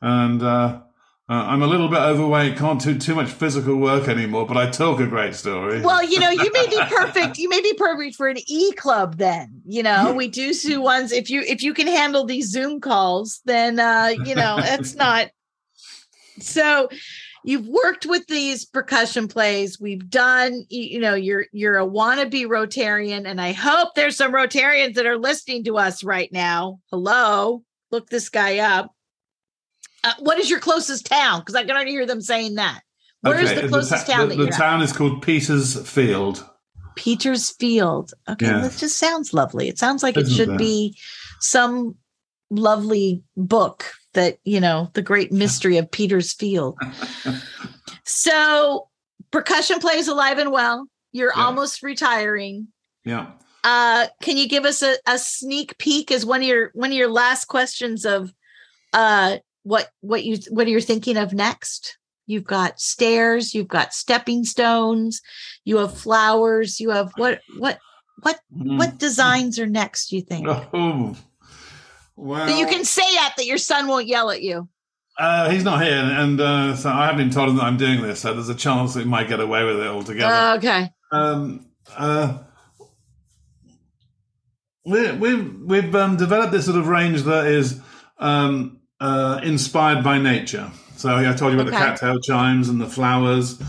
and 0.01 0.41
uh, 0.41 0.81
uh, 1.27 1.33
I'm 1.33 1.63
a 1.63 1.67
little 1.67 1.87
bit 1.87 1.97
overweight, 1.97 2.55
can't 2.55 2.79
do 2.79 2.99
too 2.99 3.15
much 3.15 3.29
physical 3.29 3.75
work 3.77 4.07
anymore, 4.07 4.45
but 4.45 4.57
I 4.57 4.69
talk 4.69 4.99
a 4.99 5.07
great 5.07 5.33
story. 5.33 5.81
Well, 5.81 6.03
you 6.03 6.19
know, 6.19 6.29
you 6.29 6.51
may 6.51 6.67
be 6.67 6.79
perfect. 6.87 7.39
You 7.39 7.49
may 7.49 7.61
be 7.61 7.73
perfect 7.73 8.15
for 8.15 8.27
an 8.27 8.37
e 8.45 8.71
club. 8.73 9.17
Then, 9.17 9.61
you 9.65 9.81
know, 9.81 10.13
we 10.13 10.27
do 10.27 10.53
do 10.53 10.81
ones. 10.83 11.11
If 11.11 11.31
you 11.31 11.41
if 11.41 11.63
you 11.63 11.73
can 11.73 11.87
handle 11.87 12.25
these 12.25 12.49
Zoom 12.49 12.79
calls, 12.79 13.41
then 13.45 13.79
uh, 13.79 14.13
you 14.23 14.35
know 14.35 14.57
it's 14.59 14.95
not. 14.95 15.29
So, 16.37 16.89
you've 17.45 17.65
worked 17.65 18.05
with 18.05 18.27
these 18.27 18.65
percussion 18.65 19.29
plays 19.29 19.79
we've 19.79 20.09
done 20.09 20.65
you 20.69 20.99
know 20.99 21.13
you're 21.13 21.45
you're 21.53 21.77
a 21.77 21.87
wannabe 21.87 22.45
rotarian 22.45 23.25
and 23.25 23.39
i 23.39 23.51
hope 23.51 23.89
there's 23.95 24.17
some 24.17 24.33
rotarians 24.33 24.95
that 24.95 25.05
are 25.05 25.17
listening 25.17 25.63
to 25.63 25.77
us 25.77 26.03
right 26.03 26.31
now 26.33 26.79
hello 26.91 27.63
look 27.91 28.09
this 28.09 28.29
guy 28.29 28.57
up 28.57 28.94
uh, 30.05 30.13
what 30.19 30.39
is 30.39 30.49
your 30.49 30.59
closest 30.59 31.05
town 31.05 31.39
because 31.39 31.55
i 31.55 31.61
can 31.63 31.71
already 31.71 31.91
hear 31.91 32.05
them 32.05 32.21
saying 32.21 32.55
that 32.55 32.81
where's 33.21 33.49
Okay, 33.49 33.61
the 33.61 33.67
closest 33.67 34.05
ta- 34.07 34.13
town 34.13 34.21
the, 34.21 34.27
that 34.27 34.37
you're 34.37 34.45
the 34.47 34.53
at? 34.53 34.57
town 34.59 34.81
is 34.81 34.93
called 34.93 35.21
Petersfield. 35.21 36.47
petersfield 36.95 38.13
okay 38.29 38.45
Yeah. 38.47 38.59
that 38.61 38.77
just 38.77 38.97
sounds 38.97 39.33
lovely 39.33 39.67
it 39.67 39.77
sounds 39.77 40.03
like 40.03 40.15
it 40.17 40.21
Isn't 40.23 40.35
should 40.35 40.49
it? 40.49 40.57
be 40.57 40.97
some 41.39 41.95
lovely 42.49 43.21
book 43.35 43.91
that 44.13 44.37
you 44.45 44.59
know 44.61 44.89
the 44.93 45.01
great 45.01 45.31
mystery 45.43 45.77
of 45.77 45.89
petersfield 45.91 46.77
So 48.03 48.89
percussion 49.31 49.79
plays 49.79 50.07
alive 50.07 50.37
and 50.37 50.51
well. 50.51 50.87
You're 51.11 51.33
Yeah. 51.35 51.45
almost 51.45 51.81
retiring. 51.83 52.67
Yeah. 53.03 53.31
Uh, 53.63 54.07
can 54.21 54.37
you 54.37 54.47
give 54.47 54.65
us 54.65 54.83
a, 54.83 54.95
a 55.07 55.17
sneak 55.17 55.77
peek 55.79 56.11
as 56.11 56.25
one 56.25 56.41
of 56.41 56.47
your 56.47 56.69
one 56.73 56.91
of 56.91 56.97
your 56.97 57.09
last 57.09 57.45
questions 57.45 58.05
of 58.05 58.31
uh 58.93 59.37
what 59.65 59.89
what 60.01 60.23
you 60.23 60.37
what 60.51 60.67
are 60.67 60.69
you're 60.69 60.79
thinking 60.79 61.17
of 61.17 61.33
next? 61.33 61.97
You've 62.27 62.43
got 62.43 62.79
stairs, 62.79 63.53
you've 63.53 63.67
got 63.67 63.93
stepping 63.93 64.45
stones, 64.45 65.21
you 65.63 65.77
have 65.77 65.97
flowers, 65.97 66.79
you 66.79 66.91
have 66.91 67.11
what 67.17 67.41
what 67.57 67.79
what 68.21 68.39
Mm. 68.55 68.77
what 68.79 68.97
designs 68.97 69.59
are 69.59 69.67
next, 69.67 70.11
you 70.11 70.21
think? 70.21 70.47
Oh, 70.47 71.15
well, 72.15 72.45
That 72.47 72.57
you 72.57 72.65
can 72.67 72.85
say 72.85 73.03
that 73.15 73.33
that 73.37 73.45
your 73.45 73.57
son 73.57 73.87
won't 73.87 74.07
yell 74.07 74.31
at 74.31 74.41
you. 74.41 74.69
Uh, 75.19 75.49
he's 75.49 75.63
not 75.63 75.81
here, 75.83 75.93
and 75.93 76.39
uh, 76.39 76.75
so 76.75 76.89
I 76.89 77.05
haven't 77.07 77.21
even 77.21 77.33
told 77.33 77.49
him 77.49 77.55
that 77.57 77.63
I'm 77.63 77.77
doing 77.77 78.01
this. 78.01 78.21
So 78.21 78.33
there's 78.33 78.49
a 78.49 78.55
chance 78.55 78.93
that 78.93 79.01
he 79.01 79.05
might 79.05 79.27
get 79.27 79.39
away 79.39 79.63
with 79.63 79.79
it 79.79 79.87
altogether. 79.87 80.57
okay. 80.57 80.89
um, 81.11 81.65
uh, 81.95 82.37
we, 84.85 85.11
we've 85.13 85.59
we've 85.61 85.95
um, 85.95 86.17
developed 86.17 86.51
this 86.51 86.65
sort 86.65 86.77
of 86.77 86.87
range 86.87 87.23
that 87.23 87.47
is 87.47 87.79
um, 88.19 88.74
uh, 88.99 89.39
inspired 89.43 90.03
by 90.03 90.17
nature. 90.17 90.71
So 90.95 91.15
I 91.15 91.33
told 91.33 91.53
you 91.53 91.59
about 91.59 91.71
the 91.71 91.77
cattail 91.77 92.19
chimes 92.19 92.69
and 92.69 92.79
the 92.79 92.87
flowers, 92.87 93.61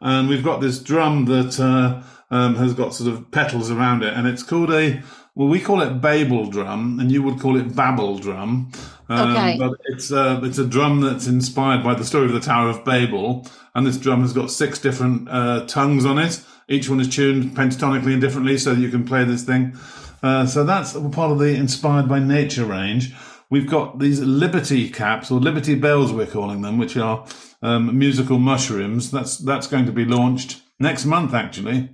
and 0.00 0.28
we've 0.28 0.44
got 0.44 0.60
this 0.60 0.78
drum 0.78 1.24
that 1.26 1.58
uh, 1.58 2.02
um, 2.30 2.56
has 2.56 2.74
got 2.74 2.94
sort 2.94 3.12
of 3.12 3.30
petals 3.30 3.70
around 3.70 4.02
it, 4.02 4.12
and 4.14 4.26
it's 4.26 4.42
called 4.42 4.70
a 4.70 5.02
well, 5.34 5.48
we 5.48 5.60
call 5.60 5.80
it 5.80 6.00
Babel 6.00 6.46
drum, 6.46 7.00
and 7.00 7.10
you 7.10 7.22
would 7.22 7.40
call 7.40 7.56
it 7.56 7.74
Babel 7.74 8.18
drum. 8.18 8.70
Um, 9.08 9.30
Okay. 9.36 9.58
But 9.58 9.72
it's 9.86 10.12
uh, 10.12 10.40
it's 10.42 10.58
a 10.58 10.66
drum 10.66 11.00
that's 11.00 11.26
inspired 11.26 11.82
by 11.82 11.94
the 11.94 12.04
story 12.04 12.26
of 12.26 12.32
the 12.32 12.40
Tower 12.40 12.68
of 12.68 12.84
Babel, 12.84 13.46
and 13.74 13.86
this 13.86 13.98
drum 13.98 14.22
has 14.22 14.32
got 14.32 14.50
six 14.50 14.78
different 14.78 15.28
uh, 15.28 15.66
tongues 15.66 16.04
on 16.04 16.18
it. 16.18 16.40
Each 16.68 16.88
one 16.88 17.00
is 17.00 17.14
tuned 17.14 17.56
pentatonically 17.56 18.12
and 18.12 18.20
differently, 18.20 18.58
so 18.58 18.74
that 18.74 18.80
you 18.80 18.90
can 18.90 19.04
play 19.04 19.24
this 19.24 19.42
thing. 19.42 19.76
Uh, 20.22 20.46
so 20.46 20.64
that's 20.64 20.92
part 20.92 21.30
of 21.30 21.38
the 21.38 21.54
inspired 21.54 22.08
by 22.08 22.18
nature 22.18 22.64
range. 22.64 23.12
We've 23.50 23.68
got 23.68 23.98
these 23.98 24.20
Liberty 24.20 24.90
caps 24.90 25.30
or 25.30 25.40
Liberty 25.40 25.74
bells, 25.74 26.12
we're 26.12 26.26
calling 26.26 26.62
them, 26.62 26.78
which 26.78 26.96
are 26.96 27.26
um, 27.62 27.96
musical 27.98 28.38
mushrooms. 28.38 29.10
That's 29.10 29.38
that's 29.38 29.66
going 29.66 29.86
to 29.86 29.92
be 29.92 30.04
launched 30.04 30.62
next 30.78 31.04
month, 31.04 31.34
actually. 31.34 31.90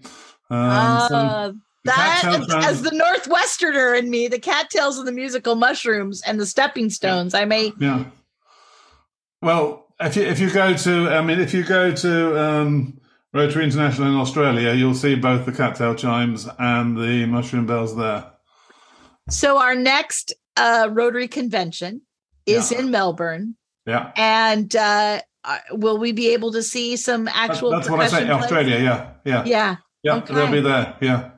Um, 0.49 1.07
Uh, 1.13 1.53
that 1.85 2.25
as, 2.25 2.55
as 2.65 2.83
the 2.83 2.91
Northwesterner 2.91 3.99
in 3.99 4.11
me, 4.11 4.29
the 4.29 4.39
cattails 4.39 4.99
and 4.99 5.09
the 5.09 5.13
musical 5.13 5.55
mushrooms 5.55 6.23
and 6.23 6.39
the 6.39 6.47
stepping 6.47 6.91
stones. 6.91 7.35
I 7.35 7.45
may 7.45 7.73
Yeah. 7.79 8.05
Well, 9.43 9.87
if 9.99 10.17
you 10.17 10.23
if 10.23 10.39
you 10.41 10.51
go 10.51 10.75
to, 10.75 11.09
I 11.09 11.23
mean, 11.23 11.41
if 11.41 11.55
you 11.55 11.65
go 11.65 11.95
to 11.95 12.41
um, 12.41 13.01
Rotary 13.33 13.65
International 13.65 14.09
in 14.09 14.15
Australia, 14.15 14.73
you'll 14.75 14.95
see 14.95 15.15
both 15.15 15.47
the 15.47 15.53
cattail 15.53 15.95
chimes 15.95 16.49
and 16.59 16.97
the 16.97 17.27
mushroom 17.27 17.67
bells 17.67 17.97
there. 17.97 18.31
So 19.31 19.59
our 19.59 19.75
next 19.75 20.35
uh, 20.57 20.89
Rotary 20.93 21.29
convention 21.29 22.03
is 22.47 22.71
Yeah. 22.73 22.79
in 22.81 22.91
Melbourne, 22.91 23.57
Yeah, 23.87 24.13
and 24.17 24.75
uh, 24.77 25.21
will 25.73 25.99
we 25.99 26.13
be 26.13 26.29
able 26.35 26.53
to 26.53 26.63
see 26.63 26.97
some 26.97 27.29
actual? 27.29 27.71
that's 27.71 27.89
what 27.89 28.01
I 28.01 28.07
say. 28.09 28.25
plays? 28.27 28.31
Australia, 28.31 28.79
yeah, 28.79 29.11
yeah, 29.25 29.45
Yeah. 29.47 29.77
yeah. 30.03 30.17
okay. 30.17 30.35
They'll 30.35 30.51
be 30.53 30.61
there. 30.61 30.97
Yeah, 31.01 31.31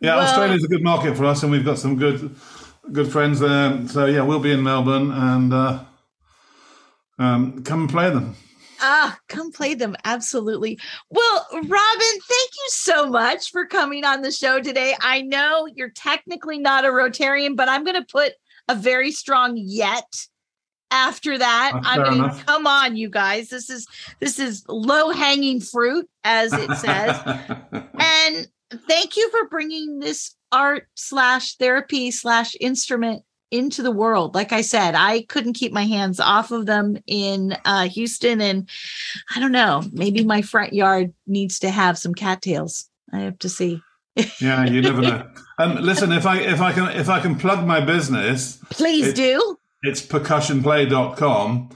yeah. 0.00 0.16
Well- 0.16 0.24
Australia's 0.26 0.64
a 0.64 0.68
good 0.68 0.82
market 0.82 1.16
for 1.16 1.24
us, 1.24 1.42
and 1.42 1.50
we've 1.52 1.64
got 1.64 1.78
some 1.78 1.96
good 1.96 2.34
good 2.92 3.10
friends 3.10 3.40
there. 3.40 3.86
So 3.88 4.06
yeah, 4.06 4.22
we'll 4.22 4.40
be 4.40 4.52
in 4.52 4.62
Melbourne, 4.62 5.10
and 5.10 5.52
uh, 5.52 5.84
um, 7.18 7.62
come 7.64 7.80
and 7.82 7.90
play 7.90 8.10
them. 8.10 8.36
Ah, 8.86 9.18
come 9.30 9.50
play 9.50 9.72
them. 9.72 9.96
Absolutely. 10.04 10.78
Well, 11.08 11.46
Robin, 11.52 11.70
thank 11.70 12.50
you 12.52 12.68
so 12.68 13.08
much 13.08 13.50
for 13.50 13.64
coming 13.64 14.04
on 14.04 14.20
the 14.20 14.30
show 14.30 14.60
today. 14.60 14.94
I 15.00 15.22
know 15.22 15.66
you're 15.74 15.88
technically 15.88 16.58
not 16.58 16.84
a 16.84 16.88
Rotarian, 16.88 17.56
but 17.56 17.66
I'm 17.66 17.82
going 17.84 17.96
to 17.98 18.06
put 18.06 18.34
a 18.68 18.74
very 18.74 19.10
strong 19.10 19.54
yet 19.56 20.04
after 20.90 21.38
that. 21.38 21.70
That's 21.72 21.86
I 21.86 22.10
mean, 22.10 22.24
enough. 22.24 22.44
come 22.44 22.66
on, 22.66 22.94
you 22.94 23.08
guys. 23.08 23.48
This 23.48 23.70
is 23.70 23.86
this 24.20 24.38
is 24.38 24.66
low 24.68 25.12
hanging 25.12 25.62
fruit, 25.62 26.06
as 26.22 26.52
it 26.52 26.70
says. 26.76 27.18
and 27.98 28.48
thank 28.86 29.16
you 29.16 29.30
for 29.30 29.48
bringing 29.48 30.00
this 30.00 30.36
art 30.52 30.88
slash 30.94 31.56
therapy 31.56 32.10
slash 32.10 32.54
instrument 32.60 33.22
into 33.54 33.82
the 33.82 33.90
world 33.90 34.34
like 34.34 34.52
i 34.52 34.60
said 34.60 34.94
i 34.94 35.22
couldn't 35.22 35.54
keep 35.54 35.72
my 35.72 35.84
hands 35.84 36.18
off 36.20 36.50
of 36.50 36.66
them 36.66 36.96
in 37.06 37.56
uh, 37.64 37.88
houston 37.88 38.40
and 38.40 38.68
i 39.34 39.40
don't 39.40 39.52
know 39.52 39.82
maybe 39.92 40.24
my 40.24 40.42
front 40.42 40.72
yard 40.72 41.12
needs 41.26 41.58
to 41.58 41.70
have 41.70 41.96
some 41.96 42.14
cattails 42.14 42.88
i 43.12 43.20
have 43.20 43.38
to 43.38 43.48
see 43.48 43.80
yeah, 44.40 44.64
you 44.64 44.80
never 44.80 45.02
know. 45.02 45.28
Um, 45.56 45.76
listen, 45.76 46.10
if 46.10 46.26
I 46.26 46.40
if 46.40 46.60
I 46.60 46.72
can 46.72 46.88
if 46.96 47.08
I 47.08 47.20
can 47.20 47.36
plug 47.36 47.64
my 47.64 47.80
business, 47.80 48.58
please 48.70 49.08
It- 49.08 49.14
do 49.14 49.56
it's 49.82 50.04
percussionplay.com. 50.04 51.70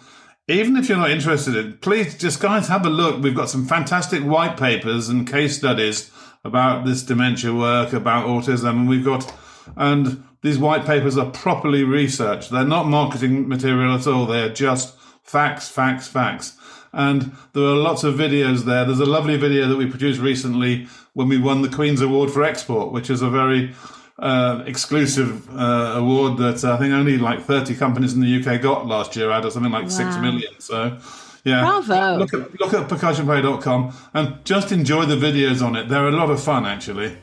Even 0.49 0.77
if 0.77 0.89
you're 0.89 0.99
not 0.99 1.11
interested 1.13 1.55
in 1.55 1.79
please 1.79 2.19
just 2.19 2.41
guys 2.41 2.67
have 2.67 2.85
a 2.85 2.91
look. 2.91 3.23
We've 3.23 3.37
got 3.37 3.51
some 3.51 3.67
fantastic 3.67 4.25
white 4.25 4.57
papers 4.57 5.09
and 5.09 5.29
case 5.29 5.57
studies 5.59 6.11
about 6.43 6.87
this 6.87 7.03
dementia 7.05 7.55
work, 7.55 7.93
about 7.93 8.27
autism, 8.27 8.71
and 8.71 8.89
we've 8.89 9.05
got 9.05 9.33
and 9.77 10.25
these 10.43 10.59
white 10.59 10.85
papers 10.85 11.17
are 11.19 11.31
properly 11.31 11.83
researched. 11.85 12.51
They're 12.51 12.65
not 12.65 12.87
marketing 12.87 13.49
material 13.49 13.95
at 13.95 14.07
all. 14.07 14.27
They're 14.27 14.49
just 14.53 14.97
facts, 15.23 15.69
facts, 15.69 16.09
facts. 16.09 16.57
And 16.93 17.33
there 17.53 17.65
are 17.65 17.77
lots 17.77 18.03
of 18.05 18.15
videos 18.15 18.65
there. 18.65 18.85
There's 18.85 19.01
a 19.01 19.05
lovely 19.07 19.37
video 19.37 19.69
that 19.69 19.77
we 19.77 19.87
produced 19.87 20.21
recently 20.21 20.87
when 21.13 21.29
we 21.29 21.39
won 21.39 21.63
the 21.63 21.69
Queen's 21.69 22.01
Award 22.01 22.31
for 22.31 22.43
Export, 22.45 22.93
which 22.93 23.11
is 23.11 23.21
a 23.21 23.29
very 23.29 23.75
uh, 24.19 24.63
exclusive 24.67 25.49
uh, 25.57 25.93
award 25.97 26.39
that 26.39 26.65
I 26.65 26.77
think 26.79 26.93
only 26.95 27.19
like 27.19 27.43
30 27.43 27.75
companies 27.77 28.15
in 28.15 28.21
the 28.21 28.41
UK 28.41 28.61
got 28.63 28.87
last 28.87 29.17
year 29.17 29.31
out 29.31 29.45
of 29.45 29.53
something 29.53 29.71
like 29.73 29.91
six 29.91 30.15
Wow. 30.17 30.23
million. 30.23 30.53
So, 30.61 30.99
yeah. 31.45 31.61
Bravo. 31.61 32.19
Look 32.19 32.35
at, 32.35 32.61
look 32.61 32.75
at 32.75 32.89
percussionplay.com 32.89 33.93
and 34.15 34.45
just 34.45 34.73
enjoy 34.73 35.05
the 35.05 35.17
videos 35.17 35.65
on 35.65 35.77
it. 35.77 35.89
They're 35.89 36.09
a 36.09 36.13
lot 36.13 36.31
of 36.31 36.43
fun, 36.43 36.65
actually. 36.67 37.17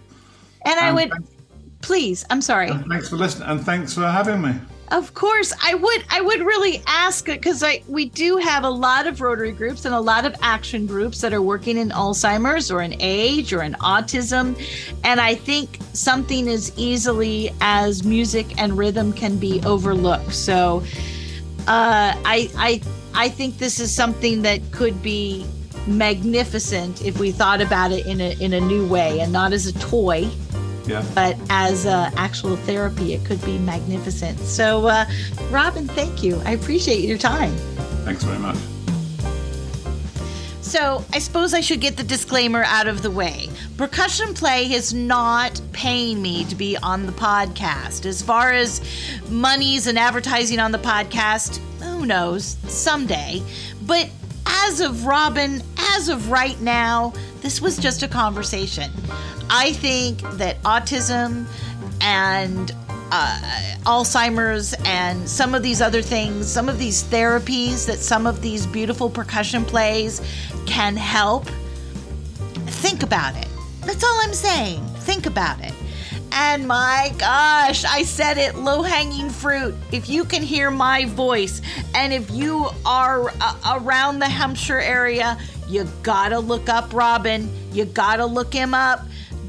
and 0.64 0.80
i 0.80 0.88
And 0.88 0.96
would 0.96 1.12
please 1.86 2.26
i'm 2.32 2.42
sorry 2.42 2.72
Thanks 2.90 3.10
for 3.10 3.16
listening 3.16 3.48
and 3.50 3.64
thanks 3.64 3.94
for 3.94 4.02
having 4.02 4.42
me. 4.42 4.54
Of 4.90 5.16
course, 5.16 5.52
I 5.64 5.74
would. 5.74 6.06
I 6.12 6.22
would 6.22 6.42
really 6.42 6.84
ask 6.86 7.26
because 7.26 7.64
I 7.64 7.82
we 7.88 8.06
do 8.06 8.38
have 8.38 8.64
a 8.64 8.70
lot 8.70 9.08
of 9.08 9.20
Rotary 9.20 9.52
groups 9.52 9.86
and 9.86 9.96
a 9.96 10.00
lot 10.00 10.26
of 10.26 10.36
action 10.44 10.86
groups 10.86 11.22
that 11.22 11.34
are 11.34 11.42
working 11.42 11.78
in 11.78 11.90
Alzheimer's 11.90 12.70
or 12.70 12.82
in 12.84 12.96
age 13.00 13.52
or 13.52 13.64
in 13.64 13.74
autism, 13.76 14.56
and 15.04 15.20
I 15.20 15.34
think 15.34 15.80
something 15.94 16.48
as 16.48 16.72
easily 16.78 17.52
as 17.62 18.04
music 18.04 18.62
and 18.62 18.78
rhythm 18.78 19.12
can 19.12 19.38
be 19.38 19.60
overlooked. 19.66 20.34
So, 20.34 20.84
uh, 21.68 22.14
I 22.24 22.50
I 22.56 22.82
I 23.16 23.30
think 23.30 23.58
this 23.58 23.80
is 23.80 23.94
something 23.94 24.44
that 24.44 24.60
could 24.72 25.02
be 25.02 25.48
magnificent 25.88 27.04
if 27.04 27.20
we 27.20 27.32
thought 27.32 27.60
about 27.60 27.92
it 27.92 28.06
in 28.06 28.22
a 28.22 28.40
in 28.40 28.54
a 28.54 28.62
new 28.62 28.88
way 28.88 29.20
and 29.20 29.34
not 29.34 29.52
as 29.52 29.66
a 29.66 29.74
toy 29.80 30.30
Yeah. 30.88 31.04
but 31.16 31.36
as 31.50 31.86
uh, 31.86 32.12
actual 32.16 32.56
therapy, 32.58 33.14
it 33.14 33.26
could 33.26 33.44
be 33.44 33.58
magnificent. 33.58 34.38
So, 34.40 34.88
uh, 34.88 35.06
Robin, 35.50 35.88
thank 35.88 36.22
you. 36.24 36.42
I 36.46 36.52
appreciate 36.52 37.02
your 37.02 37.18
time. 37.18 37.56
Thanks 38.06 38.24
very 38.24 38.40
much. 38.40 38.58
So, 40.62 41.06
I 41.14 41.20
suppose 41.20 41.54
I 41.54 41.62
should 41.62 41.80
get 41.80 41.96
the 41.96 42.04
disclaimer 42.04 42.64
out 42.64 42.88
of 42.88 43.02
the 43.02 43.12
way. 43.12 43.50
Percussion 43.78 44.34
Play 44.34 44.72
is 44.74 44.94
not 44.94 45.62
paying 45.72 46.22
me 46.22 46.44
to 46.46 46.56
be 46.56 46.76
on 46.78 47.06
the 47.06 47.12
podcast. 47.14 48.06
As 48.06 48.22
far 48.22 48.52
as 48.52 48.82
monies 49.30 49.88
and 49.88 49.98
advertising 49.98 50.60
on 50.60 50.72
the 50.72 50.78
podcast, 50.80 51.60
who 51.82 52.06
knows, 52.06 52.58
someday. 52.68 53.42
But 53.84 54.10
as 54.46 54.82
of 54.82 55.06
Robin, 55.06 55.62
as 55.78 56.10
of 56.10 56.30
right 56.30 56.60
now, 56.62 57.14
this 57.46 57.62
was 57.62 57.78
just 57.78 58.02
a 58.02 58.08
conversation. 58.08 58.90
I 59.52 59.74
think 59.74 60.22
that 60.38 60.60
autism 60.64 61.46
and 62.02 62.72
uh, 63.12 63.40
Alzheimer's 63.84 64.74
and 64.84 65.30
some 65.30 65.54
of 65.54 65.62
these 65.62 65.80
other 65.80 66.02
things, 66.02 66.52
some 66.52 66.68
of 66.68 66.80
these 66.80 67.04
therapies 67.04 67.86
that 67.86 68.00
some 68.00 68.26
of 68.26 68.42
these 68.42 68.66
beautiful 68.66 69.12
percussion 69.12 69.64
plays 69.64 70.22
can 70.66 70.98
help. 70.98 71.46
Think 72.66 73.04
about 73.04 73.36
it. 73.36 73.48
That's 73.82 74.04
all 74.04 74.20
I'm 74.24 74.34
saying. 74.34 74.84
Think 75.02 75.28
about 75.28 75.64
it. 75.64 75.74
And 76.32 76.68
my 76.68 77.14
gosh, 77.18 77.86
I 77.86 78.04
said 78.04 78.38
it 78.38 78.56
low 78.56 78.82
hanging 78.82 79.30
fruit. 79.30 79.76
If 79.92 80.10
you 80.10 80.26
can 80.26 80.44
hear 80.44 80.70
my 80.70 81.06
voice 81.06 81.62
and 81.94 82.12
if 82.12 82.30
you 82.32 82.68
are 82.86 83.32
uh, 83.42 83.80
around 83.82 84.20
the 84.20 84.28
Hampshire 84.30 84.80
area, 84.80 85.38
you 85.68 85.88
gotta 86.04 86.40
look 86.40 86.70
up 86.70 86.94
Robin. 86.94 87.50
You 87.72 87.86
gotta 87.86 88.26
look 88.26 88.54
him 88.54 88.74
up 88.74 89.06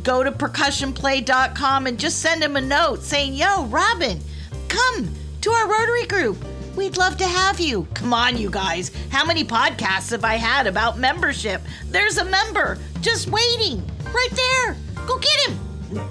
go 0.07 0.23
to 0.23 0.31
percussionplay.com 0.31 1.89
and 1.89 1.99
just 1.99 2.21
send 2.21 2.41
him 2.41 2.55
a 2.55 2.61
note 2.61 3.03
saying, 3.03 3.35
Yo, 3.35 3.65
Robin, 3.65 4.21
come 4.69 5.11
to 5.41 5.51
our 5.51 5.69
Rotary 5.69 6.07
group. 6.07 6.39
We'd 6.77 6.97
love 6.97 7.17
to 7.17 7.27
have 7.27 7.59
you. 7.59 7.89
Come 7.95 8.15
on, 8.15 8.37
you 8.37 8.49
guys. 8.49 8.93
How 9.11 9.25
many 9.25 9.43
podcasts 9.43 10.13
have 10.13 10.25
I 10.25 10.35
had 10.37 10.69
about 10.69 10.99
membership? 10.99 11.61
There's 11.87 12.19
a 12.19 12.25
member 12.25 12.79
just 13.01 13.29
waiting 13.29 13.83
right 14.05 14.29
there. 14.33 14.77
Go 15.07 15.19
get 15.19 15.49
him. 15.49 15.59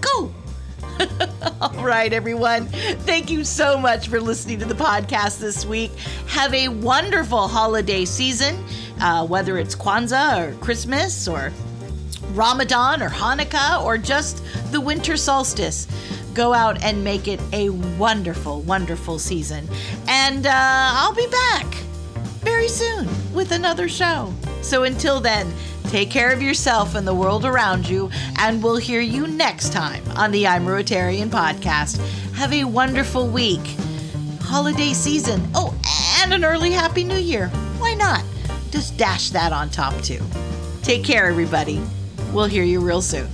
Go. 0.02 0.34
All 1.62 1.84
right, 1.84 2.12
everyone. 2.12 2.68
Thank 2.68 3.30
you 3.30 3.44
so 3.44 3.78
much 3.78 4.08
for 4.08 4.20
listening 4.20 4.60
to 4.60 4.66
the 4.66 4.76
podcast 4.76 5.40
this 5.40 5.66
week. 5.66 5.92
Have 6.28 6.54
a 6.54 6.68
wonderful 6.70 7.48
holiday 7.48 8.06
season, 8.06 8.64
uh, 9.02 9.26
whether 9.26 9.58
it's 9.58 9.76
Kwanzaa 9.76 10.48
or 10.48 10.58
Christmas 10.64 11.28
or 11.28 11.52
Ramadan 12.32 13.02
or 13.02 13.10
Hanukkah 13.10 13.84
or 13.84 13.98
just 13.98 14.44
the 14.72 14.82
winter 14.82 15.18
solstice. 15.18 15.88
Go 16.34 16.54
out 16.54 16.84
and 16.84 17.04
make 17.04 17.28
it 17.28 17.40
a 17.54 17.70
wonderful, 17.70 18.62
wonderful 18.62 19.20
season. 19.20 19.68
And 20.08 20.46
uh, 20.46 20.52
I'll 20.52 21.16
be 21.16 21.28
back 21.28 21.66
very 22.44 22.68
soon 22.68 23.08
with 23.34 23.52
another 23.52 23.88
show. 23.88 24.34
So 24.62 24.84
until 24.84 25.20
then, 25.20 25.52
take 25.86 26.10
care 26.10 26.32
of 26.32 26.42
yourself 26.42 26.96
and 26.96 27.08
the 27.08 27.14
world 27.14 27.46
around 27.46 27.88
you, 27.88 28.10
and 28.38 28.64
we'll 28.64 28.78
hear 28.78 29.02
you 29.02 29.28
next 29.28 29.72
time 29.72 30.04
on 30.16 30.32
the 30.32 30.48
I'm 30.48 30.66
Rotarian 30.66 31.30
podcast. 31.30 31.98
Have 32.34 32.54
a 32.54 32.64
wonderful 32.64 33.28
week, 33.28 33.76
holiday 34.42 34.94
season. 34.94 35.42
Oh, 35.54 35.74
and 36.22 36.34
an 36.34 36.46
early 36.46 36.72
Happy 36.72 37.04
New 37.04 37.18
Year. 37.18 37.50
Why 37.80 37.94
not? 37.94 38.24
Just 38.72 38.98
dash 38.98 39.30
that 39.32 39.54
on 39.54 39.70
top 39.70 40.00
too. 40.02 40.22
Take 40.82 41.04
care, 41.04 41.28
everybody. 41.28 41.82
We'll 42.32 42.46
hear 42.46 42.64
you 42.64 42.80
real 42.80 43.02
soon. 43.02 43.28